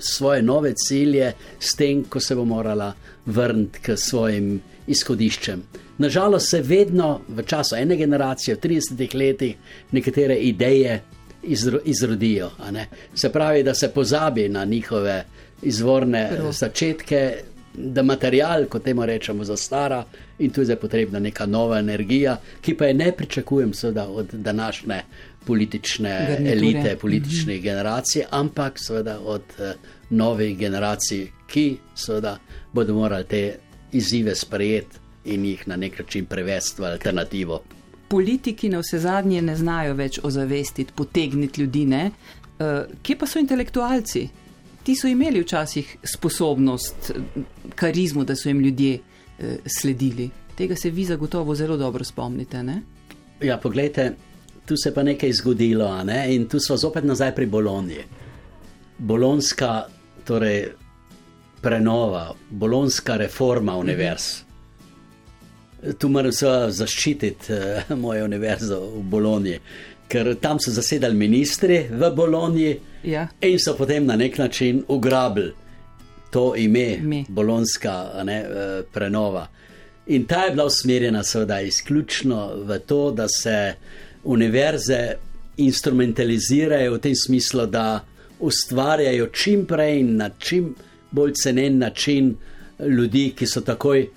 svoje 0.00 0.42
nove 0.42 0.74
cilje, 0.74 1.32
s 1.60 1.74
tem, 1.74 2.04
ko 2.04 2.20
se 2.20 2.34
bo 2.34 2.44
morala 2.44 2.92
vrniti 3.26 3.78
k 3.82 3.96
svojim 3.96 4.60
izhodiščem. 4.86 5.62
Nažalost 5.98 6.50
se 6.50 6.62
vedno 6.62 7.20
v 7.28 7.42
času 7.42 7.76
ene 7.76 7.96
generacije, 7.96 8.54
v 8.54 8.60
30 8.60 9.14
letih, 9.14 9.56
nekatere 9.92 10.36
ideje 10.36 11.02
izro, 11.42 11.78
izrodijo. 11.84 12.50
Se 13.14 13.32
pravi, 13.32 13.62
da 13.62 13.74
se 13.74 13.88
pozabi 13.88 14.48
na 14.48 14.64
njihove 14.64 15.24
izvorne 15.62 16.30
Prav. 16.36 16.52
začetke, 16.52 17.34
da 17.74 18.02
material, 18.02 18.66
kot 18.68 18.84
temu 18.84 19.06
rečemo, 19.06 19.44
zastara 19.44 20.04
in 20.38 20.50
tu 20.50 20.62
je 20.62 20.76
potrebna 20.76 21.18
neka 21.18 21.46
nova 21.46 21.78
energija, 21.78 22.36
ki 22.60 22.76
pa 22.76 22.84
je 22.84 22.94
ne 22.94 23.12
pričakujem 23.12 23.74
seveda 23.74 24.08
od 24.08 24.32
današnje 24.32 25.02
politične 25.46 26.10
Garniture. 26.28 26.52
elite, 26.52 26.96
politične 27.00 27.54
mhm. 27.54 27.62
generacije, 27.62 28.26
ampak 28.30 28.78
seveda 28.78 29.20
od 29.20 29.42
uh, 29.58 29.72
novih 30.10 30.58
generacij, 30.58 31.28
ki 31.46 31.76
seveda 31.94 32.38
bodo 32.72 32.94
morali 32.94 33.24
te 33.24 33.56
izzive 33.92 34.34
sprejeti 34.34 34.98
in 35.24 35.44
jih 35.44 35.68
na 35.68 35.76
nek 35.76 35.98
način 35.98 36.26
prevesti 36.26 36.82
v 36.82 36.84
alternativo 36.84 37.62
politiki 38.12 38.68
na 38.68 38.82
vse 38.82 38.98
zadnje 39.00 39.40
ne 39.42 39.56
znajo 39.56 39.94
več 39.96 40.18
ozavestiti, 40.22 40.92
potegniti 40.92 41.62
ljudi. 41.62 41.86
Uh, 41.88 42.84
kje 43.02 43.16
pa 43.18 43.26
so 43.26 43.40
intelektualci? 43.40 44.26
Ti 44.84 44.96
so 44.98 45.08
imeli 45.08 45.40
včasih 45.40 45.96
sposobnost, 46.04 47.12
karizmo, 47.78 48.26
da 48.28 48.36
so 48.36 48.50
jim 48.50 48.60
ljudje 48.60 48.98
sledili. 49.66 50.28
Tega 50.58 50.76
se 50.76 50.90
vi 50.90 51.04
zagotovo 51.04 51.54
zelo 51.54 51.76
dobro 51.76 52.04
spomnite. 52.04 52.62
Ne? 52.62 52.82
Ja, 53.40 53.56
poglejte, 53.62 54.12
tu 54.66 54.76
se 54.76 54.88
je 54.88 54.94
pa 54.94 55.02
nekaj 55.02 55.32
zgodilo 55.32 56.04
ne? 56.04 56.34
in 56.34 56.48
tu 56.48 56.60
smo 56.60 56.76
zopet 56.76 57.04
nazaj 57.04 57.34
pri 57.34 57.46
Bologni. 57.46 58.04
Bolonska, 58.98 59.86
torej 60.24 60.68
prenova, 61.62 62.34
bolonska 62.50 63.16
reforma 63.16 63.76
univerz. 63.76 64.42
Mhm 64.42 64.52
tu 65.98 66.08
moram 66.08 66.32
se 66.32 66.46
zaščititi 66.68 67.52
uh, 67.52 67.96
mojo 68.02 68.24
univerzo 68.24 68.80
v 68.80 69.02
Bologni, 69.10 69.56
ker 70.08 70.34
tam 70.40 70.60
so 70.60 70.70
zasedali 70.70 71.16
ministri 71.16 71.82
v 71.90 72.10
Bologni 72.14 72.70
ja. 73.02 73.26
in 73.40 73.58
so 73.58 73.74
potem 73.78 74.06
na 74.06 74.16
nek 74.16 74.38
način 74.38 74.84
ugrabili 74.88 75.54
to 76.32 76.54
ime, 76.56 76.96
Mi. 77.02 77.24
bolonska 77.28 78.22
ne, 78.24 78.38
uh, 78.40 78.84
prenova. 78.92 79.48
In 80.06 80.24
ta 80.26 80.44
je 80.44 80.50
bila 80.50 80.64
usmerjena 80.66 81.22
seveda 81.22 81.60
izključno 81.60 82.64
v 82.64 82.78
to, 82.78 83.10
da 83.10 83.26
se 83.28 83.74
univerze 84.24 85.16
instrumentalizirajo 85.56 86.94
v 86.94 86.98
tem 86.98 87.14
smislu, 87.16 87.66
da 87.66 88.04
ustvarjajo 88.40 89.26
čim 89.26 89.66
prej 89.66 90.00
in 90.00 90.16
na 90.16 90.30
čim 90.38 90.74
bolj 91.10 91.32
cenen 91.32 91.78
način 91.78 92.34
ljudi, 92.78 93.32
ki 93.36 93.46
so 93.46 93.60
takoj 93.60 94.08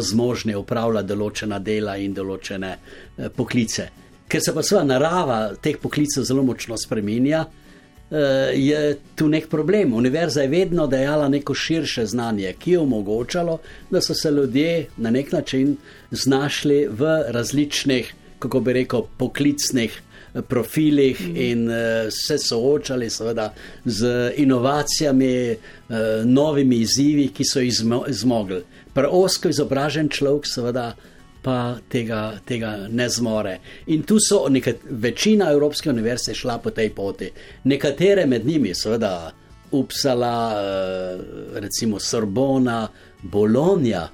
zmožni 0.00 0.54
upravljati 0.54 1.08
določena 1.08 1.58
dela 1.58 1.96
in 1.96 2.14
določene 2.14 2.70
eh, 2.72 3.28
poklice. 3.28 3.88
Ker 4.28 4.40
se 4.40 4.54
pa 4.54 4.62
svoja 4.62 4.84
narava 4.84 5.54
teh 5.62 5.76
poklicev 5.78 6.24
zelo 6.24 6.42
močno 6.42 6.76
spremenja, 6.76 7.44
eh, 7.44 8.50
je 8.56 8.98
tu 9.14 9.28
nek 9.28 9.48
problem. 9.48 9.92
Univerza 9.94 10.42
je 10.42 10.48
vedno 10.48 10.86
dajala 10.86 11.28
neko 11.28 11.54
širše 11.54 12.06
znanje, 12.06 12.54
ki 12.58 12.72
je 12.72 12.78
omogočalo, 12.80 13.60
da 13.90 14.00
so 14.00 14.14
se 14.14 14.30
ljudje 14.30 14.88
na 14.96 15.10
nek 15.10 15.32
način 15.32 15.76
znašli 16.10 16.88
v 16.88 17.12
različnih, 17.28 18.14
kako 18.42 18.60
bi 18.60 18.80
rekel, 18.82 19.06
poklicnih. 19.18 20.00
Profilih 20.48 21.18
in 21.36 21.66
uh, 21.68 22.06
se 22.08 22.38
soočali, 22.40 23.10
seveda, 23.12 23.50
z 23.84 24.30
inovacijami, 24.40 25.32
uh, 25.52 25.96
novimi 26.24 26.78
izzivi, 26.80 27.26
ki 27.36 27.44
so 27.44 27.60
jih 27.60 27.74
zmogli 28.16 28.62
preosko 28.94 29.50
izobražen 29.52 30.08
človek, 30.12 30.46
seveda, 30.48 30.92
pa 31.42 31.56
tega, 31.90 32.38
tega 32.46 32.74
ne 32.88 33.08
zmore. 33.10 33.56
In 33.90 34.04
tu 34.06 34.20
so 34.22 34.44
nekat, 34.52 34.84
večina 34.90 35.50
Evropske 35.52 35.90
univerze 35.90 36.34
šla 36.34 36.58
po 36.62 36.70
tej 36.70 36.92
poti. 36.94 37.30
Nekatere 37.64 38.26
med 38.26 38.46
njimi, 38.46 38.74
seveda, 38.74 39.32
Upsala, 39.72 40.52
eh, 40.60 41.20
recimo 41.60 41.98
Sorbona, 41.98 42.88
Bologna, 43.22 44.08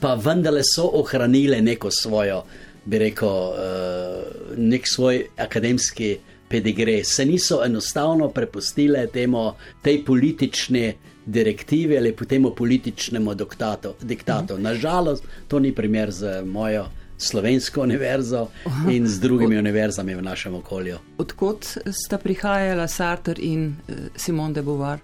pa 0.00 0.14
vendarle 0.14 0.60
so 0.60 0.90
ohranile 0.92 1.62
neko 1.62 1.90
svojo, 1.90 2.42
bi 2.84 2.98
rekel, 2.98 3.28
eh, 3.28 4.22
nek 4.56 4.88
svoj 4.88 5.26
akademski. 5.36 6.18
Pedigre 6.48 7.04
se 7.04 7.24
niso 7.24 7.62
enostavno 7.64 8.28
prepustile 8.28 9.06
temu, 9.06 9.52
tej 9.82 10.04
politični 10.04 10.94
direktive 11.26 11.96
ali 11.96 12.16
temu 12.16 12.50
političnemu 12.54 13.34
diktatu. 13.34 13.94
diktatu. 14.02 14.54
Mhm. 14.54 14.62
Nažalost, 14.62 15.24
to 15.48 15.58
ni 15.58 15.74
primer 15.74 16.10
z 16.10 16.42
mojo 16.44 16.86
slovensko 17.18 17.82
univerzo 17.82 18.46
in 18.90 19.06
z 19.08 19.20
drugimi 19.20 19.58
univerzami 19.64 20.14
v 20.14 20.22
našem 20.22 20.54
okolju. 20.54 20.98
Odkot 21.18 21.66
sta 22.04 22.18
prihajala 22.18 22.88
Sartre 22.88 23.34
in 23.38 23.66
uh, 23.66 23.94
Simone 24.16 24.54
de 24.54 24.62
Beauvoir? 24.62 24.98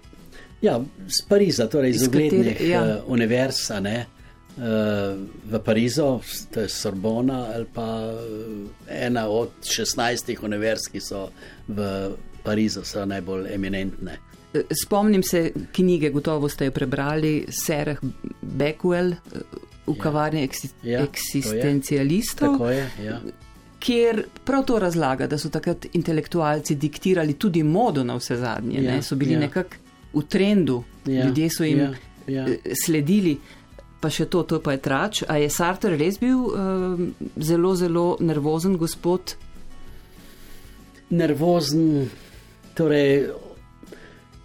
Ja, 0.61 0.81
iz 1.07 1.21
Pariza, 1.29 1.67
torej 1.67 1.89
iz, 1.89 2.01
iz 2.01 2.07
uglednih 2.07 2.61
ja. 2.61 2.83
uh, 2.83 3.11
univerz. 3.11 3.71
Ne? 3.81 4.05
V 4.59 5.59
Parizu, 5.65 6.19
to 6.53 6.61
je 6.65 6.69
Sorbona, 6.69 7.45
ali 7.55 7.65
pa 7.73 7.85
ena 8.89 9.27
od 9.27 9.51
16 9.63 10.35
univerz, 10.43 10.89
ki 10.91 10.99
so 10.99 11.29
v 11.67 11.85
Parizu, 12.43 12.83
so 12.83 13.05
najbolj 13.05 13.53
eminentne. 13.53 14.17
Spomnim 14.83 15.23
se 15.23 15.51
knjige, 15.71 16.09
gotovo 16.09 16.49
ste 16.49 16.65
jo 16.65 16.71
prebrali, 16.71 17.45
Serah 17.49 17.97
Beckwell 18.41 19.13
v 19.89 19.95
ja. 19.95 20.01
kavarni 20.01 20.43
eksis 20.43 20.73
ja, 20.83 21.03
eksistencialistov. 21.03 22.57
Ja. 23.03 23.19
Kjer 23.79 24.23
prav 24.45 24.65
to 24.65 24.79
razlaga, 24.79 25.27
da 25.27 25.37
so 25.37 25.49
takrat 25.49 25.85
intelektualci 25.93 26.75
diktirali 26.75 27.37
tudi 27.39 27.63
modo 27.63 28.03
na 28.03 28.17
vse 28.17 28.37
zadnje, 28.41 28.83
ja, 28.83 29.01
so 29.01 29.15
bili 29.15 29.37
ja. 29.37 29.39
nekako 29.45 29.87
v 30.13 30.25
trendu, 30.27 30.83
ja, 31.05 31.25
ljudje 31.25 31.49
so 31.53 31.63
jim 31.63 31.79
ja, 31.79 31.93
ja. 32.27 32.47
Eh, 32.49 32.73
sledili. 32.85 33.37
Pa 33.99 34.07
še 34.07 34.29
to, 34.31 34.45
to 34.47 34.61
pa 34.63 34.77
je 34.77 34.81
trač. 34.83 35.23
A 35.27 35.39
je 35.41 35.49
Sartre 35.51 35.97
res 35.99 36.19
bil 36.21 36.39
uh, 36.47 36.95
zelo, 37.35 37.75
zelo 37.75 38.05
nervozen 38.23 38.77
gospod? 38.79 39.35
Nervozen, 41.09 42.07
torej 42.77 43.27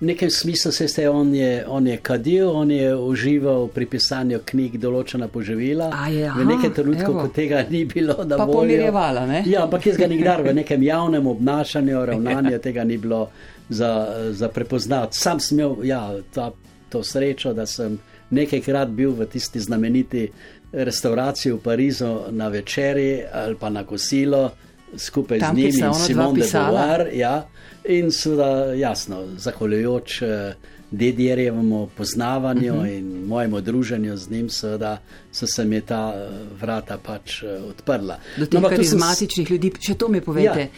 V 0.01 0.07
nekem 0.07 0.31
smislu 0.31 0.73
se 0.73 1.03
je 1.03 1.11
on, 1.11 1.35
je 1.35 1.65
on 1.67 1.87
je 1.87 1.97
kadil, 1.97 2.51
on 2.51 2.71
je 2.71 2.97
užival 2.97 3.69
pri 3.69 3.87
pisanju 3.87 4.41
knjig 4.45 4.75
določena 4.83 5.29
poživila. 5.29 5.87
Je, 6.11 6.27
v 6.29 6.45
nekem 6.45 6.75
trenutku, 6.75 7.13
ko 7.15 7.29
tega 7.33 7.63
ni 7.71 7.85
bilo, 7.89 8.25
da 8.27 8.37
bi 8.37 8.53
pomirjevala. 8.53 9.23
Ja, 9.47 9.63
ampak 9.65 9.87
jaz 9.87 9.97
ga 9.97 10.11
nikdar 10.11 10.43
v 10.43 10.53
nekem 10.59 10.83
javnem 10.83 11.25
obnašanju, 11.31 12.03
ravnanju 12.11 12.59
tega 12.59 12.85
ni 12.85 12.99
bilo 12.99 13.29
za, 13.71 13.93
za 14.35 14.51
prepoznati. 14.51 15.17
Sam 15.17 15.41
sem 15.41 15.63
imel 15.63 15.87
ja, 15.87 16.03
ta, 16.35 16.51
to 16.91 17.01
srečo, 17.01 17.55
da 17.55 17.65
sem 17.65 17.97
nekajkrat 18.35 18.91
bil 18.91 19.15
v 19.15 19.27
tisti 19.31 19.61
znameniti 19.61 20.29
restauraciji 20.73 21.53
v 21.53 21.63
Parizu 21.63 22.13
na 22.31 22.49
večerji 22.49 23.23
ali 23.33 23.57
pa 23.61 23.71
na 23.71 23.85
kosilo 23.87 24.51
skupaj 24.97 25.39
Tam, 25.39 25.57
z 25.57 25.59
njim 25.59 25.67
in 25.67 25.95
Simon 25.95 26.35
de 26.35 26.47
Beauvoir. 26.53 27.09
Ja, 27.13 27.47
in 27.85 28.11
seveda, 28.13 28.75
jasno, 28.75 29.25
zahvaljujoč 29.37 30.23
eh, 30.23 30.55
dedjerjevemu 30.91 31.89
poznavanju 31.97 32.73
uh 32.73 32.79
mhm. 32.79 32.87
-huh. 32.87 32.99
in 32.99 33.27
mojemu 33.27 33.61
druženju 33.61 34.17
z 34.17 34.31
njim, 34.31 34.49
seveda, 34.49 34.99
so 35.33 35.47
se 35.47 35.65
mi 35.65 35.81
ta 35.81 36.15
eh, 36.17 36.29
vrata 36.61 36.99
pač 36.99 37.43
eh, 37.43 37.47
odprla. 37.69 38.19
Do 38.39 38.47
teh 38.47 38.61
no, 38.61 38.69
karizmatičnih 38.69 39.49
sem... 39.49 39.55
ljudi, 39.55 39.73
še 39.81 39.95
to 39.95 40.09
mi 40.09 40.21
povete. 40.21 40.69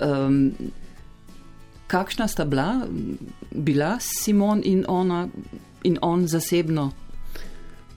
Ja. 0.00 0.26
Um, 0.26 0.52
kakšna 1.86 2.28
sta 2.28 2.44
bila, 2.44 2.86
bila 3.50 3.98
Simon 4.00 4.60
in 4.64 4.84
ona 4.88 5.28
in 5.82 5.98
on 6.02 6.26
zasebno? 6.26 6.92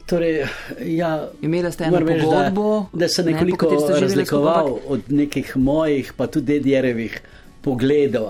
Torej, 0.08 0.46
ja, 0.86 1.30
Imela 1.42 1.72
ste 1.72 1.84
eno 1.84 2.00
pogodbo, 2.00 2.86
da, 2.94 3.00
da 3.00 3.08
se 3.08 3.24
nekoliko 3.24 3.72
ne, 3.72 4.00
razlikoval 4.00 4.68
skupaj. 4.68 4.88
od 4.88 5.02
nekih 5.10 5.58
mojih, 5.58 6.14
pa 6.18 6.28
tudi 6.28 6.46
dedjerevih 6.46 7.22
pogledov, 7.62 8.28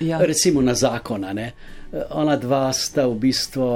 ja. 0.00 0.18
recimo 0.18 0.62
na 0.62 0.74
zakon. 0.74 1.24
Ona 2.10 2.36
dva 2.36 2.72
sta 2.72 3.06
v 3.06 3.14
bistvu 3.14 3.68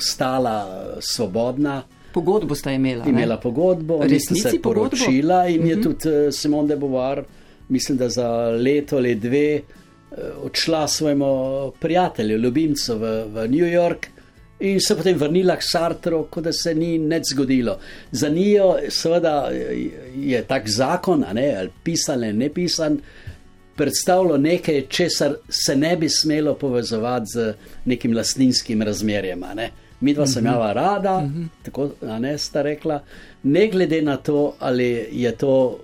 stala 0.00 0.56
svobodna. 1.00 1.82
Pogodbo 2.12 2.54
sta 2.54 2.72
imela. 2.72 3.06
Imela 3.06 3.34
ne? 3.34 3.40
pogodbo, 3.40 4.00
resnici 4.02 4.50
se 4.50 4.62
poročila 4.62 5.46
in 5.48 5.60
uh 5.60 5.66
-huh. 5.66 5.70
je 5.70 5.76
mhm. 5.76 5.82
tudi 5.82 6.08
eh, 6.08 6.32
Simon 6.32 6.66
de 6.66 6.76
Beauvoir, 6.76 7.22
mislim, 7.68 7.98
da 7.98 8.08
za 8.08 8.28
leto 8.50 8.96
ali 8.96 9.14
dve 9.14 9.60
odšla 10.42 10.88
svojemu 10.88 11.26
prijatelju, 11.80 12.38
ljubimcu 12.38 12.98
v, 12.98 13.24
v 13.24 13.48
New 13.48 13.66
York 13.66 14.06
in 14.60 14.80
se 14.80 14.96
potem 14.96 15.18
vrnila 15.18 15.56
k 15.56 15.62
Sartru, 15.62 16.24
kot 16.30 16.44
da 16.44 16.52
se 16.52 16.74
ni 16.74 16.98
nič 16.98 17.32
zgodilo. 17.32 17.78
Za 18.10 18.28
njo, 18.28 18.74
seveda, 18.90 19.50
je 20.16 20.42
tak 20.46 20.68
zakon, 20.68 21.24
ne, 21.32 21.54
ali 21.58 21.70
pisan 21.84 22.22
ali 22.22 22.32
ne 22.32 22.48
pisan, 22.48 22.98
predstavljalo 23.76 24.36
nekaj, 24.36 24.86
česar 24.88 25.36
se 25.48 25.76
ne 25.76 25.96
bi 25.96 26.08
smelo 26.08 26.54
povezovati 26.54 27.26
z 27.34 27.52
nekim 27.84 28.16
lastninskim 28.16 28.82
razmerjem. 28.82 29.44
Ne. 29.54 29.70
Mi 30.00 30.14
dva 30.14 30.26
sem 30.26 30.46
imela 30.46 30.72
rada, 30.72 31.16
uh 31.16 31.30
-huh. 31.30 31.46
tako 31.62 31.90
ne 32.18 32.38
sta 32.38 32.62
rekla, 32.62 33.02
ne 33.42 33.68
glede 33.68 34.02
na 34.02 34.16
to, 34.16 34.54
ali 34.58 35.08
je 35.12 35.32
to 35.32 35.78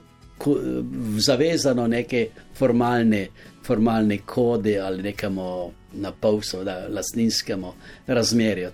zavezano 1.18 1.86
neki 1.86 2.26
formalni, 2.54 3.28
formalni 3.62 4.18
kodi 4.18 4.78
ali 4.78 5.02
nekemu 5.02 5.70
na 5.96 6.12
pol, 6.12 6.40
seveda, 6.42 6.86
lastninskemu 6.90 7.72
razmerju. 8.06 8.70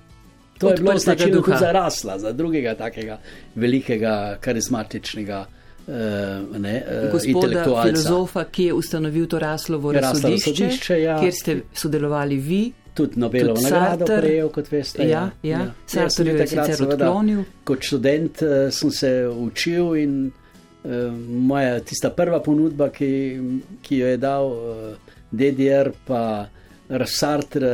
To 0.61 0.67
Od 0.67 0.79
je 0.79 0.83
bilo 0.83 0.99
značilno 0.99 1.43
tudi 1.43 1.57
za 1.59 1.73
rasla, 1.73 2.19
za 2.19 2.33
drugega 2.33 2.75
takega 2.75 3.19
velikega, 3.55 4.37
karizmatičnega. 4.41 5.47
Uh, 5.87 6.57
ne, 6.61 6.83
uh, 7.05 7.13
Gospoda 7.13 7.65
filozofa, 7.65 8.45
ki 8.45 8.65
je 8.65 8.73
ustanovil 8.73 9.27
to 9.27 9.39
raslovo 9.39 9.93
sodišče, 9.93 10.51
sodišče 10.51 11.01
ja. 11.03 11.21
kjer 11.21 11.33
ste 11.35 11.61
sodelovali 11.75 12.37
vi. 12.37 12.73
Tudi 12.95 13.21
Nobelovo 13.21 13.61
nagrado 13.61 14.07
prejel, 14.07 14.49
kot 14.49 14.69
veste. 14.73 15.09
Ja, 15.09 15.31
ja. 15.43 15.59
ja. 15.59 15.73
Sartre 15.87 16.33
je 16.33 16.47
sicer 16.47 16.85
odklonil. 16.89 17.43
Kot 17.65 17.83
študent 17.83 18.43
uh, 18.43 18.69
sem 18.71 18.91
se 18.91 19.13
učil 19.29 19.97
in 19.97 20.15
uh, 20.29 20.93
moja 21.29 21.81
tista 21.81 22.11
prva 22.11 22.43
ponudba, 22.45 22.91
ki, 22.93 23.11
ki 23.83 24.03
jo 24.03 24.13
je 24.13 24.21
dal 24.21 24.53
uh, 24.53 25.13
DDR, 25.31 25.91
pa 26.07 26.23
Sartre 27.07 27.71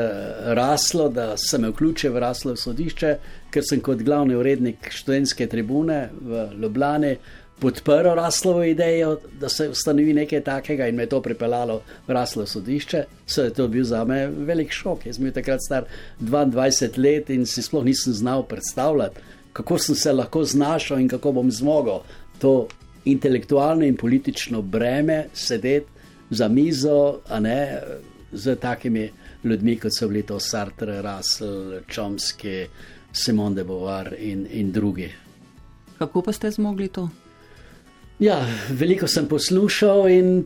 raslo, 0.55 1.09
da 1.09 1.37
sem 1.37 1.63
me 1.63 1.71
vključil 1.73 2.13
v 2.13 2.21
raslo 2.21 2.57
sodišče, 2.57 3.17
ker 3.51 3.65
sem 3.65 3.81
kot 3.81 4.03
glavni 4.05 4.37
urednik 4.37 4.91
študentske 4.93 5.47
tribune 5.49 6.09
v 6.21 6.49
Ljubljani 6.61 7.17
podprl 7.61 8.15
raslovo 8.15 8.65
idejo, 8.65 9.17
da 9.41 9.49
se 9.49 9.69
ustanovi 9.69 10.13
nekaj 10.13 10.43
takega 10.45 10.89
in 10.89 10.97
me 10.97 11.07
to 11.07 11.23
pripeljalo 11.23 11.81
v 12.07 12.13
raslo 12.13 12.47
sodišče. 12.47 13.05
Se 13.27 13.43
je 13.43 13.55
to 13.55 13.69
bil 13.69 13.85
za 13.85 14.05
me 14.05 14.27
velik 14.27 14.73
šok. 14.73 15.07
Jaz 15.07 15.17
sem 15.17 15.25
bil 15.25 15.33
takrat 15.33 15.65
star 15.65 15.87
22 16.21 16.99
let 16.99 17.31
in 17.31 17.47
si 17.47 17.63
sploh 17.63 17.85
nisem 17.85 18.13
znal 18.13 18.45
predstavljati, 18.45 19.21
kako 19.53 19.79
sem 19.79 19.95
se 19.95 20.13
lahko 20.13 20.45
znašel 20.45 21.01
in 21.01 21.09
kako 21.09 21.33
bom 21.33 21.51
zmogel 21.51 22.03
to 22.39 22.69
intelektualno 23.05 23.85
in 23.85 23.97
politično 23.97 24.63
breme 24.63 25.25
sedeti 25.33 25.87
za 26.31 26.49
mizo, 26.49 27.21
a 27.29 27.41
ne 27.41 27.81
z 28.33 28.57
takimi 28.57 29.11
ljudmi, 29.45 29.77
kot 29.79 29.95
so 29.95 30.09
bili 30.09 30.23
to 30.23 30.41
Sartre, 30.41 31.03
Russell, 31.03 31.81
Chomsky, 31.89 32.67
Simon 33.13 33.55
de 33.55 33.65
Beauvoir 33.65 34.15
in, 34.19 34.47
in 34.51 34.73
drugi. 34.73 35.11
Kako 35.99 36.23
pa 36.23 36.33
ste 36.33 36.51
zmogli 36.51 36.89
to? 36.89 37.09
Ja, 38.19 38.47
veliko 38.71 39.07
sem 39.09 39.29
poslušal 39.29 40.09
in 40.09 40.45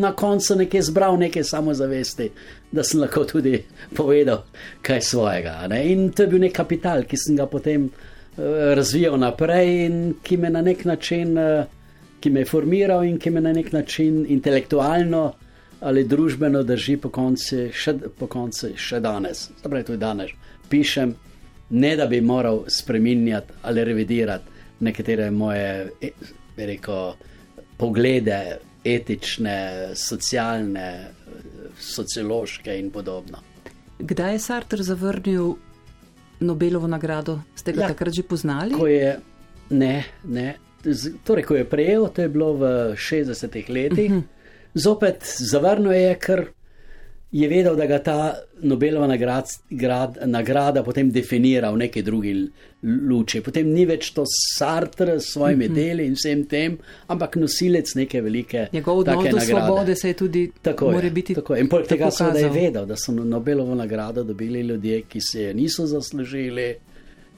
na 0.00 0.12
koncu 0.12 0.56
nekaj 0.56 0.82
zbral, 0.82 1.16
nekaj 1.16 1.44
samozavesti, 1.44 2.28
da 2.72 2.84
sem 2.84 3.00
lahko 3.00 3.24
tudi 3.24 3.62
povedal 3.96 4.42
kaj 4.84 5.00
svojega. 5.00 5.66
Ne? 5.68 5.86
In 5.92 6.10
to 6.12 6.22
je 6.22 6.28
bil 6.28 6.42
nek 6.44 6.52
kapital, 6.56 7.06
ki 7.08 7.16
sem 7.16 7.36
ga 7.36 7.46
potem 7.48 7.88
uh, 7.88 8.44
razvijal 8.76 9.16
naprej 9.20 9.72
in 9.86 9.98
ki 10.22 10.36
me 10.36 10.50
na 10.52 10.60
nek 10.62 10.84
način, 10.84 11.32
uh, 11.38 11.64
ki 12.20 12.30
me 12.30 12.44
je 12.44 12.50
formiral 12.50 13.04
in 13.08 13.16
ki 13.18 13.30
me 13.30 13.40
na 13.40 13.52
nek 13.56 13.72
način 13.72 14.26
intelektualno 14.28 15.32
ali 15.80 16.04
družbeno 16.04 16.62
drži 16.62 16.96
po 16.96 17.10
koncu, 17.10 17.68
še, 17.72 17.94
po 18.18 18.26
koncu, 18.26 18.72
še 18.76 19.00
danes. 19.00 19.48
Zdaj, 19.62 19.84
tudi 19.84 19.98
danes 19.98 20.34
pišem, 20.68 21.14
ne 21.70 21.96
da 21.96 22.06
bi 22.06 22.20
moral 22.20 22.64
spremenjati 22.68 23.52
ali 23.62 23.84
revidirati 23.84 24.58
nekatere 24.80 25.30
moje 25.30 25.90
rekel, 26.56 27.12
poglede, 27.76 28.58
etične, 28.84 29.90
socialne, 29.94 31.08
sociološke 31.78 32.78
in 32.78 32.90
podobno. 32.90 33.42
Kdaj 33.98 34.32
je 34.32 34.38
Sartre 34.38 34.82
zavrnil 34.82 35.56
Nobelovo 36.40 36.86
nagrado? 36.86 37.40
Ste 37.54 37.72
ga 37.72 37.82
ja, 37.82 37.88
takrat 37.88 38.14
že 38.14 38.22
poznali? 38.22 38.78
Je, 38.90 39.18
ne, 39.70 40.04
ne. 40.24 40.48
Torej, 41.26 41.44
ko 41.44 41.58
je 41.58 41.66
prejel, 41.66 42.06
to 42.14 42.22
je 42.22 42.30
bilo 42.30 42.52
v 42.54 42.70
60-ih 42.94 43.68
letih, 43.68 44.10
uh 44.10 44.16
mhm. 44.16 44.22
-huh. 44.22 44.37
Zopet 44.74 45.24
zavrnil 45.38 45.92
je, 45.92 46.14
ker 46.20 46.46
je 47.32 47.48
vedel, 47.48 47.76
da 47.76 47.86
ga 47.86 47.98
ta 47.98 48.34
Nobelova 48.60 49.06
nagrad, 49.06 49.46
grad, 49.70 50.16
nagrada 50.24 50.82
potem 50.82 51.10
definira 51.12 51.70
v 51.70 51.76
neki 51.76 52.02
drugi 52.02 52.32
luči. 52.82 53.42
Potem 53.44 53.68
ni 53.68 53.84
več 53.86 54.10
to 54.16 54.24
Sartre 54.26 55.18
s 55.20 55.32
svojimi 55.32 55.68
mm 55.68 55.72
-hmm. 55.72 55.74
deli 55.74 56.06
in 56.06 56.14
vsem 56.14 56.44
tem, 56.44 56.78
ampak 57.06 57.36
nosilec 57.36 57.94
neke 57.94 58.20
velike. 58.20 58.66
Njegov 58.72 58.98
odnos 58.98 59.30
do 59.30 59.40
svobode 59.40 59.96
se 59.96 60.08
je 60.08 60.14
tudi 60.14 60.50
tako 60.62 60.90
je, 60.92 61.10
biti. 61.10 61.34
Tako 61.34 61.54
je. 61.54 61.60
In 61.60 61.68
poleg 61.68 61.86
tega 61.86 62.10
seveda 62.10 62.38
je 62.38 62.50
vedel, 62.50 62.86
da 62.86 62.96
so 62.96 63.12
Nobelovo 63.12 63.74
nagrado 63.74 64.24
dobili 64.24 64.60
ljudje, 64.60 65.02
ki 65.02 65.20
se 65.20 65.42
je 65.42 65.54
niso 65.54 65.86
zaslužili. 65.86 66.74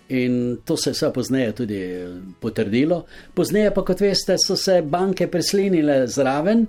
In 0.09 0.57
to 0.65 0.77
se 0.77 0.91
je 0.91 0.93
vse 0.93 1.13
pozneje 1.15 1.53
tudi 1.53 2.07
potrdilo. 2.41 3.05
Pozneje 3.35 3.75
pa, 3.75 3.85
kot 3.85 4.01
veste, 4.01 4.37
so 4.47 4.57
se 4.57 4.83
banke 4.83 5.27
preslinile 5.27 6.07
zraven 6.07 6.67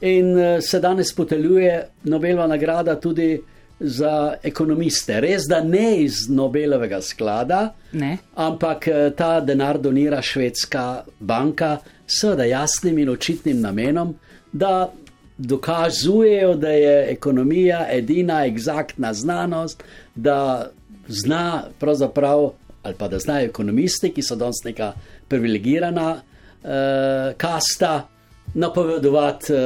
in 0.00 0.38
uh, 0.38 0.60
se 0.60 0.80
danes 0.80 1.14
poteljuje 1.14 1.88
Nobelova 2.04 2.46
nagrada 2.46 3.00
tudi 3.00 3.42
za 3.80 4.34
ekonomiste. 4.42 5.20
Res, 5.20 5.42
da 5.48 5.60
ne 5.64 5.96
iz 6.02 6.28
Nobelovega 6.28 7.00
sklada, 7.02 7.74
ne. 7.92 8.16
ampak 8.34 8.88
uh, 8.88 9.10
ta 9.16 9.40
denar 9.40 9.78
donira 9.78 10.22
švedska 10.22 11.04
banka 11.20 11.78
s 12.06 12.24
jasnim 12.50 12.98
in 12.98 13.08
očitnim 13.08 13.60
namenom, 13.60 14.14
da 14.52 14.92
dokazujejo, 15.38 16.54
da 16.54 16.70
je 16.70 17.12
ekonomija 17.12 17.86
edina 17.90 18.46
egzaktna 18.46 19.12
znanost, 19.14 19.84
da 20.14 20.70
zna 21.08 21.64
pravzaprav, 21.78 22.50
ali 22.82 22.94
pa 22.98 23.08
da 23.08 23.18
znajo 23.18 23.46
ekonomisti, 23.46 24.12
ki 24.12 24.22
so 24.22 24.36
danes 24.36 24.64
neka 24.64 24.92
privilegirana 25.28 26.12
uh, 26.12 27.34
kasta, 27.36 28.08
napovedovati 28.56 29.52
uh, 29.52 29.58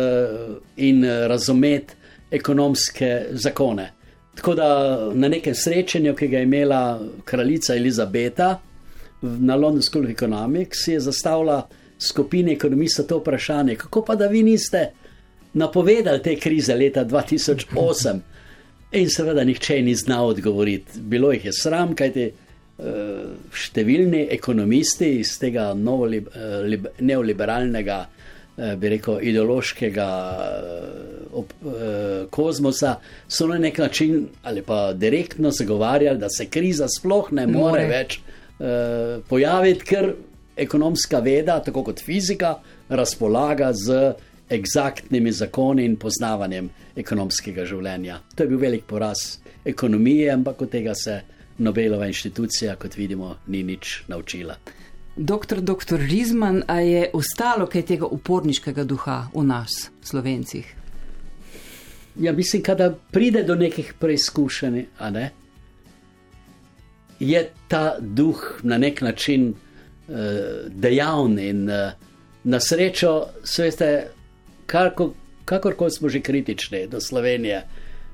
in 0.76 1.04
eh, 1.04 1.28
razumeti 1.28 1.94
ekonomske 2.30 3.26
zakone. 3.30 3.92
Tako 4.34 4.54
da 4.54 4.98
na 5.14 5.28
nekem 5.28 5.54
srečanju, 5.54 6.14
ki 6.14 6.28
ga 6.28 6.36
je 6.36 6.42
imela 6.42 7.00
kraljica 7.24 7.74
Elizabeta 7.74 8.60
na 9.20 9.56
London 9.56 9.82
School 9.82 10.04
of 10.04 10.10
Economics, 10.10 10.88
je 10.88 11.00
zastavila 11.00 11.68
skupini 11.98 12.52
ekonomistov 12.52 13.06
to 13.06 13.18
vprašanje, 13.18 13.76
kako 13.76 14.04
pa 14.04 14.14
da 14.14 14.26
vi 14.26 14.42
niste 14.42 14.90
napovedali 15.52 16.22
te 16.22 16.36
krize 16.36 16.74
leta 16.74 17.04
2008. 17.04 18.18
In 18.92 19.10
seveda 19.10 19.44
nihče 19.44 19.82
ni 19.82 19.94
znal 19.94 20.26
odgovoriti. 20.26 21.00
Bilo 21.00 21.32
jih 21.32 21.44
je 21.44 21.52
sram, 21.52 21.94
kajti 21.94 22.30
uh, 22.30 22.86
številni 23.54 24.26
ekonomisti 24.30 25.12
iz 25.20 25.38
tega 25.38 25.74
neoliberalnega 26.98 28.00
Eh, 28.00 28.20
bi 28.76 28.88
rekel, 28.88 29.18
ideološkega 29.22 30.08
eh, 30.46 31.38
eh, 31.40 32.26
kozmosa, 32.30 32.96
so 33.28 33.46
na 33.46 33.58
nek 33.58 33.78
način 33.78 34.26
ali 34.42 34.62
pa 34.62 34.92
direktno 34.92 35.50
zagovarjali, 35.50 36.18
da 36.18 36.28
se 36.28 36.46
kriza 36.46 36.88
sploh 36.88 37.32
ne 37.32 37.46
more, 37.46 37.62
more. 37.70 37.86
več 37.88 38.20
pojaviti, 39.28 39.84
ker 39.88 40.10
ekonomska 40.60 41.18
veda, 41.24 41.62
tako 41.64 41.80
kot 41.84 42.02
fizika, 42.04 42.58
razpolaga 42.88 43.70
z 43.72 44.12
eksaktnimi 44.50 45.32
zakoni 45.32 45.86
in 45.88 45.94
poznavanjem 45.96 46.68
ekonomskega 46.96 47.64
življenja. 47.64 48.18
To 48.34 48.44
je 48.44 48.50
bil 48.50 48.60
velik 48.60 48.84
poraz 48.84 49.38
ekonomije, 49.64 50.28
ampak 50.34 50.62
od 50.62 50.70
tega 50.70 50.94
se 50.94 51.20
Nobelova 51.60 52.06
inštitucija, 52.08 52.76
kot 52.80 52.96
vidimo, 52.96 53.34
ni 53.46 53.62
nič 53.62 54.02
naučila. 54.08 54.56
Doktor, 55.20 55.60
doktor 55.60 56.00
Rizman, 56.00 56.62
a 56.66 56.78
je 56.80 57.10
ostalo 57.12 57.66
kaj 57.68 57.82
tega 57.82 58.06
uporniškega 58.08 58.86
duha 58.88 59.26
v 59.34 59.42
nas, 59.44 59.90
slovencih? 60.02 60.64
Ja, 62.16 62.32
mislim, 62.32 62.62
da 62.78 62.94
pride 63.12 63.42
do 63.42 63.54
nekih 63.54 63.92
preizkušenj, 64.00 64.86
ne? 65.10 65.30
je 67.20 67.50
ta 67.68 67.96
duh 68.00 68.60
na 68.62 68.78
nek 68.78 69.00
način 69.00 69.48
uh, 69.50 70.16
dejavn 70.68 71.38
in 71.38 71.68
uh, 71.68 71.92
na 72.44 72.60
srečo, 72.60 73.26
sveste, 73.44 74.08
kako, 74.66 75.12
kakorkoli 75.44 75.90
smo 75.90 76.08
že 76.08 76.20
kritični 76.20 76.86
do 76.88 77.00
Slovenije, 77.00 77.66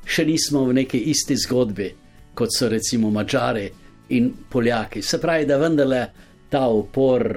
še 0.05 0.25
nismo 0.27 0.65
v 0.67 0.81
neki 0.83 0.99
isti 0.99 1.37
zgodbi, 1.37 1.93
kot 2.35 2.51
so 2.51 2.69
recimo 2.69 3.11
Mačari 3.11 3.71
in 4.09 4.33
Poljaki. 4.51 5.03
Se 5.03 5.21
pravi, 5.21 5.47
da 5.47 5.57
vendarle 5.57 6.07
ta 6.49 6.69
upor 6.69 7.35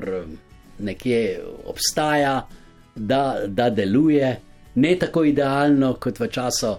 nekje 0.79 1.41
obstaja, 1.65 2.47
da, 2.95 3.39
da 3.47 3.69
deluje, 3.69 4.39
ne 4.75 4.95
tako 4.99 5.23
idealno 5.23 5.93
kot 5.93 6.19
v 6.19 6.27
času 6.27 6.75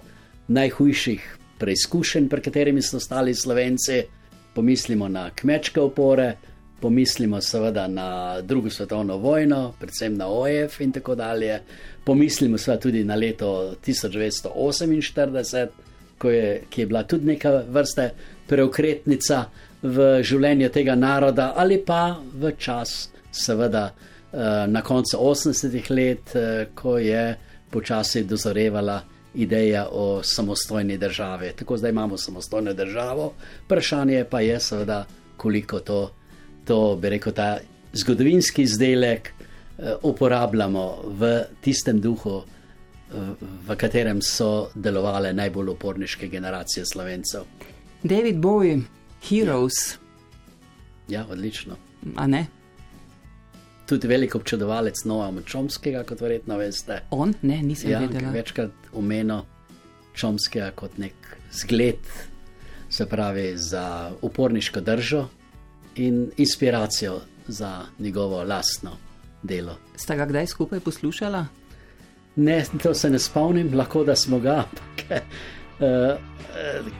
najhujših 0.48 1.36
preizkušenj, 1.58 2.28
pri 2.28 2.42
katerimi 2.42 2.82
so 2.82 3.00
stali 3.00 3.34
slovenci. 3.34 4.02
Pomislimo 4.54 5.08
na 5.08 5.30
kmečke 5.30 5.80
opore, 5.80 6.36
pomislimo 6.80 7.40
seveda 7.40 7.86
na 7.88 8.40
drugo 8.42 8.70
svetovno 8.70 9.16
vojno, 9.16 9.74
predvsem 9.78 10.16
na 10.16 10.26
OEF 10.28 10.80
in 10.80 10.92
tako 10.92 11.14
dalje. 11.14 11.60
Pomislimo 12.04 12.58
seveda 12.58 12.80
tudi 12.80 13.04
na 13.04 13.14
leto 13.14 13.76
1948, 13.86 15.68
je, 16.24 16.62
ki 16.70 16.80
je 16.80 16.86
bila 16.86 17.02
tudi 17.02 17.26
neka 17.26 17.62
vrste 17.68 18.10
preokretnica 18.46 19.44
v 19.82 20.22
življenju 20.22 20.68
tega 20.72 20.94
naroda, 20.94 21.52
ali 21.56 21.80
pa 21.84 22.18
v 22.20 22.52
čas, 22.58 23.08
seveda 23.32 23.90
eh, 23.90 24.66
na 24.68 24.82
koncu 24.82 25.16
80-ih 25.16 25.90
let, 25.90 26.34
eh, 26.36 26.68
ko 26.74 26.98
je 26.98 27.36
počasi 27.70 28.24
dozorevala 28.24 29.00
ideja 29.34 29.86
o 29.92 30.22
samostojni 30.22 30.98
državi. 30.98 31.52
Tako 31.56 31.76
zdaj 31.76 31.90
imamo 31.90 32.18
samostojno 32.18 32.74
državo, 32.74 33.32
vprašanje 33.66 34.24
pa 34.30 34.40
je 34.40 34.60
seveda, 34.60 35.04
koliko 35.36 35.80
to 35.80 36.00
to, 36.64 36.96
bi 36.96 37.08
rekel, 37.08 37.32
ta 37.32 37.58
zgodovinski 37.92 38.62
izdelek 38.62 39.28
eh, 39.28 39.94
uporabljamo 40.02 41.02
v 41.18 41.36
tistem 41.60 42.00
duhu, 42.00 42.42
v 43.66 43.74
katerem 43.74 44.20
so 44.22 44.70
delovale 44.74 45.32
najbolj 45.34 45.72
uporniške 45.72 46.28
generacije 46.30 46.84
slovencev. 46.86 47.42
David 48.02 48.36
Bowie, 48.38 48.78
Heroes. 49.28 49.98
Ja, 51.08 51.20
ja 51.20 51.26
odlično. 51.30 51.76
A 52.16 52.26
ne? 52.26 52.46
Tudi 53.86 54.06
velik 54.06 54.34
občudovalec 54.34 55.04
Noa 55.04 55.32
Čomskega, 55.46 56.04
kot 56.06 56.20
verjetno 56.20 56.56
veste. 56.56 57.02
On, 57.10 57.34
ne, 57.42 57.62
nisem 57.62 57.90
ja, 57.90 58.00
vedel. 58.00 58.30
Večkrat 58.32 58.92
omenil 58.92 59.42
Čomskega 60.14 60.70
kot 60.74 60.98
nek 60.98 61.36
zgled, 61.52 62.06
se 62.90 63.06
pravi, 63.06 63.52
za 63.56 64.12
uporniško 64.22 64.80
držo 64.80 65.28
in 65.96 66.30
inspiracijo 66.36 67.20
za 67.48 67.86
njegovo 67.98 68.44
lastno 68.44 68.96
delo. 69.42 69.76
Ste 69.96 70.16
ga 70.16 70.26
kdaj 70.26 70.46
skupaj 70.46 70.80
poslušali? 70.80 71.44
Ne, 72.36 72.64
to 72.82 72.94
se 72.94 73.10
ne 73.10 73.18
spomnim, 73.18 73.74
lahko 73.74 74.04
da 74.04 74.16
smo 74.16 74.38
ga. 74.38 74.64
Eh, 75.10 75.20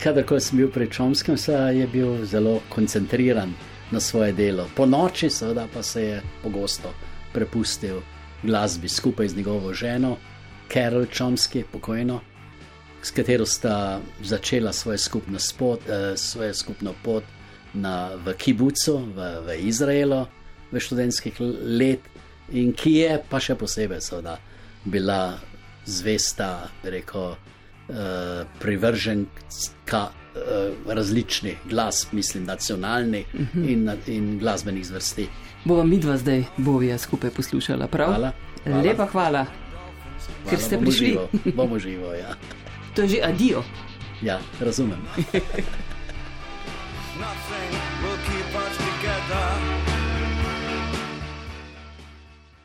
Kadarkoli 0.01 0.41
sem 0.41 0.59
bil 0.59 0.70
pri 0.72 0.87
Čomskem, 0.91 1.37
je 1.74 1.87
bil 1.93 2.24
zelo 2.24 2.61
koncentriran 2.68 3.53
na 3.91 4.01
svoje 4.01 4.33
delo. 4.33 4.68
Po 4.76 4.87
noči, 4.87 5.31
seveda, 5.31 5.66
pa 5.74 5.83
se 5.83 6.03
je 6.03 6.22
pogosto 6.43 6.95
prepustil 7.33 8.01
glasbi 8.43 8.89
skupaj 8.89 9.28
z 9.28 9.37
njegovo 9.37 9.74
ženo, 9.74 10.16
Carol 10.72 11.07
Čomski, 11.07 11.64
pokojno, 11.72 12.20
s 13.03 13.11
katero 13.11 13.47
sta 13.47 14.01
začela 14.22 14.72
svojo 14.72 14.99
skupno, 14.99 15.39
spot, 15.39 15.81
eh, 15.89 16.16
svojo 16.16 16.55
skupno 16.55 16.95
pot 17.05 17.24
na, 17.74 18.11
v 18.24 18.35
Kibucu, 18.35 18.97
v, 18.99 19.41
v 19.47 19.59
Izraelu, 19.59 20.26
v 20.72 20.81
študentskih 20.81 21.41
let, 21.62 22.01
in 22.53 22.72
ki 22.72 22.93
je 22.95 23.22
pa 23.31 23.41
še 23.41 23.55
posebej 23.55 24.01
seveda, 24.01 24.39
bila 24.85 25.39
zvesta, 25.87 26.68
reko, 26.83 27.33
eh, 27.33 27.60
privrženka 28.59 30.03
uh, 30.03 30.11
različnih 30.86 31.57
glas, 31.64 32.07
mislim, 32.12 32.45
nacionalnih 32.45 33.26
uh 33.34 33.41
mhm. 33.41 33.62
-huh. 33.62 33.72
in, 33.72 33.91
in 34.07 34.38
glasbenih 34.38 34.86
zvrsti. 34.86 35.28
Bova 35.64 35.84
mi 35.84 35.99
dva 35.99 36.16
zdaj, 36.16 36.45
bovija 36.57 36.99
skupaj 36.99 37.30
poslušala, 37.30 37.86
prav? 37.86 38.09
Hvala. 38.09 38.32
hvala. 38.64 38.82
Lepa 38.82 39.07
hvala, 39.07 39.45
hvala 39.45 39.47
ker 40.51 40.59
ste 40.61 40.76
bomo 40.76 40.86
prišli. 40.86 41.07
Živo, 41.07 41.28
bomo 41.55 41.78
živo, 41.78 42.12
ja. 42.14 42.34
To 42.95 43.03
je 43.03 43.09
že 43.09 43.18
adijo. 43.22 43.62
Ja, 44.22 44.41
razumem. 44.61 44.99
nothing 47.20 47.70
will 48.03 48.18
keep 48.26 48.55
us 48.55 48.76
together. 48.76 49.80